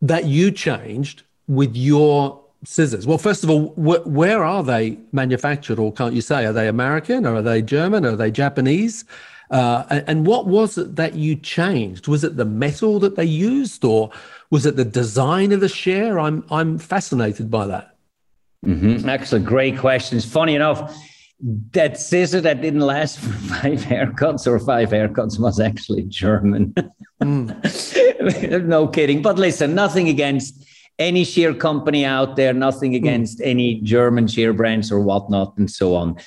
that 0.02 0.26
you 0.26 0.52
changed 0.52 1.24
with 1.48 1.76
your 1.76 2.40
scissors? 2.64 3.08
Well, 3.08 3.18
first 3.18 3.44
of 3.44 3.50
all, 3.50 3.70
wh- 3.70 4.06
where 4.06 4.44
are 4.44 4.64
they 4.64 5.00
manufactured, 5.12 5.80
or 5.80 5.92
can't 5.92 6.14
you 6.14 6.22
say? 6.22 6.46
Are 6.46 6.54
they 6.54 6.68
American, 6.68 7.26
or 7.26 7.36
are 7.36 7.42
they 7.42 7.62
German, 7.64 8.06
or 8.06 8.10
are 8.10 8.16
they 8.16 8.32
Japanese? 8.32 9.06
Uh, 9.50 10.02
and, 10.08 10.26
what 10.26 10.48
was 10.48 10.78
it 10.78 10.96
that 10.96 11.16
you 11.16 11.36
changed? 11.36 12.08
Was 12.08 12.24
it 12.24 12.38
the 12.38 12.46
metal 12.46 13.00
that 13.00 13.16
they 13.16 13.26
used, 13.26 13.84
or 13.84 14.12
was 14.50 14.66
it 14.66 14.76
the 14.76 14.86
design 14.86 15.52
of 15.52 15.60
the 15.60 15.70
share? 15.70 16.20
I'm 16.20 16.44
I'm 16.50 16.80
fascinated 16.80 17.52
by 17.52 17.68
that. 17.68 17.93
Mm-hmm. 18.64 19.10
Excellent, 19.10 19.46
great 19.46 19.78
questions. 19.78 20.26
Funny 20.26 20.56
enough, 20.56 20.96
that 21.72 22.00
scissor 22.00 22.40
that 22.42 22.62
didn't 22.62 22.82
last 22.82 23.20
for 23.20 23.32
five 23.56 23.80
haircuts 23.82 24.48
or 24.48 24.60
five 24.60 24.90
haircuts 24.90 25.40
was 25.40 25.60
actually 25.60 26.04
German. 26.04 26.74
Mm. 27.22 28.66
no 28.68 28.88
kidding. 28.88 29.22
But 29.22 29.38
listen, 29.38 29.76
nothing 29.76 30.08
against 30.08 30.66
any 31.00 31.24
shear 31.24 31.54
company 31.54 32.06
out 32.06 32.36
there, 32.36 32.54
nothing 32.54 32.92
hmm. 32.92 32.98
against 32.98 33.40
mm. 33.40 33.48
any 33.48 33.82
German 33.82 34.28
shear 34.28 34.54
brands 34.54 34.92
or 34.92 35.00
whatnot, 35.00 35.58
and 35.58 35.70
so 35.70 35.96
on. 35.96 36.18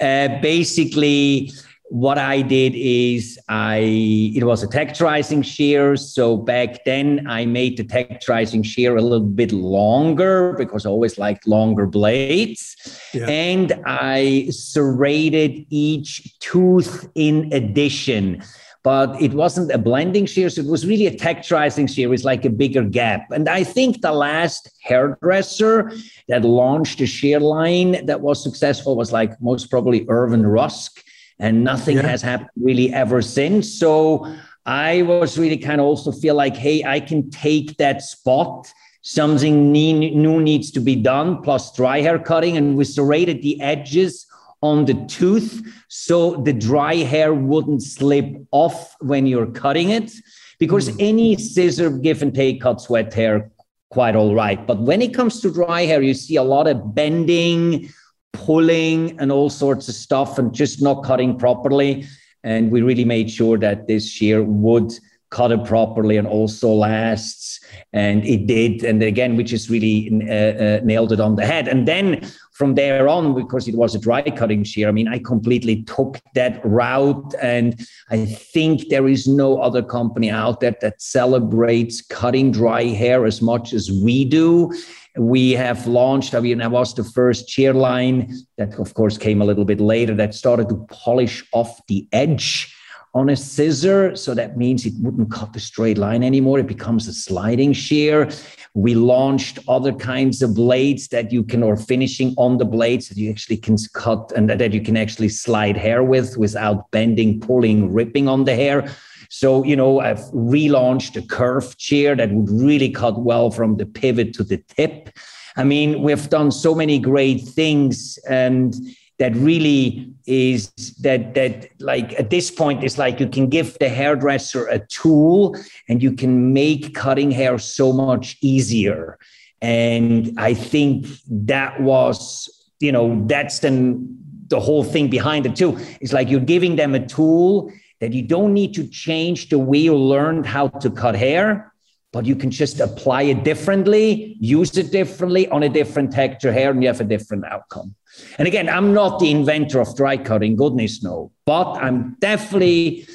Uh, 0.00 0.40
basically, 0.40 1.52
what 1.90 2.18
I 2.18 2.40
did 2.42 2.74
is 2.74 3.38
I 3.48 4.32
it 4.34 4.44
was 4.44 4.62
a 4.62 4.66
texturizing 4.66 5.44
shear. 5.44 5.96
So 5.96 6.36
back 6.36 6.84
then 6.84 7.26
I 7.28 7.44
made 7.44 7.76
the 7.76 7.84
texturizing 7.84 8.64
shear 8.64 8.96
a 8.96 9.02
little 9.02 9.26
bit 9.26 9.52
longer 9.52 10.54
because 10.54 10.86
I 10.86 10.88
always 10.90 11.18
liked 11.18 11.46
longer 11.46 11.86
blades. 11.86 12.76
Yeah. 13.12 13.26
And 13.26 13.80
I 13.86 14.48
serrated 14.50 15.66
each 15.70 16.38
tooth 16.40 17.08
in 17.14 17.52
addition. 17.52 18.42
But 18.82 19.20
it 19.20 19.32
wasn't 19.32 19.72
a 19.72 19.78
blending 19.78 20.26
shear, 20.26 20.50
so 20.50 20.60
it 20.60 20.66
was 20.66 20.84
really 20.86 21.06
a 21.06 21.16
texturizing 21.16 21.88
shear. 21.88 22.12
It's 22.12 22.22
like 22.24 22.44
a 22.44 22.50
bigger 22.50 22.82
gap. 22.82 23.30
And 23.30 23.48
I 23.48 23.64
think 23.64 24.02
the 24.02 24.12
last 24.12 24.70
hairdresser 24.82 25.90
that 26.28 26.44
launched 26.44 27.00
a 27.00 27.06
shear 27.06 27.40
line 27.40 28.04
that 28.04 28.20
was 28.20 28.42
successful 28.42 28.94
was 28.94 29.10
like 29.10 29.40
most 29.40 29.70
probably 29.70 30.04
Irvine 30.10 30.42
Rusk 30.42 31.02
and 31.38 31.64
nothing 31.64 31.96
yeah. 31.96 32.06
has 32.06 32.22
happened 32.22 32.50
really 32.60 32.92
ever 32.92 33.22
since. 33.22 33.72
So 33.72 34.34
I 34.66 35.02
was 35.02 35.38
really 35.38 35.58
kind 35.58 35.80
of 35.80 35.86
also 35.86 36.12
feel 36.12 36.34
like, 36.34 36.56
hey, 36.56 36.84
I 36.84 37.00
can 37.00 37.30
take 37.30 37.76
that 37.76 38.02
spot. 38.02 38.72
Something 39.02 39.70
new 39.70 40.40
needs 40.40 40.70
to 40.70 40.80
be 40.80 40.96
done, 40.96 41.42
plus 41.42 41.74
dry 41.76 42.00
hair 42.00 42.18
cutting, 42.18 42.56
and 42.56 42.74
we 42.74 42.84
serrated 42.84 43.42
the 43.42 43.60
edges 43.60 44.26
on 44.62 44.86
the 44.86 44.94
tooth 45.08 45.62
so 45.88 46.36
the 46.36 46.52
dry 46.54 46.96
hair 46.96 47.34
wouldn't 47.34 47.82
slip 47.82 48.34
off 48.50 48.96
when 49.00 49.26
you're 49.26 49.50
cutting 49.50 49.90
it. 49.90 50.10
Because 50.58 50.88
mm. 50.88 50.96
any 51.00 51.36
scissor 51.36 51.90
give 51.90 52.22
and 52.22 52.34
take 52.34 52.62
cuts 52.62 52.88
wet 52.88 53.12
hair 53.12 53.50
quite 53.90 54.16
all 54.16 54.34
right. 54.34 54.66
But 54.66 54.80
when 54.80 55.02
it 55.02 55.12
comes 55.12 55.40
to 55.42 55.52
dry 55.52 55.82
hair, 55.82 56.00
you 56.00 56.14
see 56.14 56.36
a 56.36 56.42
lot 56.42 56.66
of 56.66 56.94
bending, 56.94 57.92
pulling 58.34 59.18
and 59.18 59.32
all 59.32 59.48
sorts 59.48 59.88
of 59.88 59.94
stuff 59.94 60.38
and 60.38 60.52
just 60.52 60.82
not 60.82 61.02
cutting 61.04 61.38
properly. 61.38 62.06
And 62.42 62.70
we 62.70 62.82
really 62.82 63.06
made 63.06 63.30
sure 63.30 63.56
that 63.58 63.86
this 63.86 64.06
shear 64.06 64.42
would 64.42 64.92
cut 65.30 65.50
it 65.50 65.64
properly 65.64 66.16
and 66.16 66.28
also 66.28 66.68
lasts. 66.68 67.58
And 67.92 68.24
it 68.24 68.46
did. 68.46 68.84
And 68.84 69.02
again, 69.02 69.36
we 69.36 69.42
just 69.42 69.68
really 69.68 70.10
uh, 70.28 70.34
uh, 70.34 70.80
nailed 70.84 71.12
it 71.12 71.20
on 71.20 71.34
the 71.34 71.44
head. 71.44 71.66
And 71.66 71.88
then 71.88 72.30
from 72.52 72.76
there 72.76 73.08
on, 73.08 73.34
because 73.34 73.66
it 73.66 73.74
was 73.74 73.96
a 73.96 73.98
dry 73.98 74.22
cutting 74.22 74.62
shear, 74.62 74.88
I 74.88 74.92
mean, 74.92 75.08
I 75.08 75.18
completely 75.18 75.82
took 75.84 76.20
that 76.34 76.64
route. 76.64 77.34
And 77.42 77.84
I 78.10 78.26
think 78.26 78.90
there 78.90 79.08
is 79.08 79.26
no 79.26 79.58
other 79.58 79.82
company 79.82 80.30
out 80.30 80.60
there 80.60 80.76
that 80.80 81.02
celebrates 81.02 82.00
cutting 82.00 82.52
dry 82.52 82.84
hair 82.84 83.26
as 83.26 83.42
much 83.42 83.72
as 83.72 83.90
we 83.90 84.24
do. 84.24 84.72
We 85.16 85.52
have 85.52 85.86
launched, 85.86 86.34
I 86.34 86.40
mean, 86.40 86.60
I 86.60 86.66
was 86.66 86.92
the 86.92 87.04
first 87.04 87.48
shear 87.48 87.72
line 87.72 88.34
that, 88.58 88.74
of 88.80 88.94
course, 88.94 89.16
came 89.16 89.40
a 89.40 89.44
little 89.44 89.64
bit 89.64 89.80
later 89.80 90.14
that 90.16 90.34
started 90.34 90.68
to 90.70 90.86
polish 90.90 91.44
off 91.52 91.80
the 91.86 92.08
edge 92.12 92.74
on 93.14 93.28
a 93.28 93.36
scissor. 93.36 94.16
So 94.16 94.34
that 94.34 94.56
means 94.56 94.84
it 94.84 94.94
wouldn't 94.98 95.30
cut 95.30 95.52
the 95.52 95.60
straight 95.60 95.98
line 95.98 96.24
anymore. 96.24 96.58
It 96.58 96.66
becomes 96.66 97.06
a 97.06 97.12
sliding 97.12 97.72
shear. 97.72 98.28
We 98.74 98.96
launched 98.96 99.60
other 99.68 99.92
kinds 99.92 100.42
of 100.42 100.54
blades 100.54 101.06
that 101.08 101.30
you 101.30 101.44
can, 101.44 101.62
or 101.62 101.76
finishing 101.76 102.34
on 102.36 102.58
the 102.58 102.64
blades 102.64 103.08
that 103.08 103.16
you 103.16 103.30
actually 103.30 103.58
can 103.58 103.76
cut 103.92 104.32
and 104.34 104.50
that 104.50 104.72
you 104.72 104.80
can 104.80 104.96
actually 104.96 105.28
slide 105.28 105.76
hair 105.76 106.02
with 106.02 106.36
without 106.36 106.90
bending, 106.90 107.38
pulling, 107.38 107.92
ripping 107.92 108.26
on 108.26 108.46
the 108.46 108.56
hair. 108.56 108.90
So, 109.36 109.64
you 109.64 109.74
know, 109.74 109.98
I've 109.98 110.20
relaunched 110.30 111.16
a 111.16 111.26
curved 111.26 111.76
chair 111.76 112.14
that 112.14 112.30
would 112.30 112.48
really 112.48 112.88
cut 112.88 113.18
well 113.18 113.50
from 113.50 113.78
the 113.78 113.84
pivot 113.84 114.32
to 114.34 114.44
the 114.44 114.58
tip. 114.58 115.10
I 115.56 115.64
mean, 115.64 116.02
we've 116.02 116.30
done 116.30 116.52
so 116.52 116.72
many 116.72 117.00
great 117.00 117.38
things 117.38 118.16
and 118.28 118.76
that 119.18 119.34
really 119.34 120.08
is 120.26 120.70
that 121.00 121.34
that 121.34 121.68
like 121.80 122.12
at 122.18 122.30
this 122.30 122.48
point 122.48 122.84
it's 122.84 122.96
like 122.96 123.18
you 123.18 123.28
can 123.28 123.48
give 123.48 123.76
the 123.80 123.88
hairdresser 123.88 124.68
a 124.68 124.78
tool 124.86 125.56
and 125.88 126.00
you 126.00 126.12
can 126.12 126.52
make 126.52 126.94
cutting 126.94 127.32
hair 127.32 127.58
so 127.58 127.92
much 127.92 128.36
easier 128.40 129.16
and 129.62 130.32
i 130.36 130.52
think 130.52 131.06
that 131.30 131.80
was 131.80 132.48
you 132.80 132.90
know 132.90 133.22
that's 133.28 133.60
then 133.60 134.04
the 134.48 134.58
whole 134.58 134.82
thing 134.82 135.08
behind 135.08 135.46
it 135.46 135.54
too 135.54 135.78
it's 136.00 136.12
like 136.12 136.28
you're 136.28 136.40
giving 136.40 136.74
them 136.74 136.92
a 136.92 137.06
tool 137.06 137.70
that 138.04 138.12
you 138.12 138.20
don't 138.20 138.52
need 138.52 138.74
to 138.74 138.86
change 138.86 139.48
the 139.48 139.58
way 139.58 139.78
you 139.78 139.96
learned 139.96 140.44
how 140.44 140.68
to 140.68 140.90
cut 140.90 141.14
hair, 141.16 141.72
but 142.12 142.26
you 142.26 142.36
can 142.36 142.50
just 142.50 142.78
apply 142.78 143.22
it 143.22 143.44
differently, 143.44 144.36
use 144.38 144.76
it 144.76 144.92
differently 144.92 145.48
on 145.48 145.62
a 145.62 145.70
different 145.70 146.12
texture 146.12 146.52
hair, 146.52 146.70
and 146.70 146.82
you 146.82 146.88
have 146.88 147.00
a 147.00 147.04
different 147.04 147.46
outcome. 147.46 147.94
And 148.36 148.46
again, 148.46 148.68
I'm 148.68 148.92
not 148.92 149.20
the 149.20 149.30
inventor 149.30 149.80
of 149.80 149.96
dry 149.96 150.18
cutting, 150.18 150.54
goodness 150.54 151.02
no, 151.02 151.32
but 151.46 151.72
I'm 151.76 152.18
definitely 152.20 153.08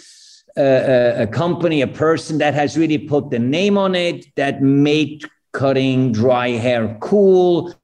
a, 0.58 1.22
a, 1.22 1.28
company, 1.28 1.84
a 1.84 1.88
person 1.88 2.40
that 2.40 2.56
has 2.56 2.76
really 2.76 2.98
put 2.98 3.30
the 3.30 3.38
name 3.38 3.78
on 3.78 3.94
it, 3.94 4.26
that 4.38 4.64
made 4.64 5.24
cutting 5.54 6.12
dry 6.12 6.50
hair 6.50 6.98
cool, 7.00 7.76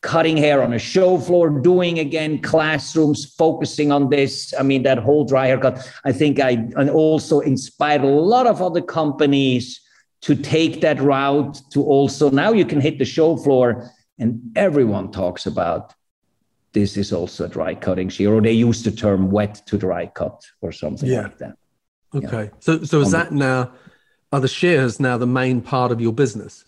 cutting 0.00 0.36
hair 0.36 0.62
on 0.62 0.72
a 0.72 0.78
show 0.78 1.18
floor, 1.18 1.50
doing 1.50 1.98
again 1.98 2.40
classrooms, 2.40 3.34
focusing 3.34 3.90
on 3.90 4.10
this. 4.10 4.54
I 4.58 4.62
mean, 4.62 4.82
that 4.84 4.98
whole 4.98 5.24
dry 5.24 5.46
haircut. 5.46 5.90
I 6.04 6.12
think 6.12 6.40
I 6.40 6.50
and 6.76 6.90
also 6.90 7.40
inspired 7.40 8.02
a 8.02 8.06
lot 8.06 8.46
of 8.46 8.62
other 8.62 8.80
companies 8.80 9.80
to 10.20 10.34
take 10.34 10.80
that 10.80 11.00
route 11.00 11.60
to 11.70 11.82
also 11.82 12.30
now 12.30 12.52
you 12.52 12.64
can 12.64 12.80
hit 12.80 12.98
the 12.98 13.04
show 13.04 13.36
floor 13.36 13.90
and 14.18 14.40
everyone 14.56 15.12
talks 15.12 15.46
about 15.46 15.94
this 16.72 16.96
is 16.96 17.12
also 17.12 17.44
a 17.44 17.48
dry 17.48 17.74
cutting 17.74 18.08
shear, 18.08 18.34
or 18.34 18.40
they 18.40 18.52
use 18.52 18.82
the 18.82 18.90
term 18.90 19.30
wet 19.30 19.62
to 19.66 19.78
dry 19.78 20.06
cut 20.06 20.44
or 20.60 20.70
something 20.70 21.08
yeah. 21.08 21.22
like 21.22 21.38
that. 21.38 21.56
Okay. 22.14 22.44
Yeah. 22.44 22.58
So 22.60 22.84
so 22.84 23.00
is 23.00 23.10
that 23.12 23.32
now 23.32 23.72
are 24.32 24.40
the 24.40 24.48
shears 24.48 25.00
now 25.00 25.16
the 25.16 25.26
main 25.26 25.60
part 25.60 25.92
of 25.92 26.00
your 26.00 26.12
business? 26.12 26.64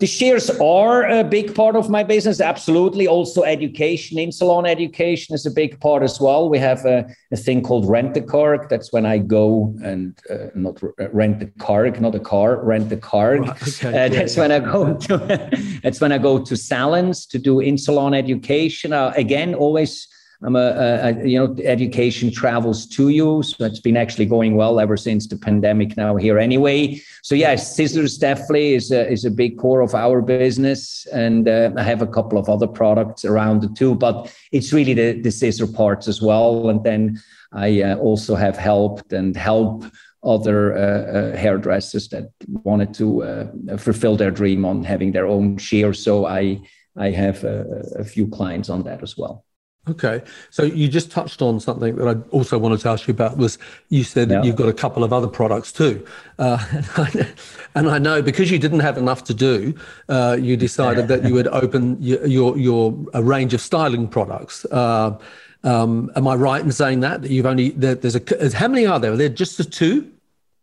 The 0.00 0.06
shears 0.06 0.48
are 0.60 1.08
a 1.08 1.24
big 1.24 1.54
part 1.56 1.74
of 1.74 1.90
my 1.90 2.04
business. 2.04 2.40
Absolutely. 2.40 3.08
Also, 3.08 3.42
education, 3.42 4.18
in 4.18 4.30
salon 4.30 4.64
education 4.64 5.34
is 5.34 5.44
a 5.44 5.50
big 5.50 5.80
part 5.80 6.04
as 6.04 6.20
well. 6.20 6.48
We 6.48 6.58
have 6.58 6.84
a, 6.84 7.04
a 7.32 7.36
thing 7.36 7.62
called 7.62 7.88
rent 7.88 8.16
a 8.16 8.20
car. 8.20 8.64
That's 8.70 8.92
when 8.92 9.04
I 9.04 9.18
go 9.18 9.74
and 9.82 10.16
uh, 10.30 10.50
not 10.54 10.80
uh, 10.84 11.10
rent 11.10 11.40
the 11.40 11.46
car, 11.58 11.90
not 11.90 12.14
a 12.14 12.20
car, 12.20 12.64
rent 12.64 12.90
the 12.90 12.96
car. 12.96 13.38
Okay, 13.38 13.88
uh, 13.88 14.08
that's 14.08 14.36
when 14.36 14.52
I 14.52 14.60
go 14.60 14.96
to. 14.96 15.78
that's 15.82 16.00
when 16.00 16.12
I 16.12 16.18
go 16.18 16.38
to 16.44 16.56
salons 16.56 17.26
to 17.26 17.38
do 17.38 17.58
in 17.58 17.76
salon 17.76 18.14
education. 18.14 18.92
Uh, 18.92 19.12
again, 19.16 19.54
always 19.54 20.06
I'm 20.44 20.54
a, 20.54 21.00
a, 21.02 21.26
you 21.26 21.36
know, 21.36 21.56
education 21.64 22.30
travels 22.30 22.86
to 22.86 23.08
you. 23.08 23.42
So 23.42 23.64
it's 23.64 23.80
been 23.80 23.96
actually 23.96 24.26
going 24.26 24.54
well 24.54 24.78
ever 24.78 24.96
since 24.96 25.26
the 25.26 25.36
pandemic 25.36 25.96
now 25.96 26.14
here 26.14 26.38
anyway. 26.38 27.00
So 27.22 27.34
yeah, 27.34 27.56
scissors 27.56 28.18
definitely 28.18 28.74
is 28.74 28.92
a, 28.92 29.10
is 29.10 29.24
a 29.24 29.32
big 29.32 29.58
core 29.58 29.80
of 29.80 29.96
our 29.96 30.22
business. 30.22 31.06
And 31.12 31.48
uh, 31.48 31.72
I 31.76 31.82
have 31.82 32.02
a 32.02 32.06
couple 32.06 32.38
of 32.38 32.48
other 32.48 32.68
products 32.68 33.24
around 33.24 33.64
it 33.64 33.74
too, 33.74 33.96
but 33.96 34.32
it's 34.52 34.72
really 34.72 34.94
the, 34.94 35.20
the 35.20 35.32
scissor 35.32 35.66
parts 35.66 36.06
as 36.06 36.22
well. 36.22 36.68
And 36.68 36.84
then 36.84 37.20
I 37.52 37.82
uh, 37.82 37.96
also 37.96 38.36
have 38.36 38.56
helped 38.56 39.12
and 39.12 39.36
help 39.36 39.84
other 40.22 40.76
uh, 40.76 40.80
uh, 40.80 41.36
hairdressers 41.36 42.08
that 42.10 42.30
wanted 42.46 42.94
to 42.94 43.24
uh, 43.24 43.76
fulfill 43.76 44.16
their 44.16 44.30
dream 44.30 44.64
on 44.64 44.84
having 44.84 45.10
their 45.10 45.26
own 45.26 45.56
shear. 45.58 45.92
So 45.92 46.26
I, 46.26 46.60
I 46.96 47.10
have 47.10 47.42
a, 47.42 47.82
a 47.96 48.04
few 48.04 48.28
clients 48.28 48.68
on 48.68 48.84
that 48.84 49.02
as 49.02 49.16
well. 49.16 49.44
Okay, 49.90 50.22
so 50.50 50.64
you 50.64 50.88
just 50.88 51.10
touched 51.10 51.40
on 51.40 51.60
something 51.60 51.96
that 51.96 52.08
I 52.08 52.20
also 52.30 52.58
wanted 52.58 52.80
to 52.80 52.88
ask 52.88 53.08
you 53.08 53.12
about. 53.12 53.36
Was 53.36 53.58
you 53.88 54.04
said 54.04 54.28
that 54.28 54.44
you've 54.44 54.56
got 54.56 54.68
a 54.68 54.72
couple 54.72 55.02
of 55.04 55.12
other 55.12 55.28
products 55.28 55.72
too, 55.72 56.06
uh, 56.38 56.58
and 57.74 57.88
I 57.88 57.98
know 57.98 58.20
because 58.20 58.50
you 58.50 58.58
didn't 58.58 58.80
have 58.80 58.98
enough 58.98 59.24
to 59.24 59.34
do, 59.34 59.74
uh, 60.08 60.36
you 60.40 60.56
decided 60.56 61.08
that 61.08 61.24
you 61.24 61.34
would 61.34 61.48
open 61.48 62.00
your 62.02 62.26
your, 62.26 62.58
your 62.58 62.96
a 63.14 63.22
range 63.22 63.54
of 63.54 63.60
styling 63.60 64.08
products. 64.08 64.64
Uh, 64.66 65.18
um, 65.64 66.10
am 66.16 66.28
I 66.28 66.34
right 66.34 66.62
in 66.62 66.70
saying 66.70 67.00
that 67.00 67.22
that 67.22 67.30
you've 67.30 67.46
only 67.46 67.70
there's 67.70 68.16
a 68.16 68.56
how 68.56 68.68
many 68.68 68.86
are 68.86 69.00
there? 69.00 69.12
Are 69.12 69.16
there 69.16 69.28
just 69.28 69.58
the 69.58 69.64
two 69.64 70.10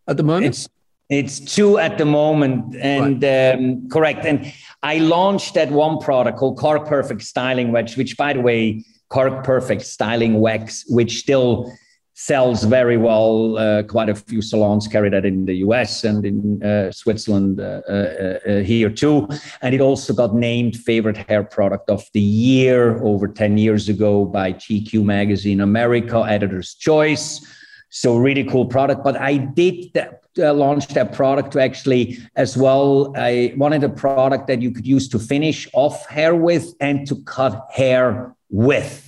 at 0.07 0.17
the 0.17 0.23
moment? 0.23 0.47
It's 0.47 0.69
it's 1.09 1.39
two 1.39 1.77
at 1.77 1.97
the 1.99 2.05
moment, 2.05 2.75
and 2.77 3.21
right. 3.21 3.55
um, 3.55 3.89
correct. 3.89 4.25
And 4.25 4.51
I 4.81 4.97
launched 4.97 5.53
that 5.53 5.71
one 5.71 5.99
product 5.99 6.39
called 6.39 6.57
Cork 6.57 6.87
Perfect 6.87 7.21
Styling 7.21 7.71
Wedge, 7.71 7.95
which 7.95 8.17
by 8.17 8.33
the 8.33 8.41
way 8.41 8.83
Cork 9.09 9.43
Perfect 9.43 9.83
styling 9.83 10.39
wax, 10.39 10.85
which 10.87 11.19
still 11.19 11.71
sells 12.15 12.63
very 12.63 12.97
well. 12.97 13.57
Uh, 13.57 13.83
quite 13.83 14.09
a 14.09 14.15
few 14.15 14.41
salons 14.41 14.87
carry 14.87 15.09
that 15.09 15.25
in 15.25 15.45
the 15.45 15.55
US 15.57 16.03
and 16.05 16.25
in 16.25 16.63
uh, 16.63 16.91
Switzerland 16.91 17.59
uh, 17.59 17.81
uh, 17.87 18.39
uh, 18.47 18.59
here 18.61 18.89
too. 18.89 19.27
And 19.61 19.75
it 19.75 19.81
also 19.81 20.13
got 20.13 20.33
named 20.33 20.77
favorite 20.77 21.17
hair 21.17 21.43
product 21.43 21.89
of 21.89 22.03
the 22.13 22.21
year 22.21 23.03
over 23.03 23.27
10 23.27 23.57
years 23.57 23.89
ago 23.89 24.25
by 24.25 24.53
GQ 24.53 25.03
magazine 25.03 25.59
America, 25.59 26.19
editor's 26.19 26.73
choice. 26.73 27.45
So 27.89 28.17
really 28.17 28.45
cool 28.45 28.65
product. 28.65 29.03
But 29.03 29.19
I 29.19 29.37
did 29.37 29.93
that, 29.93 30.21
uh, 30.39 30.53
launch 30.53 30.87
that 30.87 31.13
product 31.13 31.51
to 31.51 31.61
actually 31.61 32.17
as 32.37 32.57
well. 32.57 33.13
I 33.17 33.53
wanted 33.57 33.83
a 33.83 33.89
product 33.89 34.47
that 34.47 34.61
you 34.61 34.71
could 34.71 34.87
use 34.87 35.09
to 35.09 35.19
finish 35.19 35.67
off 35.73 36.05
hair 36.07 36.33
with 36.33 36.73
and 36.79 37.05
to 37.07 37.21
cut 37.23 37.67
hair 37.73 38.35
with 38.49 39.05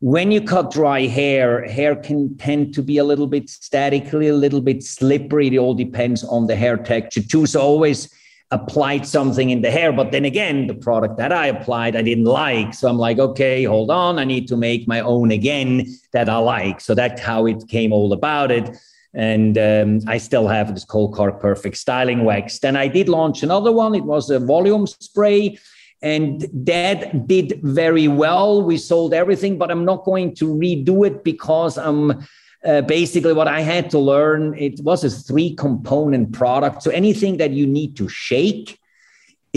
when 0.00 0.30
you 0.30 0.42
cut 0.42 0.70
dry 0.70 1.06
hair, 1.06 1.64
hair 1.64 1.96
can 1.96 2.36
tend 2.36 2.74
to 2.74 2.82
be 2.82 2.98
a 2.98 3.04
little 3.04 3.26
bit 3.26 3.48
statically, 3.48 4.28
a 4.28 4.34
little 4.34 4.60
bit 4.60 4.82
slippery. 4.82 5.48
It 5.48 5.58
all 5.58 5.74
depends 5.74 6.22
on 6.22 6.46
the 6.46 6.56
hair 6.56 6.76
texture 6.76 7.22
too. 7.22 7.46
So 7.46 7.60
always 7.60 8.12
applied 8.50 9.06
something 9.06 9.50
in 9.50 9.62
the 9.62 9.70
hair. 9.70 9.92
But 9.92 10.12
then 10.12 10.24
again, 10.24 10.66
the 10.66 10.74
product 10.74 11.16
that 11.16 11.32
I 11.32 11.46
applied, 11.46 11.96
I 11.96 12.02
didn't 12.02 12.26
like. 12.26 12.74
So 12.74 12.88
I'm 12.88 12.98
like, 12.98 13.18
okay, 13.18 13.64
hold 13.64 13.90
on. 13.90 14.18
I 14.18 14.24
need 14.24 14.46
to 14.48 14.56
make 14.56 14.86
my 14.86 15.00
own 15.00 15.30
again 15.30 15.86
that 16.12 16.28
I 16.28 16.36
like. 16.38 16.80
So 16.80 16.94
that's 16.94 17.20
how 17.20 17.46
it 17.46 17.66
came 17.68 17.92
all 17.92 18.12
about 18.12 18.50
it. 18.50 18.76
And 19.14 19.56
um, 19.56 20.00
I 20.06 20.18
still 20.18 20.46
have 20.46 20.74
this 20.74 20.84
Cold 20.84 21.14
Colcar 21.14 21.40
Perfect 21.40 21.78
Styling 21.78 22.24
Wax. 22.24 22.58
Then 22.58 22.76
I 22.76 22.86
did 22.86 23.08
launch 23.08 23.42
another 23.42 23.72
one. 23.72 23.94
It 23.94 24.04
was 24.04 24.28
a 24.28 24.38
volume 24.38 24.86
spray 24.86 25.58
and 26.02 26.46
that 26.52 27.26
did 27.26 27.60
very 27.62 28.08
well. 28.08 28.62
We 28.62 28.76
sold 28.76 29.14
everything, 29.14 29.58
but 29.58 29.70
I'm 29.70 29.84
not 29.84 30.04
going 30.04 30.34
to 30.36 30.54
redo 30.54 31.06
it 31.06 31.24
because 31.24 31.78
I'm 31.78 32.26
uh, 32.64 32.82
basically 32.82 33.32
what 33.32 33.48
I 33.48 33.60
had 33.60 33.90
to 33.90 33.98
learn. 33.98 34.54
It 34.58 34.80
was 34.80 35.04
a 35.04 35.10
three 35.10 35.54
component 35.54 36.32
product. 36.32 36.82
So 36.82 36.90
anything 36.90 37.38
that 37.38 37.52
you 37.52 37.66
need 37.66 37.96
to 37.96 38.08
shake, 38.08 38.78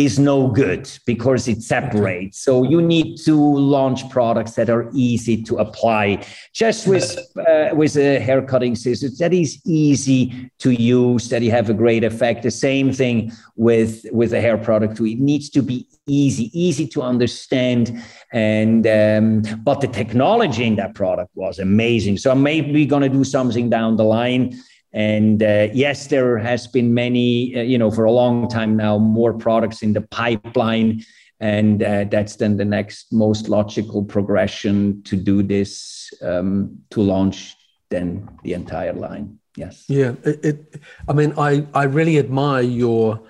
is 0.06 0.18
no 0.18 0.47
good 0.47 0.89
because 1.06 1.47
it 1.47 1.62
separates. 1.62 2.39
So 2.39 2.64
you 2.64 2.82
need 2.82 3.18
to 3.26 3.36
launch 3.36 4.10
products 4.10 4.54
that 4.54 4.70
are 4.70 4.89
easy 4.93 5.43
to 5.43 5.58
apply. 5.58 6.26
Just 6.54 6.88
with 6.88 7.18
uh, 7.47 7.70
with 7.74 7.95
a 7.97 8.20
hair 8.20 8.41
cutting 8.41 8.76
scissors, 8.76 9.18
that 9.18 9.34
is 9.34 9.62
easy 9.66 10.50
to 10.60 10.72
use. 10.72 11.30
That 11.30 11.41
you 11.41 11.52
have 11.52 11.70
a 11.70 11.74
great 11.74 12.04
effect. 12.04 12.43
The 12.43 12.52
same 12.52 12.93
thing 12.93 13.32
with 13.56 14.06
with 14.12 14.34
a 14.34 14.41
hair 14.41 14.58
product. 14.58 14.97
Too. 14.97 15.08
It 15.08 15.20
needs 15.20 15.50
to 15.52 15.62
be 15.62 15.88
easy, 16.08 16.45
easy 16.60 16.88
to 16.88 17.02
understand. 17.02 18.02
And 18.32 18.88
um, 18.88 19.43
but 19.64 19.82
the 19.82 19.88
technology 19.88 20.66
in 20.66 20.76
that 20.78 20.95
product 20.95 21.32
was 21.36 21.60
amazing. 21.60 22.18
So 22.18 22.34
maybe 22.36 22.86
going 22.86 23.04
to 23.04 23.10
do 23.10 23.24
something 23.24 23.70
down 23.70 23.97
the 23.97 24.06
line 24.06 24.60
and 24.94 25.44
uh, 25.44 25.68
yes, 25.72 26.08
there 26.08 26.38
has 26.38 26.68
been 26.68 26.94
many, 26.94 27.56
uh, 27.56 27.62
you 27.62 27.78
know, 27.78 27.92
for 27.92 28.06
a 28.06 28.12
long 28.12 28.48
time 28.48 28.76
now, 28.76 28.98
more 28.98 29.34
products 29.34 29.82
in 29.84 29.94
the 29.94 30.02
pipeline. 30.02 31.04
And 31.40 31.84
uh, 31.84 32.06
that's 32.06 32.36
then 32.36 32.58
the 32.58 32.66
next 32.66 33.14
most 33.14 33.48
logical 33.48 34.04
progression 34.04 35.02
to 35.04 35.16
do 35.16 35.42
this, 35.44 36.12
um, 36.22 36.80
to 36.90 37.02
launch 37.02 37.56
then 37.90 38.28
the 38.44 38.54
entire 38.54 38.94
line. 38.94 39.40
Yes. 39.56 39.86
Yeah. 39.88 40.14
It, 40.24 40.46
it, 40.46 40.84
I 41.08 41.14
mean, 41.14 41.34
I, 41.38 41.66
I 41.74 41.84
really 41.84 42.18
admire 42.18 42.64
your 42.64 43.22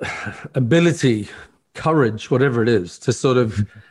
ability, 0.54 1.28
courage, 1.74 2.30
whatever 2.30 2.62
it 2.62 2.68
is, 2.68 2.98
to 3.00 3.12
sort 3.12 3.36
of 3.36 3.68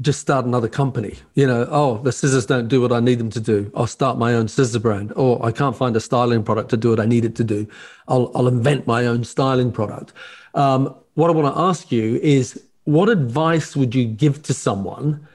just 0.00 0.20
start 0.20 0.44
another 0.44 0.68
company. 0.68 1.14
You 1.34 1.46
know, 1.46 1.66
oh, 1.70 1.98
the 1.98 2.12
scissors 2.12 2.46
don't 2.46 2.68
do 2.68 2.80
what 2.80 2.92
I 2.92 3.00
need 3.00 3.18
them 3.18 3.30
to 3.30 3.40
do. 3.40 3.70
I'll 3.74 3.86
start 3.86 4.18
my 4.18 4.34
own 4.34 4.48
scissor 4.48 4.78
brand. 4.78 5.12
Or 5.16 5.44
I 5.44 5.52
can't 5.52 5.76
find 5.76 5.96
a 5.96 6.00
styling 6.00 6.42
product 6.42 6.70
to 6.70 6.76
do 6.76 6.90
what 6.90 7.00
I 7.00 7.06
need 7.06 7.24
it 7.24 7.34
to 7.36 7.44
do. 7.44 7.66
I'll, 8.08 8.30
I'll 8.34 8.48
invent 8.48 8.86
my 8.86 9.06
own 9.06 9.24
styling 9.24 9.72
product. 9.72 10.12
Um, 10.54 10.94
what 11.14 11.30
I 11.30 11.32
want 11.32 11.54
to 11.54 11.60
ask 11.60 11.90
you 11.90 12.16
is 12.22 12.62
what 12.84 13.08
advice 13.08 13.74
would 13.74 13.94
you 13.94 14.04
give 14.04 14.42
to 14.44 14.54
someone 14.54 15.26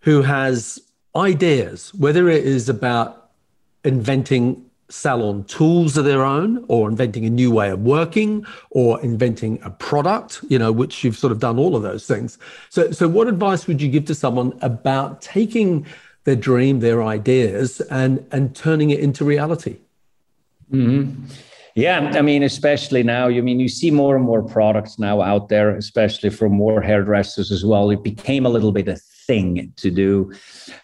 who 0.00 0.22
has 0.22 0.80
ideas, 1.16 1.92
whether 1.94 2.28
it 2.28 2.44
is 2.44 2.68
about 2.68 3.30
inventing 3.84 4.64
salon 4.90 5.44
tools 5.44 5.96
of 5.96 6.04
their 6.04 6.24
own 6.24 6.64
or 6.68 6.88
inventing 6.88 7.26
a 7.26 7.30
new 7.30 7.50
way 7.50 7.70
of 7.70 7.80
working 7.80 8.44
or 8.70 9.00
inventing 9.02 9.60
a 9.62 9.70
product 9.70 10.40
you 10.48 10.58
know 10.58 10.72
which 10.72 11.04
you've 11.04 11.16
sort 11.16 11.32
of 11.32 11.38
done 11.38 11.58
all 11.58 11.76
of 11.76 11.82
those 11.82 12.06
things. 12.06 12.38
So 12.70 12.90
so 12.90 13.08
what 13.08 13.28
advice 13.28 13.66
would 13.66 13.82
you 13.82 13.88
give 13.88 14.06
to 14.06 14.14
someone 14.14 14.58
about 14.62 15.20
taking 15.20 15.86
their 16.24 16.36
dream 16.36 16.80
their 16.80 17.02
ideas 17.02 17.80
and 17.90 18.26
and 18.32 18.54
turning 18.54 18.90
it 18.90 19.00
into 19.00 19.24
reality? 19.24 19.76
Mm-hmm. 20.70 21.24
yeah 21.74 22.12
i 22.14 22.20
mean 22.20 22.42
especially 22.42 23.02
now 23.02 23.26
you 23.26 23.38
I 23.38 23.40
mean 23.40 23.58
you 23.58 23.70
see 23.70 23.90
more 23.90 24.16
and 24.16 24.22
more 24.22 24.42
products 24.42 24.98
now 24.98 25.22
out 25.22 25.48
there 25.48 25.74
especially 25.74 26.28
from 26.28 26.52
more 26.52 26.82
hairdressers 26.82 27.50
as 27.50 27.64
well. 27.64 27.88
It 27.90 28.02
became 28.02 28.44
a 28.44 28.50
little 28.50 28.70
bit 28.70 28.86
a 28.86 28.96
thing 28.96 29.72
to 29.76 29.90
do. 29.90 30.32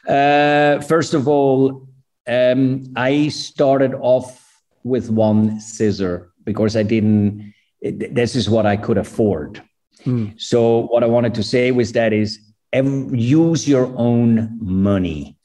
Uh, 0.08 0.80
first 0.80 1.12
of 1.14 1.28
all 1.28 1.83
um, 2.26 2.84
I 2.96 3.28
started 3.28 3.94
off 3.94 4.62
with 4.82 5.10
one 5.10 5.60
scissor 5.60 6.32
because 6.44 6.76
I 6.76 6.82
didn't. 6.82 7.54
It, 7.80 8.14
this 8.14 8.34
is 8.34 8.48
what 8.48 8.66
I 8.66 8.76
could 8.76 8.98
afford. 8.98 9.62
Mm. 10.04 10.40
So 10.40 10.86
what 10.86 11.02
I 11.02 11.06
wanted 11.06 11.34
to 11.34 11.42
say 11.42 11.70
was 11.70 11.92
that 11.92 12.12
is 12.12 12.38
use 12.72 13.68
your 13.68 13.92
own 13.96 14.58
money. 14.60 15.36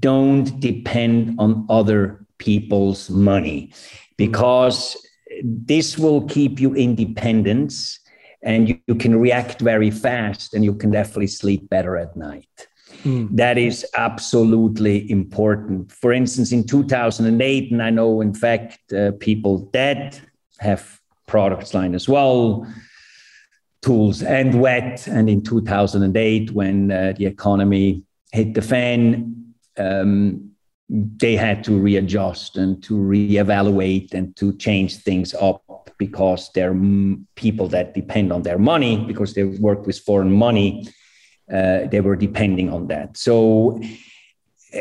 Don't 0.00 0.58
depend 0.58 1.36
on 1.38 1.66
other 1.68 2.26
people's 2.38 3.10
money 3.10 3.72
because 4.16 4.96
this 5.42 5.98
will 5.98 6.26
keep 6.28 6.60
you 6.60 6.74
independent 6.74 7.72
and 8.42 8.68
you, 8.68 8.80
you 8.86 8.94
can 8.94 9.18
react 9.18 9.60
very 9.60 9.90
fast 9.90 10.54
and 10.54 10.64
you 10.64 10.74
can 10.74 10.90
definitely 10.90 11.28
sleep 11.28 11.68
better 11.70 11.96
at 11.96 12.16
night. 12.16 12.66
Mm. 13.04 13.36
That 13.36 13.58
is 13.58 13.86
absolutely 13.94 15.10
important. 15.10 15.90
For 15.92 16.12
instance, 16.12 16.52
in 16.52 16.66
2008, 16.66 17.72
and 17.72 17.82
I 17.82 17.90
know, 17.90 18.20
in 18.20 18.34
fact, 18.34 18.92
uh, 18.92 19.12
people 19.18 19.70
that 19.72 20.20
have 20.58 21.00
products 21.26 21.74
line 21.74 21.94
as 21.94 22.08
well, 22.08 22.66
tools 23.80 24.22
and 24.22 24.60
wet. 24.60 25.06
And 25.08 25.28
in 25.28 25.42
2008, 25.42 26.52
when 26.52 26.90
uh, 26.90 27.14
the 27.16 27.26
economy 27.26 28.04
hit 28.32 28.54
the 28.54 28.62
fan, 28.62 29.54
um, 29.78 30.50
they 30.88 31.36
had 31.36 31.64
to 31.64 31.78
readjust 31.78 32.56
and 32.56 32.82
to 32.84 32.94
reevaluate 32.94 34.14
and 34.14 34.36
to 34.36 34.56
change 34.58 34.96
things 34.96 35.34
up 35.34 35.90
because 35.98 36.50
they're 36.54 36.76
people 37.34 37.68
that 37.68 37.94
depend 37.94 38.32
on 38.32 38.42
their 38.42 38.58
money 38.58 38.96
because 39.06 39.34
they 39.34 39.44
work 39.44 39.86
with 39.86 39.98
foreign 40.00 40.32
money 40.32 40.86
uh, 41.50 41.86
they 41.86 42.00
were 42.00 42.16
depending 42.16 42.70
on 42.70 42.88
that. 42.88 43.16
So, 43.16 43.80
uh, 44.74 44.78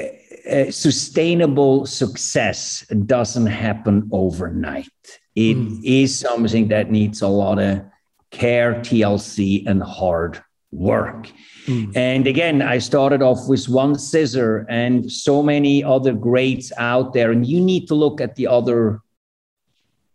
uh, 0.49 0.71
sustainable 0.71 1.85
success 1.85 2.85
doesn't 3.05 3.45
happen 3.45 4.09
overnight. 4.11 4.89
It 5.35 5.55
mm. 5.55 5.79
is 5.83 6.17
something 6.17 6.67
that 6.69 6.89
needs 6.89 7.21
a 7.21 7.27
lot 7.27 7.59
of 7.59 7.83
care, 8.31 8.75
TLC, 8.75 9.67
and 9.67 9.83
hard 9.83 10.41
work. 10.71 11.29
Mm. 11.65 11.95
And 11.95 12.27
again, 12.27 12.61
I 12.61 12.79
started 12.79 13.21
off 13.21 13.47
with 13.47 13.69
one 13.69 13.97
scissor 13.99 14.65
and 14.69 15.11
so 15.11 15.43
many 15.43 15.83
other 15.83 16.13
greats 16.13 16.71
out 16.77 17.13
there. 17.13 17.31
And 17.31 17.45
you 17.45 17.61
need 17.61 17.87
to 17.87 17.95
look 17.95 18.19
at 18.19 18.35
the 18.35 18.47
other 18.47 19.01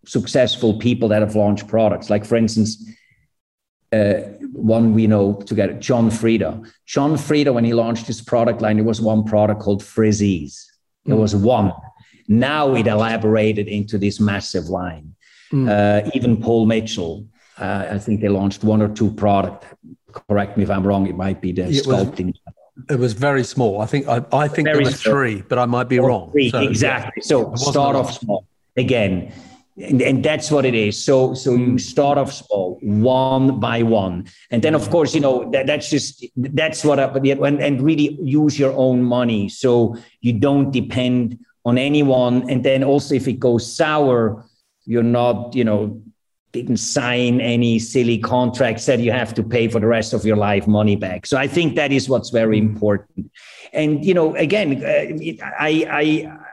successful 0.07 0.79
people 0.79 1.09
that 1.09 1.23
have 1.23 1.37
launched 1.37 1.69
products. 1.69 2.11
Like, 2.11 2.25
for 2.25 2.37
instance, 2.37 2.85
uh, 3.93 4.15
one 4.53 4.95
we 4.95 5.07
know 5.07 5.35
together, 5.35 5.75
John 5.75 6.11
Frieda. 6.11 6.63
John 6.87 7.17
Frieda, 7.17 7.53
when 7.53 7.65
he 7.65 7.75
launched 7.75 8.07
his 8.07 8.21
product 8.21 8.61
line, 8.61 8.77
there 8.77 8.85
was 8.85 9.01
one 9.01 9.25
product 9.25 9.61
called 9.61 9.83
Frizz-Ease. 9.83 10.71
There 11.05 11.17
mm. 11.17 11.21
was 11.21 11.35
one. 11.35 11.73
Now 12.29 12.75
it 12.75 12.87
elaborated 12.87 13.69
into 13.69 13.99
this 13.99 14.19
massive 14.21 14.65
line. 14.69 15.15
Mm. 15.53 15.69
Uh, 15.69 16.11
even 16.15 16.41
Paul 16.43 16.67
Mitchell, 16.67 17.27
uh, 17.59 17.87
I 17.91 17.99
think 17.99 18.21
they 18.21 18.29
launched 18.29 18.65
one 18.65 18.83
or 18.83 18.89
two 18.89 19.13
product. 19.13 19.65
Correct 20.13 20.57
me 20.57 20.65
if 20.65 20.71
I'm 20.71 20.87
wrong. 20.87 21.07
It 21.07 21.17
might 21.17 21.41
be 21.41 21.53
the 21.53 21.65
it 21.65 21.85
sculpting. 21.85 22.27
Was, 22.27 22.91
it 22.91 22.99
was 22.99 23.13
very 23.13 23.45
small. 23.45 23.81
I 23.81 23.87
think 23.87 24.09
I, 24.09 24.25
I 24.33 24.49
think 24.49 24.67
very 24.67 24.85
there 24.85 24.93
were 24.93 24.97
three, 24.97 25.43
but 25.43 25.59
I 25.59 25.67
might 25.67 25.89
be 25.89 25.99
wrong. 25.99 26.33
Three, 26.33 26.51
so, 26.51 26.59
exactly. 26.61 27.23
So 27.23 27.55
start 27.55 27.97
off 27.97 28.13
small. 28.13 28.47
Again, 28.77 29.33
and, 29.79 30.01
and, 30.01 30.25
that's 30.25 30.51
what 30.51 30.65
it 30.65 30.75
is 30.75 31.03
so 31.03 31.35
so 31.35 31.55
you 31.55 31.73
hmm. 31.73 31.77
start 31.77 32.17
off 32.19 32.33
small 32.33 32.79
one 32.83 33.61
by 33.61 33.83
one 33.83 34.27
and 34.51 34.63
then 34.63 34.75
of 34.75 34.89
course 34.91 35.15
you 35.15 35.21
know 35.21 35.51
that, 35.51 35.67
that's 35.67 35.91
just 35.91 36.25
that's 36.37 36.85
what 36.85 36.99
I, 36.99 37.05
and, 37.09 37.61
and 37.61 37.83
really 37.83 38.19
use 38.23 38.59
your 38.59 38.73
own 38.73 39.03
money 39.03 39.49
so 39.49 39.97
you 40.21 40.33
don't 40.33 40.71
depend 40.71 41.39
on 41.65 41.79
anyone 41.79 42.49
and 42.51 42.65
then 42.65 42.83
also 42.85 43.15
if 43.15 43.29
it 43.29 43.39
goes 43.39 43.77
sour 43.77 44.45
you're 44.87 45.03
not 45.03 45.55
you 45.55 45.65
know 45.65 46.03
didn't 46.57 46.79
sign 46.79 47.41
any 47.41 47.79
silly 47.79 48.19
contracts 48.19 48.87
that 48.87 48.99
you 48.99 49.13
have 49.13 49.35
to 49.35 49.43
pay 49.43 49.69
for 49.69 49.79
the 49.79 49.87
rest 49.87 50.15
of 50.15 50.25
your 50.25 50.37
life 50.37 50.67
money 50.67 50.97
back. 50.97 51.27
So 51.27 51.37
I 51.37 51.47
think 51.47 51.77
that 51.77 51.93
is 51.93 52.09
what's 52.09 52.31
very 52.31 52.61
mm. 52.61 52.69
important. 52.71 53.31
And 53.73 54.05
you 54.05 54.15
know, 54.15 54.35
again, 54.37 54.83
uh, 54.83 55.45
I 55.59 55.71
I 56.01 56.07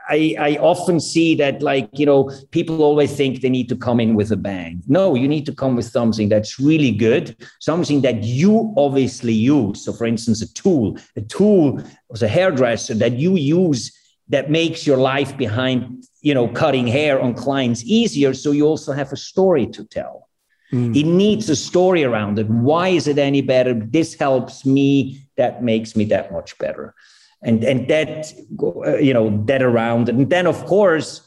I, 0.08 0.36
I 0.38 0.56
often 0.56 1.00
see 1.00 1.34
that 1.36 1.62
like 1.62 1.88
you 1.98 2.06
know 2.06 2.30
people 2.50 2.82
always 2.82 3.14
think 3.16 3.40
they 3.40 3.48
need 3.48 3.68
to 3.68 3.76
come 3.76 4.00
in 4.00 4.14
with 4.14 4.30
a 4.32 4.36
bang. 4.36 4.82
No, 4.86 5.14
you 5.14 5.28
need 5.28 5.46
to 5.46 5.54
come 5.54 5.76
with 5.76 5.86
something 5.86 6.28
that's 6.28 6.60
really 6.60 6.90
good, 6.90 7.36
something 7.60 8.02
that 8.02 8.22
you 8.22 8.74
obviously 8.76 9.32
use. 9.32 9.84
So, 9.84 9.92
for 9.92 10.06
instance, 10.06 10.42
a 10.42 10.52
tool, 10.52 10.98
a 11.16 11.22
tool 11.22 11.82
as 12.12 12.22
a 12.22 12.28
hairdresser 12.28 12.94
that 12.94 13.14
you 13.14 13.36
use 13.36 13.92
that 14.28 14.50
makes 14.50 14.86
your 14.86 14.96
life 14.96 15.36
behind 15.36 16.06
you 16.22 16.34
know 16.34 16.48
cutting 16.48 16.86
hair 16.86 17.20
on 17.20 17.34
clients 17.34 17.84
easier. 17.84 18.34
So 18.34 18.50
you 18.50 18.66
also 18.66 18.92
have 18.92 19.12
a 19.12 19.16
story 19.16 19.66
to 19.68 19.84
tell. 19.84 20.28
Mm. 20.72 20.96
It 20.96 21.06
needs 21.06 21.48
a 21.48 21.56
story 21.56 22.04
around 22.04 22.38
it. 22.38 22.48
Why 22.48 22.88
is 22.88 23.06
it 23.06 23.18
any 23.18 23.42
better? 23.42 23.74
This 23.74 24.14
helps 24.14 24.66
me. 24.66 25.20
That 25.36 25.62
makes 25.62 25.96
me 25.96 26.04
that 26.06 26.30
much 26.30 26.56
better 26.58 26.94
and 27.44 27.62
and 27.62 27.86
that 27.88 28.32
uh, 28.62 28.96
you 28.96 29.14
know 29.14 29.42
that 29.44 29.62
around. 29.62 30.08
And 30.08 30.28
then 30.28 30.46
of 30.46 30.64
course 30.66 31.20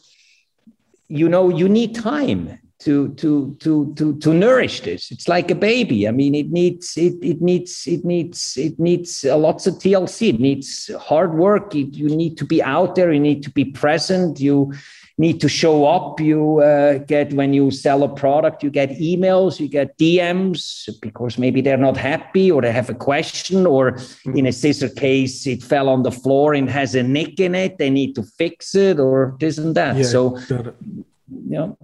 you 1.08 1.30
know 1.30 1.50
you 1.50 1.70
need 1.70 1.96
time 1.96 2.60
to 2.80 3.10
to 3.16 3.56
to 3.60 3.94
to 3.96 4.18
to 4.18 4.34
nourish 4.34 4.82
this. 4.82 5.12
It's 5.12 5.28
like 5.28 5.50
a 5.50 5.56
baby. 5.56 6.08
I 6.08 6.12
mean 6.12 6.36
it 6.36 6.52
needs 6.52 6.98
it 6.98 7.14
it 7.22 7.42
needs 7.42 7.88
it 7.88 8.04
needs 8.04 8.58
it 8.58 8.80
needs 8.80 9.24
lots 9.24 9.66
of 9.66 9.76
tlc 9.76 10.28
it 10.28 10.40
needs 10.40 10.92
hard 11.00 11.34
work. 11.36 11.74
It, 11.76 11.94
you 11.94 12.10
need 12.10 12.38
to 12.38 12.46
be 12.46 12.62
out 12.62 12.96
there. 12.96 13.12
You 13.12 13.20
need 13.20 13.44
to 13.44 13.52
be 13.52 13.66
present. 13.66 14.40
You 14.40 14.74
need 15.18 15.42
to 15.42 15.50
show 15.50 15.86
up. 15.86 16.20
You 16.20 16.60
uh, 16.60 17.00
get 17.00 17.34
when 17.34 17.54
you 17.54 17.72
sell 17.72 18.04
a 18.04 18.10
product, 18.10 18.64
you 18.64 18.70
get 18.70 18.90
emails, 18.92 19.60
you 19.60 19.68
get 19.68 19.98
DMs 19.98 20.90
because 21.02 21.38
maybe 21.38 21.62
they're 21.62 21.78
not 21.78 21.98
happy 21.98 22.52
or 22.52 22.62
they 22.62 22.72
have 22.72 22.90
a 22.90 22.94
question, 22.94 23.66
or 23.66 23.94
mm-hmm. 23.94 24.38
in 24.38 24.46
a 24.46 24.52
scissor 24.52 24.90
case, 24.90 25.48
it 25.48 25.64
fell 25.64 25.90
on 25.90 26.04
the 26.04 26.12
floor 26.12 26.54
and 26.54 26.70
has 26.70 26.96
a 26.96 27.04
nick 27.04 27.40
in 27.40 27.56
it. 27.56 27.78
They 27.78 27.90
need 27.90 28.14
to 28.16 28.24
fix 28.24 28.76
it 28.76 29.00
or 29.00 29.36
this 29.40 29.58
and 29.58 29.76
that. 29.76 29.98
Yeah, 29.98 30.04
so, 30.04 30.38
you 30.50 31.06
know, 31.30 31.78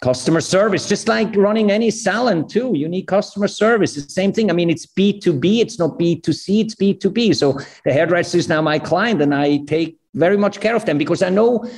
customer 0.00 0.40
service, 0.40 0.88
just 0.88 1.08
like 1.08 1.34
running 1.36 1.70
any 1.70 1.90
salon 1.90 2.48
too. 2.48 2.72
You 2.74 2.88
need 2.88 3.06
customer 3.06 3.48
service. 3.48 3.96
It's 3.96 4.06
the 4.06 4.12
same 4.12 4.32
thing. 4.32 4.50
I 4.50 4.54
mean, 4.54 4.70
it's 4.70 4.86
B2B, 4.86 5.60
it's 5.60 5.78
not 5.78 5.98
B2C, 5.98 6.64
it's 6.64 6.74
B2B. 6.74 7.36
So 7.36 7.58
the 7.84 7.92
hairdresser 7.92 8.38
is 8.38 8.48
now 8.48 8.62
my 8.62 8.78
client 8.78 9.20
and 9.20 9.34
I 9.34 9.58
take 9.66 9.98
very 10.14 10.38
much 10.38 10.60
care 10.60 10.74
of 10.74 10.86
them 10.86 10.96
because 10.96 11.22
I 11.22 11.28
know 11.28 11.68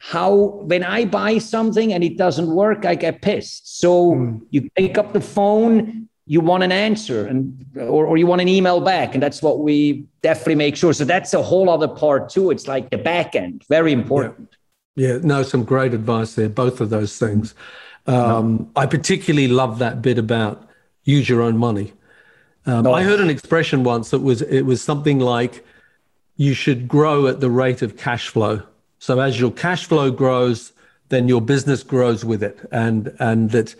how 0.00 0.34
when 0.64 0.82
I 0.82 1.04
buy 1.04 1.36
something 1.36 1.92
and 1.92 2.02
it 2.02 2.16
doesn't 2.16 2.48
work, 2.48 2.86
I 2.86 2.94
get 2.94 3.20
pissed. 3.20 3.78
So 3.80 4.14
mm. 4.14 4.40
you 4.48 4.68
pick 4.74 4.96
up 4.96 5.12
the 5.12 5.20
phone, 5.20 6.08
you 6.24 6.40
want 6.40 6.62
an 6.62 6.72
answer 6.72 7.26
and 7.26 7.66
or, 7.76 8.06
or 8.06 8.16
you 8.16 8.26
want 8.26 8.40
an 8.40 8.48
email 8.48 8.80
back. 8.80 9.12
And 9.12 9.22
that's 9.22 9.42
what 9.42 9.60
we 9.60 10.06
definitely 10.22 10.54
make 10.54 10.74
sure. 10.74 10.94
So 10.94 11.04
that's 11.04 11.34
a 11.34 11.42
whole 11.42 11.68
other 11.68 11.86
part 11.86 12.30
too. 12.30 12.50
It's 12.50 12.66
like 12.66 12.88
the 12.88 12.96
back 12.96 13.36
end, 13.36 13.62
very 13.68 13.92
important. 13.92 14.56
Yeah, 14.96 15.08
yeah 15.08 15.18
no, 15.22 15.42
some 15.42 15.64
great 15.64 15.92
advice 15.92 16.34
there, 16.34 16.48
both 16.48 16.80
of 16.80 16.88
those 16.88 17.18
things. 17.18 17.54
Um, 18.06 18.56
no. 18.56 18.70
I 18.76 18.86
particularly 18.86 19.48
love 19.48 19.78
that 19.80 20.00
bit 20.00 20.16
about 20.16 20.66
use 21.04 21.28
your 21.28 21.42
own 21.42 21.58
money. 21.58 21.92
Um, 22.64 22.86
I 22.86 23.02
heard 23.02 23.20
an 23.20 23.28
expression 23.28 23.84
once 23.84 24.10
that 24.10 24.20
was 24.20 24.40
it 24.40 24.62
was 24.62 24.80
something 24.80 25.18
like 25.18 25.62
you 26.36 26.54
should 26.54 26.88
grow 26.88 27.26
at 27.26 27.40
the 27.40 27.50
rate 27.50 27.82
of 27.82 27.98
cash 27.98 28.28
flow 28.28 28.62
so 29.00 29.18
as 29.18 29.40
your 29.40 29.50
cash 29.50 29.86
flow 29.86 30.10
grows, 30.10 30.72
then 31.08 31.26
your 31.26 31.40
business 31.40 31.82
grows 31.82 32.24
with 32.24 32.42
it. 32.42 32.60
And 32.70 33.12
and 33.18 33.50
that, 33.50 33.74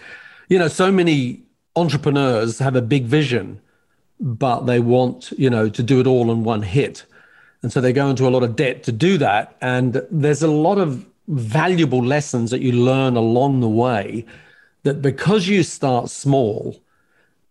you 0.49 0.59
know, 0.59 0.67
so 0.67 0.91
many 0.91 1.43
entrepreneurs 1.77 2.59
have 2.59 2.75
a 2.75 2.83
big 2.83 3.05
vision, 3.05 3.61
but 4.19 4.63
they 4.63 4.81
want, 4.81 5.31
you 5.39 5.51
know, 5.51 5.69
to 5.69 5.83
do 5.83 6.01
it 6.01 6.07
all 6.07 6.33
in 6.33 6.43
one 6.43 6.63
hit. 6.63 7.05
And 7.63 7.71
so 7.71 7.81
they 7.81 7.93
go 7.93 8.09
into 8.09 8.27
a 8.27 8.31
lot 8.31 8.43
of 8.43 8.57
debt 8.57 8.83
to 8.85 8.93
do 8.93 9.19
that. 9.19 9.57
And 9.61 10.03
there's 10.11 10.43
a 10.43 10.51
lot 10.51 10.79
of 10.79 11.07
valuable 11.29 12.03
lessons 12.03 12.51
that 12.51 12.63
you 12.63 12.73
learn 12.73 13.15
along 13.15 13.61
the 13.61 13.69
way 13.69 14.25
that 14.85 15.03
because 15.03 15.47
you 15.47 15.63
start 15.63 16.09
small, 16.09 16.81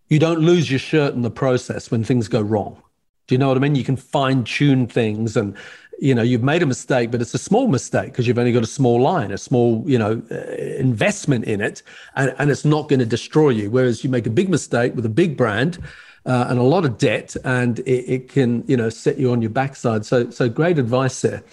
you 0.07 0.17
don't 0.17 0.39
lose 0.39 0.71
your 0.71 0.79
shirt 0.79 1.13
in 1.13 1.21
the 1.21 1.29
process 1.29 1.91
when 1.91 2.03
things 2.03 2.27
go 2.27 2.41
wrong. 2.41 2.81
Do 3.27 3.35
you 3.35 3.39
know 3.39 3.47
what 3.47 3.57
I 3.57 3.59
mean? 3.59 3.75
You 3.75 3.83
can 3.83 3.95
fine 3.95 4.43
tune 4.43 4.87
things 4.87 5.37
and 5.37 5.55
you 6.01 6.15
know 6.15 6.21
you've 6.21 6.43
made 6.43 6.61
a 6.61 6.65
mistake 6.65 7.11
but 7.11 7.21
it's 7.21 7.33
a 7.33 7.39
small 7.39 7.67
mistake 7.67 8.07
because 8.07 8.27
you've 8.27 8.39
only 8.39 8.51
got 8.51 8.63
a 8.63 8.67
small 8.67 9.01
line 9.01 9.31
a 9.31 9.37
small 9.37 9.83
you 9.85 9.97
know 9.97 10.21
uh, 10.31 10.35
investment 10.77 11.45
in 11.45 11.61
it 11.61 11.81
and, 12.15 12.33
and 12.37 12.49
it's 12.49 12.65
not 12.65 12.89
going 12.89 12.99
to 12.99 13.05
destroy 13.05 13.49
you. 13.49 13.69
Whereas 13.69 14.03
you 14.03 14.09
make 14.09 14.27
a 14.27 14.29
big 14.29 14.49
mistake 14.49 14.95
with 14.95 15.05
a 15.05 15.09
big 15.09 15.37
brand 15.37 15.79
uh, 16.25 16.47
and 16.49 16.59
a 16.59 16.63
lot 16.63 16.85
of 16.85 16.97
debt 16.97 17.35
and 17.43 17.79
it, 17.79 18.13
it, 18.13 18.29
can 18.29 18.63
you 18.67 18.77
know 18.77 18.89
set 18.89 19.17
you 19.17 19.31
on 19.31 19.41
your 19.41 19.51
backside. 19.51 20.05
So 20.05 20.29
so 20.29 20.49
great 20.49 20.77
advice 20.79 21.21
there. 21.21 21.43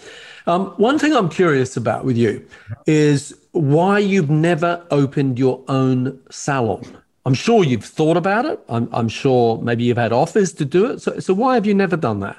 Um, 0.49 0.67
one 0.77 0.97
thing 0.97 1.13
i'm 1.13 1.29
curious 1.29 1.77
about 1.77 2.05
with 2.05 2.17
you 2.17 2.47
is 2.87 3.37
why 3.51 3.99
you've 3.99 4.31
never 4.31 4.87
opened 4.91 5.39
your 5.39 5.65
own 5.67 6.21
salon. 6.31 6.85
I'm 7.25 7.35
sure 7.35 7.65
you've 7.65 7.85
thought 7.85 8.17
about 8.17 8.45
it. 8.45 8.61
I'm, 8.69 8.89
I'm 8.93 9.09
sure 9.09 9.59
maybe 9.61 9.83
you've 9.83 9.97
had 9.97 10.13
offers 10.13 10.53
to 10.55 10.65
do 10.65 10.87
it. 10.87 11.03
So, 11.03 11.19
so 11.19 11.35
why 11.35 11.55
have 11.55 11.67
you 11.67 11.75
never 11.75 11.97
done 11.97 12.21
that 12.21 12.37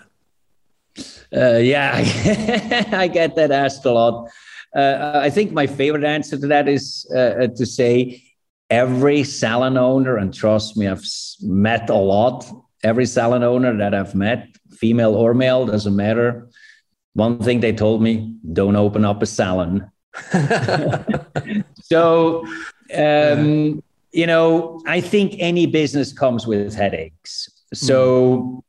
uh, 1.35 1.57
yeah, 1.57 1.91
I 2.91 3.07
get 3.07 3.35
that 3.35 3.51
asked 3.51 3.85
a 3.85 3.91
lot. 3.91 4.29
Uh, 4.75 5.11
I 5.15 5.29
think 5.29 5.51
my 5.51 5.67
favorite 5.67 6.03
answer 6.03 6.37
to 6.37 6.47
that 6.47 6.67
is 6.67 7.09
uh, 7.15 7.47
to 7.47 7.65
say 7.65 8.23
every 8.69 9.23
salon 9.23 9.77
owner, 9.77 10.17
and 10.17 10.33
trust 10.33 10.77
me, 10.77 10.87
I've 10.87 11.03
met 11.41 11.89
a 11.89 11.95
lot. 11.95 12.45
Every 12.83 13.05
salon 13.05 13.43
owner 13.43 13.75
that 13.77 13.93
I've 13.93 14.15
met, 14.15 14.47
female 14.71 15.15
or 15.15 15.33
male, 15.33 15.65
doesn't 15.65 15.95
matter. 15.95 16.47
One 17.13 17.39
thing 17.39 17.59
they 17.59 17.73
told 17.73 18.01
me: 18.01 18.35
don't 18.53 18.75
open 18.75 19.05
up 19.05 19.21
a 19.21 19.25
salon. 19.25 19.91
so, 21.83 22.45
um, 22.95 23.83
you 24.11 24.27
know, 24.27 24.81
I 24.85 25.01
think 25.01 25.35
any 25.39 25.65
business 25.65 26.13
comes 26.13 26.47
with 26.47 26.73
headaches. 26.73 27.49
So 27.73 28.63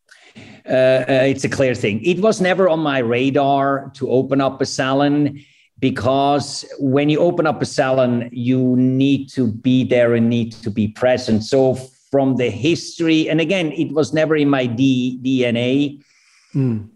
uh, 0.68 1.04
uh, 1.08 1.24
it's 1.24 1.44
a 1.44 1.48
clear 1.48 1.74
thing. 1.74 2.04
It 2.04 2.20
was 2.20 2.40
never 2.40 2.68
on 2.68 2.80
my 2.80 2.98
radar 2.98 3.90
to 3.94 4.10
open 4.10 4.40
up 4.40 4.60
a 4.60 4.66
salon 4.66 5.42
because 5.78 6.64
when 6.78 7.08
you 7.08 7.20
open 7.20 7.46
up 7.46 7.62
a 7.62 7.66
salon, 7.66 8.28
you 8.32 8.76
need 8.76 9.30
to 9.30 9.46
be 9.46 9.84
there 9.84 10.14
and 10.14 10.28
need 10.28 10.52
to 10.52 10.70
be 10.70 10.88
present. 10.88 11.44
So 11.44 11.74
from 12.10 12.36
the 12.36 12.50
history, 12.50 13.28
and 13.30 13.40
again, 13.40 13.72
it 13.72 13.92
was 13.92 14.12
never 14.12 14.36
in 14.36 14.50
my 14.50 14.66
D, 14.66 15.18
DNA. 15.22 16.02
Mm. 16.54 16.88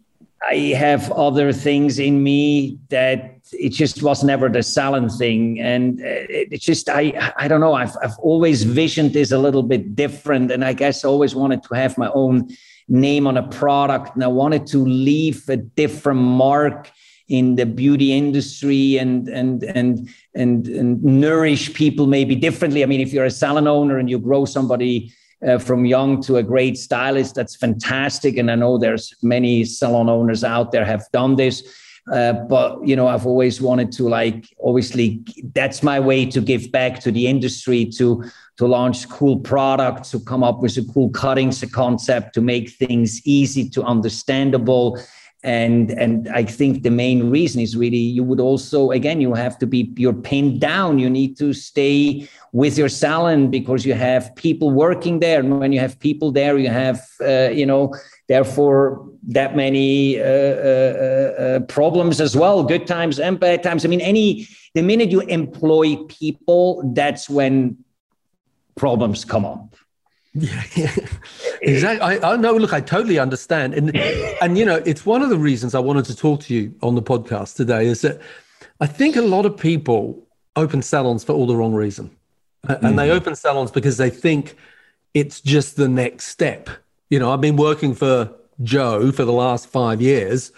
I 0.49 0.75
have 0.77 1.11
other 1.13 1.53
things 1.53 1.99
in 1.99 2.23
me 2.23 2.79
that 2.89 3.39
it 3.53 3.71
just 3.71 4.03
was 4.03 4.25
never 4.25 4.49
the 4.49 4.63
salon 4.63 5.09
thing, 5.09 5.61
and 5.61 6.01
it's 6.01 6.65
just 6.65 6.89
I 6.89 7.33
I 7.37 7.49
don't 7.49 7.61
know. 7.61 7.75
I've 7.75 7.97
I've 8.03 8.19
always 8.19 8.65
visioned 8.65 9.13
this 9.13 9.31
a 9.31 9.39
little 9.39 9.63
bit 9.63 9.95
different, 9.95 10.51
and 10.51 10.65
I 10.65 10.73
guess 10.73 11.05
always 11.05 11.35
wanted 11.35 11.63
to 11.65 11.75
have 11.75 11.97
my 11.97 12.11
own 12.13 12.49
name 12.93 13.27
on 13.27 13.39
a 13.39 13.49
product 13.49 14.15
and 14.15 14.23
I 14.23 14.29
wanted 14.29 14.67
to 14.69 14.79
leave 14.85 15.49
a 15.49 15.57
different 15.57 16.21
mark 16.21 16.91
in 17.29 17.55
the 17.55 17.65
beauty 17.65 18.13
industry 18.13 18.99
and 18.99 19.27
and 19.29 19.65
and 19.65 20.11
and, 20.35 20.69
and 20.69 21.03
nourish 21.03 21.73
people 21.73 22.07
maybe 22.07 22.35
differently. 22.37 22.83
I 22.83 22.87
mean, 22.87 23.01
if 23.01 23.13
you're 23.13 23.25
a 23.25 23.31
salon 23.31 23.67
owner 23.67 23.99
and 23.99 24.11
you 24.11 24.19
grow 24.19 24.45
somebody 24.45 25.13
uh, 25.47 25.59
from 25.59 25.87
young 25.87 26.21
to 26.23 26.37
a 26.37 26.43
great 26.43 26.77
stylist, 26.77 27.35
that's 27.35 27.57
fantastic. 27.57 28.37
And 28.37 28.51
I 28.51 28.57
know 28.57 28.77
there's 28.77 29.15
many 29.23 29.65
salon 29.65 30.11
owners 30.11 30.45
out 30.45 30.73
there 30.73 30.85
have 30.85 31.07
done 31.13 31.37
this. 31.37 31.63
Uh, 32.13 32.33
but 32.33 32.87
you 32.87 32.97
know, 32.97 33.07
I've 33.07 33.27
always 33.27 33.63
wanted 33.63 33.93
to 33.93 34.09
like, 34.09 34.49
obviously, 34.63 35.23
that's 35.55 35.83
my 35.83 36.01
way 36.01 36.27
to 36.27 36.41
give 36.41 36.71
back 36.71 37.01
to 37.01 37.13
the 37.13 37.29
industry 37.29 37.87
to 37.97 38.25
to 38.63 38.69
launch 38.69 39.09
cool 39.09 39.41
products, 39.41 40.13
to 40.13 40.21
come 40.21 40.45
up 40.45 40.61
with 40.61 40.77
a 40.77 40.85
cool 40.93 41.11
cutting 41.11 41.53
a 41.63 41.67
concept, 41.67 42.33
to 42.33 42.41
make 42.41 42.71
things 42.71 43.21
easy 43.25 43.69
to 43.69 43.83
understandable. 43.83 44.97
And 45.43 45.91
and 45.91 46.29
I 46.29 46.45
think 46.45 46.85
the 46.85 46.95
main 47.05 47.29
reason 47.29 47.61
is 47.61 47.77
really 47.77 48.05
you 48.19 48.23
would 48.23 48.39
also 48.39 48.93
again 48.93 49.21
you 49.21 49.35
have 49.35 49.59
to 49.59 49.67
be 49.67 49.93
you're 49.97 50.23
pinned 50.31 50.61
down. 50.61 51.01
You 51.01 51.11
need 51.11 51.37
to 51.39 51.53
stay 51.53 52.29
with 52.53 52.79
your 52.79 52.89
salon 52.89 53.51
because 53.51 53.85
you 53.85 53.95
have 53.95 54.33
people 54.37 54.71
working 54.71 55.19
there, 55.19 55.41
and 55.41 55.59
when 55.59 55.73
you 55.73 55.81
have 55.81 55.99
people 55.99 56.31
there, 56.31 56.57
you 56.57 56.71
have 56.71 57.01
uh, 57.21 57.51
you 57.61 57.67
know 57.67 57.93
therefore 58.29 59.05
that 59.27 59.57
many 59.57 60.21
uh, 60.21 60.25
uh, 60.25 61.35
uh, 61.45 61.61
problems 61.67 62.21
as 62.21 62.37
well, 62.37 62.63
good 62.63 62.87
times 62.87 63.19
and 63.19 63.41
bad 63.41 63.65
times. 63.65 63.85
I 63.85 63.89
mean, 63.89 64.01
any 64.01 64.47
the 64.77 64.83
minute 64.83 65.11
you 65.11 65.23
employ 65.23 65.97
people, 66.07 66.93
that's 66.95 67.29
when 67.29 67.77
problems 68.77 69.25
come 69.25 69.45
up. 69.45 69.77
Yeah, 70.35 70.63
yeah. 70.75 70.95
exactly. 71.61 72.01
I, 72.01 72.33
I 72.33 72.37
know. 72.37 72.57
Look, 72.57 72.73
I 72.73 72.81
totally 72.81 73.19
understand, 73.19 73.75
and 73.75 73.95
and 73.97 74.57
you 74.57 74.65
know, 74.65 74.83
it's 74.87 75.05
one 75.05 75.21
of 75.23 75.29
the 75.29 75.37
reasons 75.37 75.75
I 75.75 75.79
wanted 75.79 76.07
to 76.07 76.17
talk 76.17 76.41
to 76.43 76.55
you 76.55 76.75
on 76.83 76.95
the 76.95 77.03
podcast 77.03 77.57
today 77.57 77.87
is 77.87 78.01
that 78.01 78.21
I 78.81 78.87
think 78.87 79.17
a 79.17 79.23
lot 79.23 79.45
of 79.45 79.57
people 79.57 80.27
open 80.57 80.83
salons 80.83 81.23
for 81.25 81.33
all 81.33 81.47
the 81.47 81.57
wrong 81.57 81.75
reason. 81.75 82.11
and 82.69 82.81
mm. 82.81 82.97
they 82.97 83.11
open 83.11 83.35
salons 83.35 83.71
because 83.71 83.97
they 83.97 84.11
think 84.11 84.57
it's 85.15 85.41
just 85.41 85.77
the 85.77 85.89
next 85.89 86.27
step. 86.27 86.71
You 87.11 87.19
know, 87.19 87.31
I've 87.33 87.41
been 87.41 87.57
working 87.57 87.95
for 87.95 88.33
Joe 88.63 89.13
for 89.13 89.25
the 89.25 89.33
last 89.33 89.69
five 89.69 90.01
years. 90.01 90.53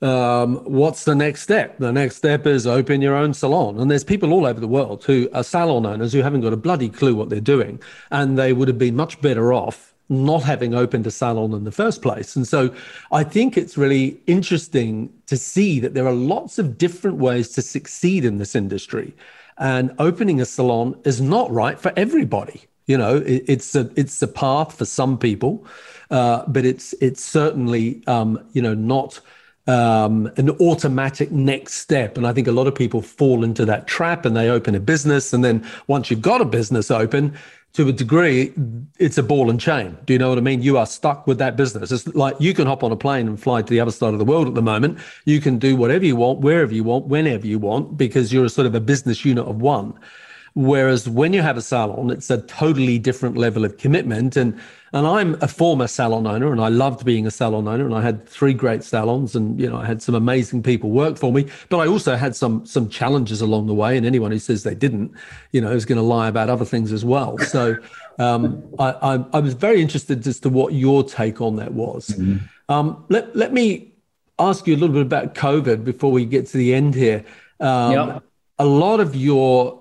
Um, 0.00 0.56
what's 0.58 1.04
the 1.04 1.14
next 1.14 1.42
step? 1.42 1.78
The 1.78 1.92
next 1.92 2.16
step 2.16 2.46
is 2.46 2.66
open 2.66 3.02
your 3.02 3.16
own 3.16 3.34
salon. 3.34 3.78
And 3.80 3.90
there's 3.90 4.04
people 4.04 4.32
all 4.32 4.46
over 4.46 4.60
the 4.60 4.68
world 4.68 5.04
who 5.04 5.28
are 5.34 5.42
salon 5.42 5.86
owners 5.86 6.12
who 6.12 6.22
haven't 6.22 6.42
got 6.42 6.52
a 6.52 6.56
bloody 6.56 6.88
clue 6.88 7.14
what 7.14 7.30
they're 7.30 7.40
doing. 7.40 7.80
And 8.10 8.38
they 8.38 8.52
would 8.52 8.68
have 8.68 8.78
been 8.78 8.94
much 8.96 9.20
better 9.20 9.52
off 9.52 9.88
not 10.08 10.42
having 10.42 10.74
opened 10.74 11.06
a 11.06 11.10
salon 11.10 11.52
in 11.52 11.64
the 11.64 11.72
first 11.72 12.00
place. 12.00 12.34
And 12.34 12.46
so 12.48 12.74
I 13.12 13.24
think 13.24 13.56
it's 13.56 13.76
really 13.76 14.18
interesting 14.26 15.12
to 15.26 15.36
see 15.36 15.80
that 15.80 15.94
there 15.94 16.06
are 16.06 16.12
lots 16.12 16.58
of 16.58 16.78
different 16.78 17.18
ways 17.18 17.50
to 17.50 17.62
succeed 17.62 18.24
in 18.24 18.38
this 18.38 18.54
industry. 18.54 19.14
And 19.58 19.94
opening 19.98 20.40
a 20.40 20.46
salon 20.46 20.98
is 21.04 21.20
not 21.20 21.50
right 21.50 21.78
for 21.78 21.92
everybody. 21.96 22.62
You 22.86 22.96
know, 22.96 23.16
it, 23.16 23.44
it's 23.46 23.74
a 23.74 23.90
it's 23.96 24.22
a 24.22 24.28
path 24.28 24.78
for 24.78 24.86
some 24.86 25.18
people, 25.18 25.66
uh, 26.10 26.44
but 26.46 26.64
it's 26.64 26.94
it's 27.02 27.22
certainly 27.22 28.02
um, 28.06 28.42
you 28.54 28.62
know 28.62 28.72
not 28.72 29.20
um, 29.68 30.32
an 30.36 30.50
automatic 30.50 31.30
next 31.30 31.74
step. 31.74 32.16
And 32.16 32.26
I 32.26 32.32
think 32.32 32.48
a 32.48 32.52
lot 32.52 32.66
of 32.66 32.74
people 32.74 33.02
fall 33.02 33.44
into 33.44 33.64
that 33.66 33.86
trap 33.86 34.24
and 34.24 34.36
they 34.36 34.48
open 34.48 34.74
a 34.74 34.80
business. 34.80 35.32
And 35.32 35.44
then 35.44 35.64
once 35.86 36.10
you've 36.10 36.22
got 36.22 36.40
a 36.40 36.44
business 36.44 36.90
open, 36.90 37.36
to 37.74 37.86
a 37.86 37.92
degree, 37.92 38.52
it's 38.98 39.18
a 39.18 39.22
ball 39.22 39.50
and 39.50 39.60
chain. 39.60 39.96
Do 40.06 40.14
you 40.14 40.18
know 40.18 40.30
what 40.30 40.38
I 40.38 40.40
mean? 40.40 40.62
You 40.62 40.78
are 40.78 40.86
stuck 40.86 41.26
with 41.26 41.38
that 41.38 41.54
business. 41.56 41.92
It's 41.92 42.06
like 42.08 42.34
you 42.40 42.54
can 42.54 42.66
hop 42.66 42.82
on 42.82 42.90
a 42.90 42.96
plane 42.96 43.28
and 43.28 43.40
fly 43.40 43.60
to 43.60 43.68
the 43.68 43.78
other 43.78 43.90
side 43.90 44.14
of 44.14 44.18
the 44.18 44.24
world 44.24 44.48
at 44.48 44.54
the 44.54 44.62
moment. 44.62 44.98
You 45.26 45.40
can 45.40 45.58
do 45.58 45.76
whatever 45.76 46.04
you 46.04 46.16
want, 46.16 46.40
wherever 46.40 46.72
you 46.72 46.82
want, 46.82 47.06
whenever 47.06 47.46
you 47.46 47.58
want, 47.58 47.98
because 47.98 48.32
you're 48.32 48.46
a 48.46 48.48
sort 48.48 48.66
of 48.66 48.74
a 48.74 48.80
business 48.80 49.22
unit 49.24 49.46
of 49.46 49.60
one. 49.60 49.92
Whereas 50.54 51.08
when 51.08 51.32
you 51.34 51.42
have 51.42 51.56
a 51.56 51.62
salon, 51.62 52.10
it's 52.10 52.30
a 52.30 52.40
totally 52.42 52.98
different 52.98 53.36
level 53.36 53.64
of 53.64 53.76
commitment. 53.76 54.36
And 54.36 54.58
and 54.92 55.06
I'm 55.06 55.36
a 55.40 55.48
former 55.48 55.86
salon 55.86 56.26
owner, 56.26 56.52
and 56.52 56.60
I 56.60 56.68
loved 56.68 57.04
being 57.04 57.26
a 57.26 57.30
salon 57.30 57.68
owner. 57.68 57.84
And 57.84 57.94
I 57.94 58.02
had 58.02 58.28
three 58.28 58.54
great 58.54 58.82
salons, 58.82 59.36
and 59.36 59.60
you 59.60 59.68
know 59.68 59.76
I 59.76 59.86
had 59.86 60.02
some 60.02 60.14
amazing 60.14 60.62
people 60.62 60.90
work 60.90 61.18
for 61.18 61.32
me. 61.32 61.46
But 61.68 61.78
I 61.78 61.86
also 61.86 62.16
had 62.16 62.34
some 62.34 62.64
some 62.64 62.88
challenges 62.88 63.40
along 63.40 63.66
the 63.66 63.74
way. 63.74 63.96
And 63.96 64.06
anyone 64.06 64.30
who 64.30 64.38
says 64.38 64.62
they 64.62 64.74
didn't, 64.74 65.12
you 65.52 65.60
know, 65.60 65.72
is 65.72 65.84
going 65.84 65.98
to 65.98 66.02
lie 66.02 66.28
about 66.28 66.48
other 66.48 66.64
things 66.64 66.92
as 66.92 67.04
well. 67.04 67.38
So 67.38 67.76
um, 68.18 68.62
I, 68.78 68.90
I, 68.90 69.24
I 69.34 69.40
was 69.40 69.54
very 69.54 69.80
interested 69.80 70.26
as 70.26 70.40
to 70.40 70.48
what 70.48 70.72
your 70.72 71.04
take 71.04 71.40
on 71.40 71.56
that 71.56 71.72
was. 71.72 72.08
Mm-hmm. 72.08 72.72
Um, 72.72 73.04
let 73.08 73.34
let 73.34 73.52
me 73.52 73.92
ask 74.38 74.66
you 74.66 74.74
a 74.74 74.78
little 74.78 74.94
bit 74.94 75.02
about 75.02 75.34
COVID 75.34 75.84
before 75.84 76.12
we 76.12 76.24
get 76.24 76.46
to 76.48 76.56
the 76.56 76.74
end 76.74 76.94
here. 76.94 77.24
Um, 77.60 77.92
yep. 77.92 78.22
A 78.58 78.66
lot 78.66 79.00
of 79.00 79.14
your 79.14 79.80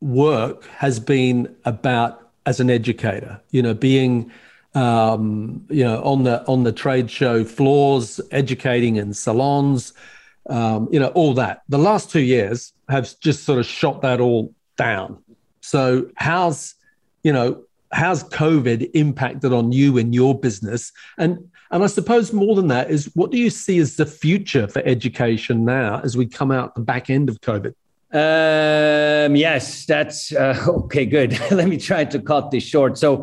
work 0.00 0.64
has 0.66 0.98
been 0.98 1.54
about 1.64 2.29
as 2.46 2.60
an 2.60 2.70
educator, 2.70 3.40
you 3.50 3.62
know, 3.62 3.74
being 3.74 4.30
um, 4.74 5.64
you 5.68 5.84
know 5.84 6.02
on 6.02 6.24
the 6.24 6.46
on 6.46 6.64
the 6.64 6.72
trade 6.72 7.10
show 7.10 7.44
floors, 7.44 8.20
educating 8.30 8.96
in 8.96 9.12
salons, 9.12 9.92
um, 10.48 10.88
you 10.90 11.00
know, 11.00 11.08
all 11.08 11.34
that. 11.34 11.62
The 11.68 11.78
last 11.78 12.10
two 12.10 12.20
years 12.20 12.72
have 12.88 13.18
just 13.20 13.44
sort 13.44 13.58
of 13.58 13.66
shot 13.66 14.02
that 14.02 14.20
all 14.20 14.54
down. 14.76 15.22
So 15.60 16.10
how's 16.16 16.74
you 17.22 17.32
know 17.32 17.62
how's 17.92 18.24
COVID 18.24 18.90
impacted 18.94 19.52
on 19.52 19.72
you 19.72 19.98
and 19.98 20.14
your 20.14 20.38
business? 20.38 20.92
And 21.18 21.50
and 21.70 21.84
I 21.84 21.86
suppose 21.86 22.32
more 22.32 22.56
than 22.56 22.68
that 22.68 22.90
is 22.90 23.10
what 23.14 23.30
do 23.30 23.38
you 23.38 23.50
see 23.50 23.78
as 23.78 23.96
the 23.96 24.06
future 24.06 24.66
for 24.66 24.82
education 24.84 25.64
now 25.64 26.00
as 26.02 26.16
we 26.16 26.26
come 26.26 26.50
out 26.50 26.74
the 26.74 26.80
back 26.80 27.10
end 27.10 27.28
of 27.28 27.40
COVID? 27.40 27.74
Um, 28.12 29.36
yes, 29.36 29.86
that's 29.86 30.32
uh, 30.32 30.56
okay. 30.68 31.06
Good. 31.06 31.38
Let 31.50 31.68
me 31.68 31.76
try 31.76 32.04
to 32.04 32.18
cut 32.20 32.50
this 32.50 32.64
short. 32.64 32.98
So, 32.98 33.22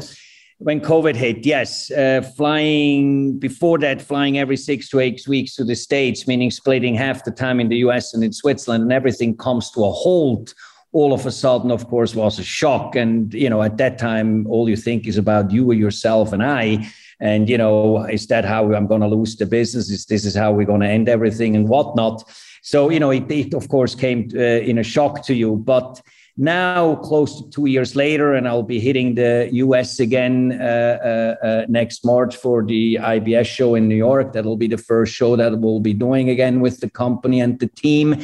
when 0.60 0.82
COVID 0.82 1.16
hit, 1.16 1.46
yes, 1.46 1.92
uh, 1.92 2.22
flying 2.36 3.38
before 3.38 3.78
that, 3.80 4.02
flying 4.02 4.40
every 4.40 4.58
six 4.58 4.90
to 4.90 5.00
eight 5.00 5.28
weeks 5.28 5.56
to 5.56 5.64
the 5.64 5.76
States, 5.76 6.28
meaning 6.28 6.50
splitting 6.50 6.96
half 6.96 7.24
the 7.24 7.32
time 7.32 7.60
in 7.60 7.70
the 7.70 7.78
US 7.78 8.16
and 8.16 8.24
in 8.24 8.34
Switzerland, 8.34 8.82
and 8.82 8.92
everything 8.92 9.38
comes 9.38 9.70
to 9.72 9.86
a 9.86 9.92
halt 9.92 10.56
all 10.94 11.14
of 11.14 11.26
a 11.26 11.32
sudden, 11.32 11.70
of 11.70 11.88
course, 11.90 12.16
was 12.16 12.40
a 12.40 12.44
shock. 12.44 12.96
And, 12.96 13.34
you 13.34 13.50
know, 13.50 13.62
at 13.62 13.78
that 13.78 13.98
time, 13.98 14.48
all 14.48 14.70
you 14.70 14.76
think 14.76 15.06
is 15.06 15.18
about 15.18 15.52
you 15.52 15.70
or 15.70 15.74
yourself 15.74 16.34
and 16.34 16.42
I. 16.42 16.88
And, 17.20 17.50
you 17.50 17.58
know, 17.58 18.06
is 18.06 18.28
that 18.28 18.46
how 18.46 18.74
I'm 18.74 18.88
going 18.88 19.02
to 19.02 19.08
lose 19.08 19.36
the 19.36 19.46
business? 19.46 19.90
Is 19.90 20.06
this 20.06 20.26
is 20.26 20.36
how 20.36 20.52
we're 20.52 20.66
going 20.66 20.82
to 20.82 20.88
end 20.88 21.10
everything 21.10 21.56
and 21.56 21.68
whatnot? 21.68 22.24
So, 22.68 22.90
you 22.90 23.00
know, 23.00 23.12
it, 23.12 23.32
it 23.32 23.54
of 23.54 23.70
course 23.70 23.96
came 23.96 24.30
uh, 24.36 24.40
in 24.40 24.78
a 24.78 24.84
shock 24.84 25.24
to 25.28 25.34
you. 25.34 25.56
But 25.56 26.02
now, 26.36 26.96
close 26.96 27.42
to 27.42 27.50
two 27.50 27.68
years 27.68 27.96
later, 27.96 28.34
and 28.34 28.46
I'll 28.46 28.62
be 28.62 28.82
hitting 28.82 29.16
the 29.16 29.50
US 29.54 30.02
again 30.02 30.52
uh, 30.52 30.98
uh, 31.02 31.46
uh, 31.48 31.66
next 31.70 32.04
March 32.04 32.36
for 32.36 32.66
the 32.66 32.96
IBS 32.96 33.46
show 33.46 33.76
in 33.76 33.88
New 33.88 33.96
York. 33.96 34.34
That'll 34.34 34.58
be 34.58 34.68
the 34.68 34.78
first 34.78 35.14
show 35.14 35.38
that 35.38 35.58
we'll 35.60 35.80
be 35.80 35.94
doing 35.94 36.30
again 36.30 36.60
with 36.60 36.82
the 36.82 36.90
company 36.90 37.40
and 37.40 37.58
the 37.58 37.68
team. 37.68 38.16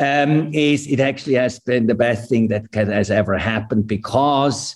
Um, 0.00 0.52
is 0.52 0.88
it 0.88 0.98
actually 0.98 1.34
has 1.34 1.60
been 1.60 1.86
the 1.86 1.94
best 1.94 2.28
thing 2.28 2.48
that 2.48 2.66
has 2.74 3.08
ever 3.08 3.38
happened 3.38 3.86
because 3.86 4.74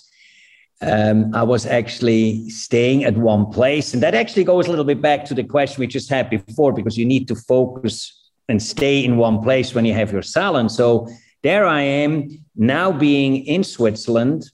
um, 0.81 1.35
I 1.35 1.43
was 1.43 1.65
actually 1.65 2.49
staying 2.49 3.03
at 3.03 3.17
one 3.17 3.47
place. 3.47 3.93
And 3.93 4.01
that 4.03 4.15
actually 4.15 4.45
goes 4.45 4.67
a 4.67 4.69
little 4.69 4.85
bit 4.85 5.01
back 5.01 5.25
to 5.25 5.33
the 5.33 5.43
question 5.43 5.81
we 5.81 5.87
just 5.87 6.09
had 6.09 6.29
before, 6.29 6.71
because 6.71 6.97
you 6.97 7.05
need 7.05 7.27
to 7.27 7.35
focus 7.35 8.17
and 8.51 8.61
stay 8.61 9.03
in 9.03 9.17
one 9.17 9.41
place 9.41 9.73
when 9.73 9.85
you 9.85 9.93
have 9.93 10.11
your 10.11 10.21
salon. 10.21 10.69
So 10.69 11.07
there 11.41 11.65
I 11.65 11.81
am 11.81 12.27
now 12.55 12.91
being 12.91 13.45
in 13.45 13.63
Switzerland, 13.63 14.51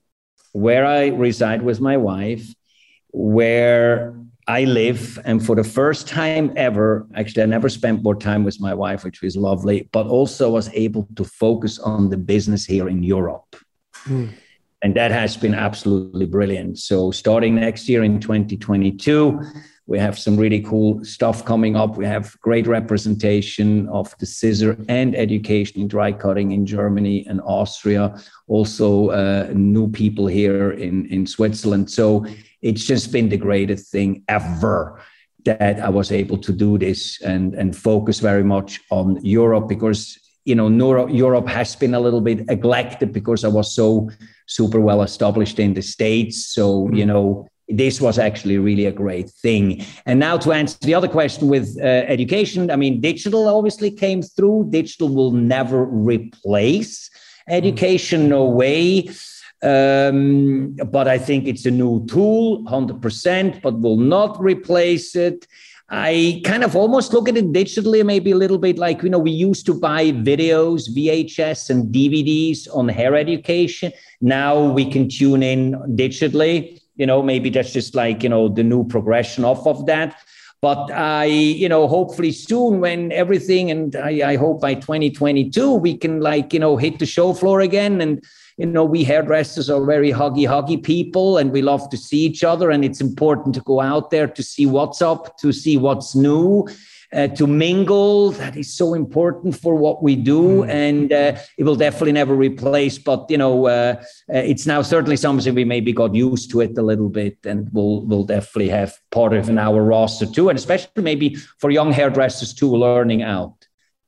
where 0.54 0.86
I 0.86 1.08
reside 1.08 1.62
with 1.62 1.82
my 1.82 1.98
wife, 1.98 2.46
where 3.12 4.16
I 4.48 4.64
live. 4.64 5.20
And 5.26 5.46
for 5.46 5.56
the 5.56 5.64
first 5.64 6.08
time 6.08 6.54
ever, 6.56 7.06
actually, 7.16 7.44
I 7.44 7.48
never 7.48 7.70
spent 7.70 8.04
more 8.04 8.16
time 8.16 8.46
with 8.46 8.62
my 8.62 8.74
wife, 8.74 9.04
which 9.04 9.22
was 9.22 9.36
lovely, 9.36 9.90
but 9.92 10.08
also 10.08 10.50
was 10.52 10.70
able 10.74 11.08
to 11.16 11.24
focus 11.26 11.80
on 11.80 12.10
the 12.10 12.18
business 12.18 12.66
here 12.66 12.88
in 12.88 13.04
Europe. 13.04 13.56
Mm. 14.06 14.30
And 14.84 14.96
that 14.96 15.12
has 15.12 15.36
been 15.36 15.56
absolutely 15.56 16.26
brilliant. 16.26 16.78
So, 16.78 17.12
starting 17.12 17.56
next 17.56 17.90
year 17.90 18.04
in 18.04 18.20
2022, 18.20 19.42
we 19.88 19.98
have 19.98 20.20
some 20.20 20.38
really 20.38 20.62
cool 20.62 21.04
stuff 21.04 21.46
coming 21.46 21.76
up. 21.76 21.98
We 21.98 22.06
have 22.06 22.40
great 22.42 22.68
representation 22.68 23.88
of 23.88 24.14
the 24.20 24.26
scissor 24.26 24.78
and 24.90 25.16
education 25.16 25.82
in 25.82 25.88
dry 25.88 26.12
cutting 26.12 26.52
in 26.52 26.66
Germany 26.66 27.26
and 27.28 27.42
Austria. 27.42 28.22
Also, 28.48 29.10
uh, 29.10 29.50
new 29.54 29.90
people 29.90 30.28
here 30.28 30.72
in, 30.72 31.06
in 31.08 31.26
Switzerland. 31.26 31.90
So 31.90 32.26
it's 32.62 32.86
just 32.86 33.12
been 33.12 33.30
the 33.30 33.38
greatest 33.38 33.92
thing 33.92 34.24
ever 34.28 35.02
that 35.46 35.80
I 35.80 35.90
was 35.90 36.12
able 36.12 36.38
to 36.40 36.52
do 36.52 36.78
this 36.78 37.22
and, 37.22 37.56
and 37.56 37.76
focus 37.76 38.20
very 38.20 38.44
much 38.44 38.82
on 38.92 39.24
Europe 39.24 39.70
because 39.70 40.20
you 40.44 40.56
know 40.56 41.08
Europe 41.08 41.48
has 41.48 41.76
been 41.76 41.94
a 41.94 42.00
little 42.00 42.22
bit 42.22 42.46
neglected 42.48 43.14
because 43.14 43.46
I 43.46 43.48
was 43.48 43.74
so 43.74 44.10
super 44.48 44.80
well 44.80 45.04
established 45.04 45.60
in 45.60 45.74
the 45.74 45.82
States. 45.82 46.46
So, 46.46 46.90
you 46.92 47.04
mm. 47.04 47.08
know, 47.08 47.48
this 47.70 48.00
was 48.00 48.18
actually 48.18 48.58
really 48.58 48.86
a 48.86 48.92
great 48.92 49.30
thing. 49.30 49.86
And 50.06 50.20
now 50.20 50.38
to 50.38 50.54
answer 50.54 50.78
the 50.82 50.96
other 50.96 51.08
question 51.08 51.50
with 51.50 51.78
uh, 51.82 51.86
education, 51.86 52.72
I 52.72 52.78
mean, 52.78 53.02
digital 53.02 53.48
obviously 53.48 53.92
came 53.92 54.22
through. 54.22 54.70
Digital 54.72 55.10
will 55.10 55.32
never 55.32 55.86
replace 55.86 57.10
education, 57.50 58.30
no 58.30 58.46
way. 58.46 59.10
Um, 59.64 60.78
but 60.92 61.08
I 61.08 61.18
think 61.18 61.48
it's 61.48 61.66
a 61.66 61.72
new 61.72 62.06
tool, 62.06 62.64
100%, 62.66 63.62
but 63.62 63.80
will 63.80 63.98
not 63.98 64.40
replace 64.40 65.16
it. 65.16 65.48
I 65.90 66.42
kind 66.44 66.66
of 66.66 66.76
almost 66.76 67.14
look 67.14 67.30
at 67.30 67.38
it 67.38 67.54
digitally, 67.54 68.06
maybe 68.06 68.32
a 68.32 68.36
little 68.36 68.58
bit 68.58 68.78
like, 68.78 69.04
you 69.04 69.10
know, 69.10 69.20
we 69.20 69.32
used 69.32 69.66
to 69.68 69.74
buy 69.74 70.12
videos, 70.12 70.90
VHS, 70.90 71.70
and 71.70 71.94
DVDs 71.94 72.68
on 72.76 72.90
hair 72.90 73.16
education. 73.16 73.94
Now 74.20 74.72
we 74.72 74.92
can 74.92 75.08
tune 75.08 75.44
in 75.44 75.76
digitally 75.96 76.82
you 76.98 77.06
know 77.06 77.22
maybe 77.24 77.50
that's 77.50 77.72
just 77.72 77.96
like 77.96 78.24
you 78.24 78.30
know 78.30 78.50
the 78.50 78.64
new 78.64 78.84
progression 78.84 79.46
off 79.46 79.66
of 79.66 79.86
that 79.86 80.20
but 80.62 80.92
i 80.92 81.26
you 81.26 81.70
know 81.70 81.88
hopefully 81.88 82.32
soon 82.32 82.82
when 82.82 83.12
everything 83.12 83.72
and 83.72 83.96
I, 83.96 84.32
I, 84.32 84.36
hope 84.36 84.62
by 84.62 84.74
2022 84.74 85.74
we 85.74 85.96
can 85.96 86.20
like 86.20 86.54
you 86.54 86.60
know 86.60 86.76
hit 86.76 87.00
the 87.00 87.06
show 87.06 87.34
floor 87.34 87.62
again 87.62 88.02
and 88.02 88.24
you 88.58 88.66
know 88.66 88.84
we 88.84 89.04
hairdressers 89.04 89.70
are 89.70 89.86
very 89.86 90.12
huggy 90.12 90.48
huggy 90.48 90.82
people 90.82 91.38
and 91.38 91.52
we 91.52 91.62
love 91.62 91.90
to 91.90 91.98
see 91.98 92.20
each 92.20 92.44
other 92.44 92.72
and 92.72 92.84
it's 92.84 93.02
important 93.02 93.54
to 93.56 93.62
go 93.62 93.80
out 93.80 94.10
there 94.10 94.28
to 94.28 94.44
see 94.44 94.66
what's 94.66 95.02
up 95.02 95.38
to 95.38 95.52
see 95.52 95.78
what's 95.78 96.16
new 96.16 96.68
uh, 97.14 97.28
to 97.28 97.48
mingle. 97.48 98.32
That 98.32 98.58
is 98.58 98.74
so 98.74 98.94
important 98.94 99.58
for 99.58 99.76
what 99.76 100.04
we 100.04 100.16
do, 100.16 100.64
mm. 100.64 100.70
and 100.70 101.12
uh, 101.12 101.40
it 101.58 101.64
will 101.64 101.76
definitely 101.76 102.12
never 102.12 102.36
replace. 102.36 102.98
But 102.98 103.30
you 103.30 103.38
know, 103.38 103.68
uh, 103.68 103.96
uh, 104.30 104.38
it's 104.38 104.66
now 104.66 104.82
certainly 104.82 105.18
something 105.18 105.56
we 105.56 105.66
maybe 105.66 105.94
got 105.94 106.14
used 106.14 106.52
to 106.52 106.62
it 106.62 106.78
a 106.78 106.82
little 106.82 107.10
bit, 107.10 107.38
and 107.46 107.70
we'll 107.72 108.02
we'll 108.02 108.26
definitely 108.26 108.70
have 108.70 108.98
part 109.12 109.34
of 109.34 109.50
in 109.50 109.58
our 109.58 109.84
roster 109.84 110.26
too, 110.26 110.50
and 110.50 110.58
especially 110.58 111.04
maybe 111.04 111.36
for 111.36 111.70
young 111.70 111.92
hairdressers 111.92 112.54
too, 112.54 112.76
learning 112.76 113.24
out. 113.24 113.54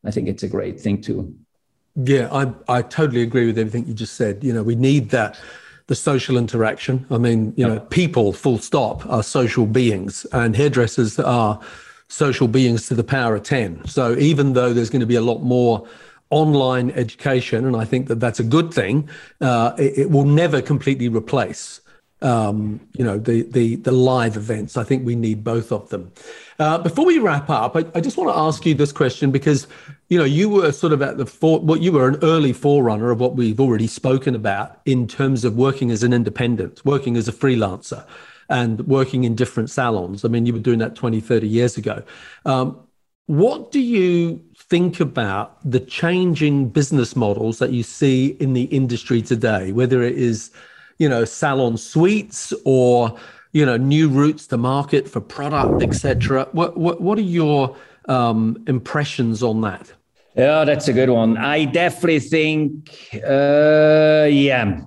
I 0.03 0.11
think 0.11 0.27
it's 0.27 0.43
a 0.43 0.47
great 0.47 0.79
thing 0.79 1.01
too. 1.01 1.35
Yeah, 2.03 2.29
I 2.31 2.53
I 2.67 2.81
totally 2.81 3.21
agree 3.21 3.45
with 3.45 3.57
everything 3.57 3.85
you 3.87 3.93
just 3.93 4.15
said. 4.15 4.43
You 4.43 4.53
know, 4.53 4.63
we 4.63 4.75
need 4.75 5.09
that 5.09 5.39
the 5.87 5.95
social 5.95 6.37
interaction. 6.37 7.05
I 7.09 7.17
mean, 7.17 7.51
you 7.57 7.67
know, 7.67 7.79
people, 7.79 8.31
full 8.31 8.59
stop, 8.59 9.05
are 9.07 9.23
social 9.23 9.65
beings, 9.65 10.25
and 10.31 10.55
hairdressers 10.55 11.19
are 11.19 11.59
social 12.09 12.47
beings 12.47 12.87
to 12.87 12.95
the 12.95 13.03
power 13.03 13.35
of 13.35 13.43
10. 13.43 13.87
So 13.87 14.15
even 14.17 14.53
though 14.53 14.71
there's 14.71 14.91
going 14.91 14.99
to 14.99 15.07
be 15.07 15.15
a 15.15 15.21
lot 15.21 15.39
more 15.41 15.87
online 16.29 16.91
education, 16.91 17.65
and 17.65 17.75
I 17.75 17.85
think 17.85 18.07
that 18.07 18.19
that's 18.19 18.39
a 18.39 18.43
good 18.43 18.71
thing, 18.71 19.09
uh, 19.41 19.73
it, 19.79 19.97
it, 19.97 20.11
will 20.11 20.25
never 20.25 20.61
completely 20.61 21.07
replace. 21.07 21.81
Um, 22.22 22.82
you 22.97 23.05
know 23.05 23.17
the, 23.17 23.43
the 23.43 23.78
the 23.78 23.93
live 23.93 24.36
events. 24.36 24.76
I 24.76 24.84
think 24.84 25.05
we 25.05 25.15
need 25.15 25.43
both 25.43 25.72
of 25.72 25.89
them. 25.89 26.11
Uh, 26.59 26.78
before 26.78 27.05
we 27.05 27.17
wrap 27.17 27.49
up, 27.49 27.78
I, 27.78 27.86
I 27.95 28.01
just 28.01 28.17
want 28.17 28.30
to 28.30 28.38
ask 28.38 28.65
you 28.65 28.74
this 28.76 28.91
question 28.91 29.32
because 29.32 29.67
you 30.09 30.17
know, 30.17 30.26
you 30.26 30.49
were 30.49 30.72
sort 30.72 30.91
of 30.91 31.01
at 31.01 31.17
the 31.17 31.26
for, 31.26 31.59
well, 31.59 31.78
you 31.78 31.91
were 31.91 32.07
an 32.07 32.17
early 32.24 32.51
forerunner 32.51 33.11
of 33.11 33.20
what 33.20 33.36
we've 33.36 33.59
already 33.59 33.88
spoken 33.88 34.36
about 34.36 34.82
in 34.86 35.07
terms 35.07 35.45
of 35.45 35.55
working 35.55 35.91
as 35.91 36.01
an 36.01 36.13
independent, 36.13 36.84
working 36.84 37.15
as 37.15 37.28
a 37.28 37.32
freelancer, 37.32 38.05
and 38.49 38.88
working 38.88 39.24
in 39.24 39.36
different 39.36 39.70
salons. 39.70 40.26
I 40.26 40.28
mean, 40.28 40.47
you 40.47 40.53
were 40.53 40.59
doing 40.59 40.80
that 40.80 40.95
20, 40.95 41.22
30 41.22 41.47
years 41.47 41.78
ago. 41.78 42.03
Um, 42.45 42.80
what 43.28 43.72
do 43.72 43.80
you 43.80 44.43
think 44.57 44.99
about 44.99 45.57
the 45.63 45.80
changing 45.80 46.70
business 46.70 47.15
models 47.15 47.59
that 47.59 47.72
you 47.72 47.84
see 47.84 48.30
in 48.39 48.53
the 48.53 48.63
industry 48.63 49.22
today, 49.22 49.72
whether 49.72 50.01
it 50.01 50.17
is, 50.17 50.49
you 50.99 51.09
know, 51.09 51.25
salon 51.25 51.77
suites 51.77 52.53
or, 52.65 53.17
you 53.53 53.65
know, 53.65 53.77
new 53.77 54.09
routes 54.09 54.45
to 54.47 54.57
market 54.57 55.09
for 55.09 55.21
product, 55.21 55.81
etc. 55.81 56.47
What, 56.51 56.77
what, 56.77 57.01
what 57.01 57.17
are 57.17 57.21
your 57.21 57.75
um, 58.07 58.63
impressions 58.67 59.41
on 59.41 59.61
that? 59.61 59.91
Yeah, 60.35 60.63
that's 60.65 60.87
a 60.87 60.93
good 60.93 61.09
one. 61.09 61.37
I 61.37 61.65
definitely 61.65 62.19
think, 62.19 62.89
uh, 63.27 64.27
yeah. 64.29 64.81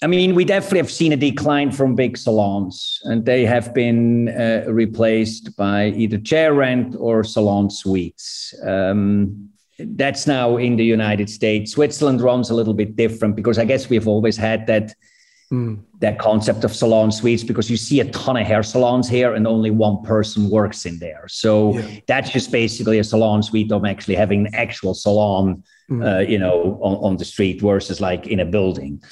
I 0.00 0.06
mean, 0.06 0.36
we 0.36 0.44
definitely 0.44 0.78
have 0.78 0.92
seen 0.92 1.12
a 1.12 1.16
decline 1.16 1.72
from 1.72 1.96
big 1.96 2.16
salons, 2.16 3.00
and 3.04 3.26
they 3.26 3.44
have 3.44 3.74
been 3.74 4.28
uh, 4.28 4.64
replaced 4.68 5.56
by 5.56 5.88
either 5.88 6.18
chair 6.18 6.54
rent 6.54 6.94
or 6.98 7.24
salon 7.24 7.68
suites. 7.68 8.54
Um, 8.64 9.50
that's 9.80 10.26
now 10.26 10.56
in 10.56 10.76
the 10.76 10.84
United 10.84 11.28
States. 11.28 11.72
Switzerland 11.72 12.20
runs 12.20 12.50
a 12.50 12.54
little 12.54 12.74
bit 12.74 12.96
different 12.96 13.34
because 13.36 13.58
I 13.58 13.64
guess 13.64 13.88
we've 13.88 14.08
always 14.08 14.36
had 14.36 14.66
that 14.68 14.94
mm. 15.52 15.78
that 16.00 16.18
concept 16.18 16.64
of 16.64 16.74
salon 16.74 17.10
suites 17.10 17.42
because 17.42 17.70
you 17.70 17.76
see 17.76 18.00
a 18.00 18.10
ton 18.10 18.36
of 18.36 18.46
hair 18.46 18.62
salons 18.62 19.08
here 19.08 19.34
and 19.34 19.46
only 19.46 19.70
one 19.70 20.02
person 20.02 20.50
works 20.50 20.86
in 20.86 20.98
there. 20.98 21.26
So 21.28 21.74
yeah. 21.74 22.00
that's 22.06 22.30
just 22.30 22.50
basically 22.52 22.98
a 22.98 23.04
salon 23.04 23.42
suite 23.42 23.72
of 23.72 23.84
actually 23.84 24.16
having 24.16 24.46
an 24.46 24.54
actual 24.54 24.94
salon, 24.94 25.62
mm. 25.90 26.04
uh, 26.04 26.20
you 26.20 26.38
know, 26.38 26.78
on, 26.82 26.96
on 26.96 27.16
the 27.16 27.24
street 27.24 27.60
versus 27.60 28.00
like 28.00 28.26
in 28.26 28.40
a 28.40 28.46
building. 28.46 29.02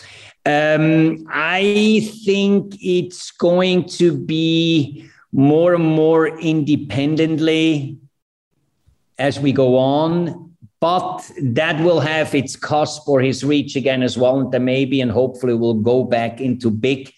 Um, 0.44 1.26
I 1.28 2.08
think 2.24 2.76
it's 2.80 3.32
going 3.32 3.88
to 3.98 4.16
be 4.16 5.10
more 5.32 5.74
and 5.74 5.84
more 5.84 6.28
independently 6.38 7.98
as 9.18 9.40
we 9.40 9.52
go 9.52 9.76
on 9.76 10.45
but 10.86 11.32
that 11.40 11.82
will 11.82 11.98
have 11.98 12.32
its 12.32 12.54
cost 12.54 13.04
for 13.04 13.20
his 13.20 13.42
reach 13.42 13.74
again 13.74 14.04
as 14.04 14.16
well. 14.16 14.38
And 14.38 14.64
maybe 14.64 15.00
and 15.00 15.10
hopefully 15.10 15.54
we'll 15.54 15.82
go 15.92 16.04
back 16.04 16.40
into 16.40 16.70
big 16.70 17.12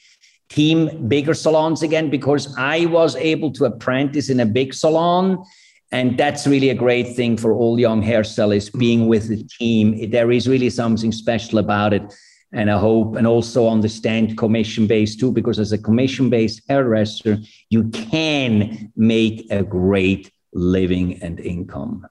team, 0.48 0.78
bigger 1.06 1.34
salons 1.34 1.82
again, 1.82 2.08
because 2.08 2.44
I 2.56 2.86
was 2.86 3.14
able 3.16 3.50
to 3.52 3.66
apprentice 3.66 4.30
in 4.30 4.40
a 4.40 4.46
big 4.46 4.72
salon. 4.72 5.44
And 5.92 6.16
that's 6.16 6.46
really 6.46 6.70
a 6.70 6.74
great 6.74 7.14
thing 7.14 7.36
for 7.36 7.52
all 7.52 7.78
young 7.78 8.02
hairstylists 8.02 8.72
being 8.78 9.06
with 9.06 9.28
the 9.28 9.44
team. 9.58 10.10
There 10.10 10.32
is 10.32 10.48
really 10.48 10.70
something 10.70 11.12
special 11.12 11.58
about 11.58 11.92
it. 11.92 12.04
And 12.52 12.70
I 12.70 12.78
hope 12.78 13.16
and 13.16 13.26
also 13.26 13.68
understand 13.68 14.38
commission 14.38 14.86
based 14.86 15.20
too, 15.20 15.30
because 15.30 15.58
as 15.58 15.72
a 15.72 15.84
commission 15.88 16.30
based 16.30 16.62
hairdresser, 16.70 17.36
you 17.68 17.90
can 17.90 18.90
make 18.96 19.46
a 19.50 19.62
great 19.62 20.32
living 20.54 21.22
and 21.22 21.38
income. 21.38 22.06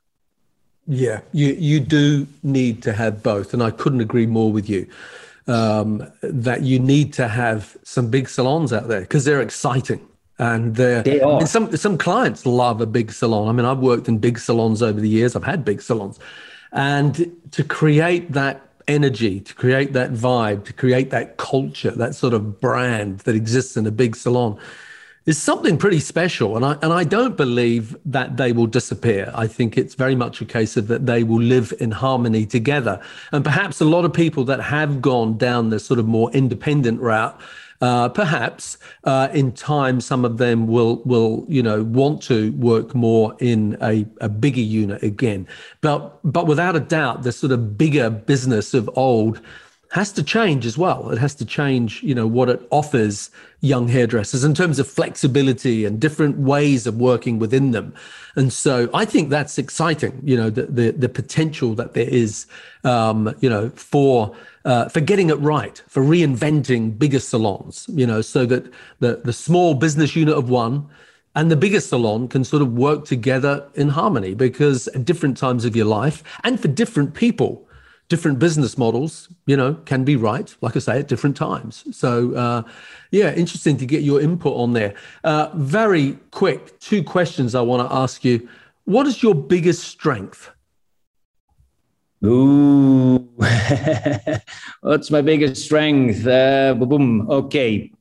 Yeah, 0.88 1.22
you 1.34 1.50
you 1.54 1.80
do 1.80 2.28
need 2.44 2.82
to 2.84 2.94
have 2.94 3.22
both, 3.22 3.54
and 3.54 3.62
I 3.62 3.72
couldn't 3.72 4.02
agree 4.02 4.26
more 4.26 4.52
with 4.52 4.70
you. 4.70 4.88
Um, 5.48 6.12
that 6.22 6.64
you 6.64 6.78
need 6.78 7.14
to 7.14 7.28
have 7.28 7.78
some 7.84 8.10
big 8.10 8.28
salons 8.28 8.74
out 8.74 8.90
there 8.90 9.02
because 9.02 9.24
they're 9.24 9.42
exciting 9.42 10.06
and 10.40 10.76
they're 10.76 11.04
they 11.04 11.22
are. 11.22 11.46
Some 11.46 11.76
some 11.76 11.98
clients 11.98 12.46
love 12.46 12.82
a 12.82 12.86
big 12.86 13.12
salon. 13.12 13.48
I 13.48 13.52
mean, 13.52 13.66
I've 13.66 13.80
worked 13.80 14.08
in 14.08 14.18
big 14.20 14.40
salons 14.40 14.82
over 14.82 15.00
the 15.00 15.10
years. 15.10 15.36
I've 15.36 15.44
had 15.44 15.66
big 15.66 15.82
salons, 15.82 16.20
and 16.72 17.32
to 17.52 17.64
create 17.64 18.32
that 18.34 18.62
energy, 18.88 19.42
to 19.42 19.54
create 19.54 19.94
that 19.94 20.12
vibe, 20.14 20.64
to 20.66 20.74
create 20.74 21.10
that 21.10 21.38
culture, 21.38 21.92
that 21.92 22.16
sort 22.16 22.34
of 22.34 22.62
brand 22.62 23.20
that 23.20 23.36
exists 23.36 23.76
in 23.76 23.86
a 23.86 23.92
big 23.92 24.16
salon 24.16 24.58
is 25.28 25.38
something 25.38 25.78
pretty 25.78 26.00
special. 26.00 26.56
And 26.56 26.66
I, 26.66 26.78
and 26.82 26.94
I 26.94 27.04
don't 27.04 27.36
believe 27.38 27.96
that 28.06 28.38
they 28.38 28.54
will 28.54 28.66
disappear. 28.66 29.32
I 29.36 29.46
think 29.46 29.78
it's 29.78 29.94
very 29.94 30.16
much 30.16 30.42
a 30.42 30.46
case 30.46 30.78
of 30.78 30.88
that 30.88 31.06
they 31.06 31.24
will 31.24 31.42
live 31.42 31.74
in 31.80 31.92
harmony 31.92 32.46
together. 32.46 33.00
And 33.34 33.44
perhaps 33.44 33.82
a 33.82 33.86
lot 33.86 34.06
of 34.06 34.14
people 34.14 34.46
that 34.46 34.62
have 34.62 35.02
gone 35.02 35.38
down 35.38 35.70
this 35.70 35.86
sort 35.86 36.00
of 36.00 36.08
more 36.08 36.32
independent 36.32 37.02
route, 37.02 37.40
uh, 37.82 38.10
perhaps 38.10 38.78
uh, 39.04 39.28
in 39.34 39.52
time, 39.52 40.02
some 40.02 40.26
of 40.26 40.38
them 40.38 40.66
will 40.66 41.04
will 41.04 41.46
you 41.48 41.62
know 41.62 41.84
want 41.84 42.24
to 42.24 42.52
work 42.54 42.96
more 42.96 43.36
in 43.40 43.78
a, 43.84 44.04
a 44.20 44.28
bigger 44.30 44.62
unit 44.62 45.04
again. 45.04 45.48
But 45.82 46.20
but 46.24 46.48
without 46.48 46.76
a 46.76 46.80
doubt, 46.80 47.22
the 47.22 47.32
sort 47.32 47.52
of 47.52 47.78
bigger 47.78 48.10
business 48.10 48.74
of 48.74 48.90
old 48.96 49.42
has 49.92 50.12
to 50.14 50.24
change 50.24 50.66
as 50.66 50.78
well. 50.78 51.10
It 51.12 51.18
has 51.18 51.34
to 51.36 51.46
change, 51.46 52.04
you 52.04 52.14
know, 52.14 52.28
what 52.28 52.50
it 52.50 52.62
offers 52.72 53.30
young 53.62 53.88
hairdressers 53.88 54.44
in 54.44 54.54
terms 54.54 54.80
of 54.80 54.88
flexibility 54.88 55.86
and 55.86 56.00
different 56.00 56.38
ways 56.38 56.86
of 56.86 56.98
working 56.98 57.40
within 57.40 57.72
them. 57.72 57.94
And 58.36 58.52
so 58.52 58.90
I 58.94 59.06
think 59.06 59.30
that's 59.30 59.58
exciting, 59.58 60.20
you 60.24 60.36
know, 60.36 60.50
the 60.50 60.64
the, 60.64 60.92
the 60.92 61.10
potential 61.10 61.74
that 61.76 61.94
there 61.94 62.08
is, 62.08 62.48
um, 62.84 63.34
you 63.40 63.50
know, 63.50 63.70
for 63.70 64.36
uh, 64.66 64.90
for 64.90 65.00
getting 65.00 65.30
it 65.30 65.36
right, 65.36 65.82
for 65.88 66.04
reinventing 66.04 67.00
bigger 67.00 67.20
salons, 67.20 67.86
you 67.90 68.06
know, 68.06 68.22
so 68.22 68.46
that 68.46 68.72
the 69.00 69.22
the 69.24 69.34
small 69.34 69.74
business 69.74 70.16
unit 70.16 70.36
of 70.36 70.50
one 70.50 70.88
and 71.36 71.52
the 71.52 71.56
bigger 71.56 71.80
salon 71.80 72.28
can 72.28 72.44
sort 72.44 72.64
of 72.64 72.74
work 72.74 73.06
together 73.06 73.64
in 73.76 73.90
harmony 73.90 74.34
because 74.34 74.88
at 74.90 75.06
different 75.06 75.38
times 75.38 75.66
of 75.66 75.76
your 75.76 75.86
life 75.86 76.24
and 76.44 76.60
for 76.60 76.68
different 76.68 77.14
people 77.14 77.67
different 78.10 78.40
business 78.40 78.78
models, 78.78 79.28
you 79.46 79.58
know, 79.58 79.74
can 79.86 80.04
be 80.04 80.16
right, 80.16 80.56
like 80.62 80.76
I 80.76 80.80
say, 80.80 81.00
at 81.00 81.08
different 81.08 81.36
times. 81.36 81.84
So, 81.92 82.34
uh, 82.34 82.64
yeah, 83.12 83.34
interesting 83.34 83.78
to 83.78 83.86
get 83.86 84.04
your 84.04 84.22
input 84.22 84.56
on 84.56 84.74
there. 84.74 84.94
Uh, 85.24 85.50
very 85.56 86.18
quick, 86.32 86.80
two 86.80 87.04
questions 87.04 87.54
I 87.54 87.62
want 87.62 87.88
to 87.88 87.94
ask 87.94 88.24
you. 88.24 88.48
What 88.86 89.08
is 89.08 89.22
your 89.22 89.36
biggest 89.36 89.84
strength? 89.84 90.50
Ooh, 92.26 93.18
what's 94.82 95.12
my 95.12 95.22
biggest 95.22 95.64
strength? 95.64 96.26
Uh, 96.26 96.74
boom. 96.74 97.30
Okay. 97.30 97.92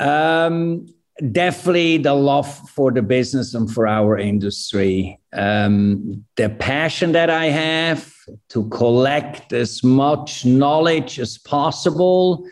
Um, 0.00 0.86
definitely 1.32 1.98
the 1.98 2.14
love 2.14 2.52
for 2.70 2.90
the 2.90 3.02
business 3.02 3.54
and 3.54 3.70
for 3.70 3.86
our 3.86 4.18
industry. 4.18 5.18
Um, 5.32 6.24
the 6.36 6.50
passion 6.50 7.12
that 7.12 7.30
I 7.30 7.46
have 7.46 8.17
to 8.50 8.68
collect 8.68 9.52
as 9.52 9.82
much 9.82 10.44
knowledge 10.44 11.18
as 11.18 11.38
possible, 11.38 12.46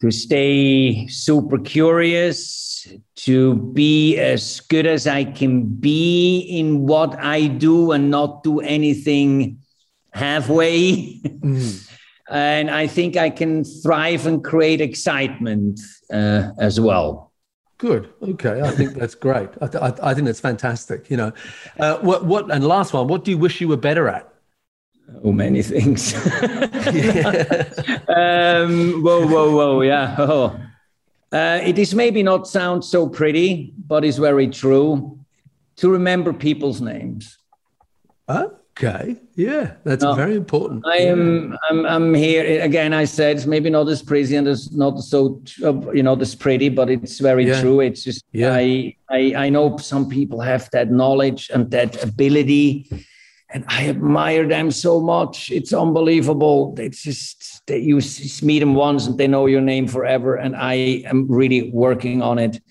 to 0.00 0.10
stay 0.10 1.06
super 1.08 1.58
curious, 1.58 2.88
to 3.16 3.54
be 3.54 4.18
as 4.18 4.60
good 4.60 4.86
as 4.86 5.06
I 5.06 5.24
can 5.24 5.66
be 5.66 6.40
in 6.40 6.86
what 6.86 7.18
I 7.18 7.46
do 7.46 7.92
and 7.92 8.10
not 8.10 8.42
do 8.42 8.60
anything 8.60 9.58
halfway. 10.12 11.20
Mm. 11.22 11.90
and 12.30 12.70
I 12.70 12.86
think 12.86 13.16
I 13.16 13.28
can 13.28 13.64
thrive 13.64 14.26
and 14.26 14.42
create 14.42 14.80
excitement 14.80 15.80
uh, 16.12 16.50
as 16.58 16.80
well. 16.80 17.30
Good. 17.80 18.10
Okay. 18.22 18.60
I 18.60 18.70
think 18.70 18.94
that's 18.94 19.14
great. 19.14 19.48
I, 19.62 19.66
th- 19.66 19.82
I, 20.02 20.12
think 20.12 20.26
that's 20.26 20.40
fantastic. 20.40 21.10
You 21.10 21.16
know, 21.16 21.32
uh, 21.78 21.98
what, 22.00 22.26
what, 22.26 22.50
and 22.50 22.62
last 22.66 22.92
one, 22.92 23.08
what 23.08 23.24
do 23.24 23.30
you 23.30 23.38
wish 23.38 23.60
you 23.60 23.68
were 23.68 23.78
better 23.78 24.06
at? 24.06 24.29
Oh, 25.22 25.32
many 25.32 25.62
things. 25.62 26.14
um, 28.08 29.02
whoa, 29.02 29.26
whoa, 29.26 29.50
whoa. 29.56 29.80
Yeah. 29.82 30.16
Oh. 30.18 30.60
Uh, 31.32 31.60
it 31.62 31.78
is 31.78 31.94
maybe 31.94 32.22
not 32.22 32.48
sound 32.48 32.84
so 32.84 33.08
pretty, 33.08 33.72
but 33.86 34.04
it's 34.04 34.18
very 34.18 34.48
true 34.48 35.18
to 35.76 35.90
remember 35.90 36.32
people's 36.32 36.80
names. 36.80 37.38
Okay. 38.28 39.16
Yeah, 39.34 39.74
that's 39.84 40.02
no, 40.02 40.14
very 40.14 40.36
important. 40.36 40.86
I 40.86 40.98
am. 40.98 41.56
I'm. 41.68 41.84
I'm 41.84 42.14
here 42.14 42.62
again. 42.62 42.94
I 42.94 43.04
said 43.04 43.36
it's 43.36 43.46
maybe 43.46 43.68
not 43.68 43.88
as 43.88 44.02
pretty 44.02 44.36
and 44.36 44.48
it's 44.48 44.72
not 44.72 44.98
so 45.00 45.42
you 45.92 46.02
know 46.02 46.16
as 46.16 46.34
pretty, 46.34 46.70
but 46.70 46.88
it's 46.88 47.18
very 47.18 47.46
yeah. 47.46 47.60
true. 47.60 47.80
It's 47.80 48.02
just 48.04 48.24
yeah. 48.32 48.54
I, 48.54 48.96
I 49.10 49.34
I 49.36 49.48
know 49.50 49.76
some 49.76 50.08
people 50.08 50.40
have 50.40 50.70
that 50.70 50.90
knowledge 50.90 51.50
and 51.52 51.70
that 51.72 52.02
ability, 52.02 52.88
and 53.52 53.64
I 53.68 53.88
admire 53.88 54.46
them 54.46 54.70
so 54.70 55.00
much. 55.00 55.50
It's 55.50 55.72
unbelievable. 55.72 56.74
It's 56.78 57.02
just 57.02 57.66
that 57.66 57.80
you 57.80 58.00
meet 58.42 58.60
them 58.60 58.74
once 58.74 59.06
and 59.06 59.18
they 59.18 59.26
know 59.26 59.46
your 59.46 59.60
name 59.60 59.88
forever. 59.88 60.36
And 60.36 60.54
I 60.54 60.74
am 61.06 61.26
really 61.28 61.70
working 61.72 62.22
on 62.22 62.38
it. 62.38 62.62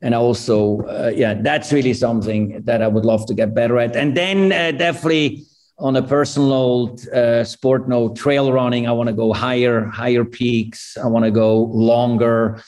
And 0.00 0.14
also, 0.14 0.82
uh, 0.82 1.10
yeah, 1.14 1.34
that's 1.34 1.72
really 1.72 1.92
something 1.92 2.62
that 2.64 2.82
I 2.82 2.88
would 2.88 3.04
love 3.04 3.26
to 3.26 3.34
get 3.34 3.52
better 3.54 3.78
at. 3.78 3.96
And 3.96 4.16
then 4.16 4.52
uh, 4.52 4.70
definitely 4.78 5.44
on 5.80 5.96
a 5.96 6.02
personal 6.02 6.96
uh, 7.12 7.42
sport 7.42 7.88
note, 7.88 8.16
trail 8.16 8.52
running. 8.52 8.86
I 8.86 8.92
want 8.92 9.08
to 9.08 9.12
go 9.12 9.32
higher, 9.32 9.86
higher 9.86 10.24
peaks. 10.24 10.96
I 10.96 11.06
want 11.06 11.24
to 11.24 11.32
go 11.32 11.62
longer. 11.64 12.62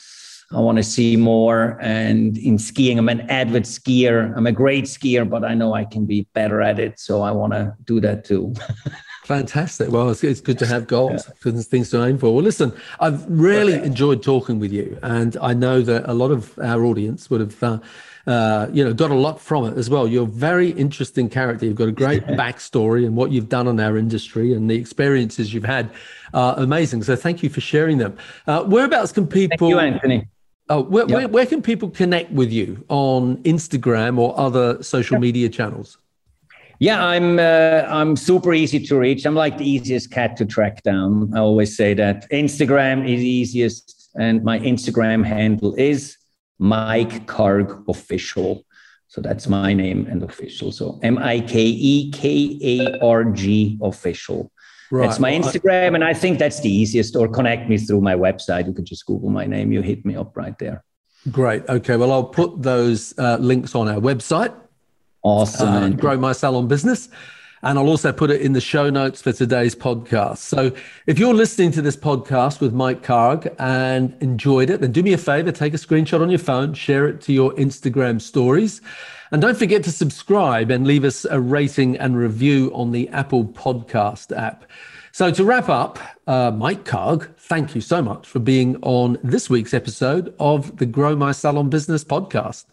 I 0.52 0.58
want 0.58 0.78
to 0.78 0.82
see 0.82 1.16
more. 1.16 1.78
And 1.80 2.36
in 2.38 2.58
skiing, 2.58 2.98
I'm 2.98 3.08
an 3.08 3.20
avid 3.30 3.64
skier. 3.64 4.36
I'm 4.36 4.46
a 4.46 4.52
great 4.52 4.84
skier, 4.84 5.28
but 5.28 5.44
I 5.44 5.54
know 5.54 5.74
I 5.74 5.84
can 5.84 6.06
be 6.06 6.26
better 6.34 6.60
at 6.60 6.78
it. 6.80 6.98
So 6.98 7.22
I 7.22 7.30
want 7.30 7.52
to 7.52 7.74
do 7.84 8.00
that 8.00 8.24
too. 8.24 8.54
Fantastic. 9.24 9.92
Well, 9.92 10.10
it's, 10.10 10.24
it's, 10.24 10.40
good 10.40 10.58
to 10.58 10.66
have 10.66 10.88
goals, 10.88 11.24
yeah. 11.28 11.34
good 11.40 11.64
things 11.64 11.90
to 11.90 12.04
aim 12.04 12.18
for. 12.18 12.34
Well, 12.34 12.42
listen, 12.42 12.72
I've 12.98 13.24
really 13.30 13.76
okay. 13.76 13.86
enjoyed 13.86 14.24
talking 14.24 14.58
with 14.58 14.72
you, 14.72 14.98
and 15.04 15.36
I 15.40 15.54
know 15.54 15.82
that 15.82 16.10
a 16.10 16.14
lot 16.14 16.32
of 16.32 16.58
our 16.58 16.84
audience 16.84 17.30
would 17.30 17.40
have, 17.40 17.62
uh, 17.62 17.78
uh, 18.26 18.66
you 18.72 18.82
know, 18.82 18.92
got 18.92 19.12
a 19.12 19.14
lot 19.14 19.40
from 19.40 19.66
it 19.66 19.78
as 19.78 19.88
well. 19.88 20.08
You're 20.08 20.24
a 20.24 20.26
very 20.26 20.70
interesting 20.70 21.28
character. 21.28 21.64
You've 21.64 21.76
got 21.76 21.86
a 21.86 21.92
great 21.92 22.26
backstory 22.26 23.06
and 23.06 23.14
what 23.14 23.30
you've 23.30 23.48
done 23.48 23.68
in 23.68 23.78
our 23.78 23.96
industry 23.96 24.52
and 24.52 24.68
the 24.68 24.74
experiences 24.74 25.54
you've 25.54 25.62
had 25.62 25.90
are 26.34 26.58
amazing. 26.58 27.04
So, 27.04 27.14
thank 27.14 27.44
you 27.44 27.50
for 27.50 27.60
sharing 27.60 27.98
them. 27.98 28.18
Uh, 28.48 28.64
whereabouts 28.64 29.12
can 29.12 29.28
people? 29.28 29.68
Thank 29.68 29.70
you, 29.70 29.78
Anthony. 29.78 30.28
Oh, 30.70 30.82
where, 30.84 31.04
yep. 31.04 31.16
where, 31.16 31.28
where, 31.28 31.46
can 31.46 31.62
people 31.62 31.90
connect 31.90 32.30
with 32.30 32.52
you 32.52 32.84
on 32.88 33.38
Instagram 33.38 34.18
or 34.18 34.38
other 34.38 34.80
social 34.84 35.16
yep. 35.16 35.22
media 35.22 35.48
channels? 35.48 35.98
Yeah, 36.78 37.04
I'm 37.04 37.40
uh, 37.40 37.82
I'm 37.88 38.16
super 38.16 38.54
easy 38.54 38.78
to 38.86 38.96
reach. 38.96 39.26
I'm 39.26 39.34
like 39.34 39.58
the 39.58 39.68
easiest 39.68 40.12
cat 40.12 40.36
to 40.38 40.46
track 40.46 40.82
down. 40.84 41.32
I 41.34 41.40
always 41.40 41.76
say 41.76 41.92
that 41.94 42.30
Instagram 42.30 43.04
is 43.04 43.20
easiest, 43.20 44.10
and 44.16 44.44
my 44.44 44.60
Instagram 44.60 45.26
handle 45.26 45.74
is 45.74 46.16
Mike 46.58 47.26
Karg 47.26 47.84
Official. 47.88 48.64
So 49.08 49.20
that's 49.20 49.48
my 49.48 49.72
name 49.74 50.06
and 50.06 50.22
official. 50.22 50.70
So 50.70 51.00
M 51.02 51.18
I 51.18 51.40
K 51.40 51.60
E 51.64 52.12
K 52.12 52.58
A 52.62 53.00
R 53.04 53.24
G 53.24 53.76
Official. 53.82 54.52
Right. 54.90 55.06
That's 55.06 55.20
my 55.20 55.30
Instagram, 55.30 55.94
and 55.94 56.02
I 56.02 56.14
think 56.14 56.38
that's 56.38 56.60
the 56.60 56.70
easiest. 56.70 57.14
Or 57.14 57.28
connect 57.28 57.68
me 57.68 57.78
through 57.78 58.00
my 58.00 58.14
website. 58.14 58.66
You 58.66 58.72
can 58.72 58.84
just 58.84 59.06
Google 59.06 59.30
my 59.30 59.46
name. 59.46 59.72
You 59.72 59.82
hit 59.82 60.04
me 60.04 60.16
up 60.16 60.36
right 60.36 60.58
there. 60.58 60.84
Great. 61.30 61.68
Okay. 61.68 61.96
Well, 61.96 62.12
I'll 62.12 62.24
put 62.24 62.62
those 62.62 63.14
uh, 63.18 63.36
links 63.38 63.74
on 63.74 63.88
our 63.88 64.00
website. 64.00 64.54
Awesome. 65.22 65.68
Uh, 65.68 65.88
grow 65.90 66.16
my 66.16 66.32
salon 66.32 66.66
business. 66.66 67.08
And 67.62 67.78
I'll 67.78 67.88
also 67.88 68.10
put 68.10 68.30
it 68.30 68.40
in 68.40 68.54
the 68.54 68.60
show 68.60 68.88
notes 68.88 69.20
for 69.20 69.32
today's 69.32 69.74
podcast. 69.74 70.38
So 70.38 70.72
if 71.06 71.18
you're 71.18 71.34
listening 71.34 71.72
to 71.72 71.82
this 71.82 71.94
podcast 71.94 72.60
with 72.60 72.72
Mike 72.72 73.02
Karg 73.02 73.54
and 73.58 74.16
enjoyed 74.22 74.70
it, 74.70 74.80
then 74.80 74.92
do 74.92 75.02
me 75.02 75.12
a 75.12 75.18
favor, 75.18 75.52
take 75.52 75.74
a 75.74 75.76
screenshot 75.76 76.22
on 76.22 76.30
your 76.30 76.38
phone, 76.38 76.72
share 76.72 77.06
it 77.06 77.20
to 77.22 77.34
your 77.34 77.52
Instagram 77.56 78.18
stories. 78.18 78.80
And 79.32 79.40
don't 79.40 79.56
forget 79.56 79.84
to 79.84 79.92
subscribe 79.92 80.72
and 80.72 80.84
leave 80.84 81.04
us 81.04 81.24
a 81.24 81.40
rating 81.40 81.96
and 81.96 82.16
review 82.16 82.72
on 82.74 82.90
the 82.90 83.08
Apple 83.10 83.44
Podcast 83.44 84.36
app. 84.36 84.64
So, 85.12 85.30
to 85.30 85.44
wrap 85.44 85.68
up, 85.68 86.00
uh, 86.26 86.50
Mike 86.50 86.84
Karg, 86.84 87.36
thank 87.36 87.76
you 87.76 87.80
so 87.80 88.02
much 88.02 88.26
for 88.26 88.40
being 88.40 88.76
on 88.82 89.18
this 89.22 89.48
week's 89.48 89.72
episode 89.72 90.34
of 90.40 90.78
the 90.78 90.86
Grow 90.86 91.14
My 91.14 91.30
Salon 91.30 91.68
Business 91.70 92.02
podcast. 92.02 92.64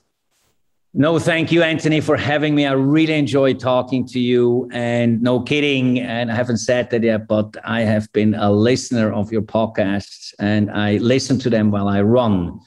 No, 0.95 1.20
thank 1.20 1.51
you, 1.51 1.62
Anthony, 1.62 2.01
for 2.01 2.18
having 2.18 2.55
me. 2.55 2.66
I 2.66 2.72
really 2.72 3.14
enjoyed 3.14 3.60
talking 3.60 4.08
to 4.08 4.20
you. 4.20 4.68
And 4.72 5.22
no 5.22 5.41
kidding, 5.41 5.99
and 5.99 6.32
I 6.32 6.36
haven't 6.36 6.58
said 6.58 6.89
that 6.89 7.03
yet, 7.03 7.28
but 7.28 7.55
I 7.64 7.82
have 7.82 8.12
been 8.14 8.34
a 8.34 8.51
listener 8.51 9.14
of 9.14 9.32
your 9.32 9.43
podcasts 9.43 10.34
and 10.39 10.72
I 10.72 10.97
listen 10.97 11.38
to 11.39 11.51
them 11.51 11.70
while 11.70 11.88
I 11.88 12.01
run 12.01 12.60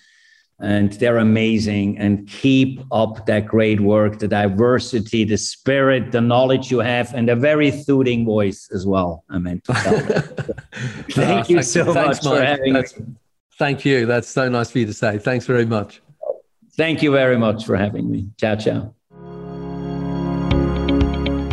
and 0.61 0.93
they're 0.95 1.19
amazing. 1.19 1.99
And 1.99 2.29
keep 2.29 2.81
up 2.93 3.27
that 3.27 3.47
great 3.47 3.81
work, 3.81 4.19
the 4.19 4.29
diversity, 4.29 5.25
the 5.25 5.39
spirit, 5.39 6.13
the 6.13 6.21
knowledge 6.21 6.71
you 6.71 6.79
have, 6.79 7.13
and 7.15 7.29
a 7.29 7.37
very 7.37 7.71
soothing 7.71 8.25
voice 8.25 8.69
as 8.73 8.87
well. 8.87 9.25
I 9.29 9.39
meant 9.39 9.65
to 9.65 9.73
tell 9.73 9.99
Thank 11.11 11.45
uh, 11.45 11.45
you 11.49 11.63
so 11.63 11.93
thanks, 11.93 12.25
much 12.25 12.25
Mike. 12.25 12.39
for 12.39 12.45
having 12.45 12.73
That's, 12.75 12.99
me. 12.99 13.07
Thank 13.59 13.85
you. 13.85 14.07
That's 14.07 14.29
so 14.29 14.49
nice 14.49 14.71
for 14.71 14.79
you 14.79 14.87
to 14.87 14.95
say. 14.95 15.19
Thanks 15.19 15.47
very 15.47 15.67
much. 15.67 16.03
Thank 16.77 17.03
you 17.03 17.11
very 17.11 17.37
much 17.37 17.65
for 17.65 17.77
having 17.77 18.11
me. 18.11 18.29
Ciao, 18.39 18.57
ciao. 18.57 18.95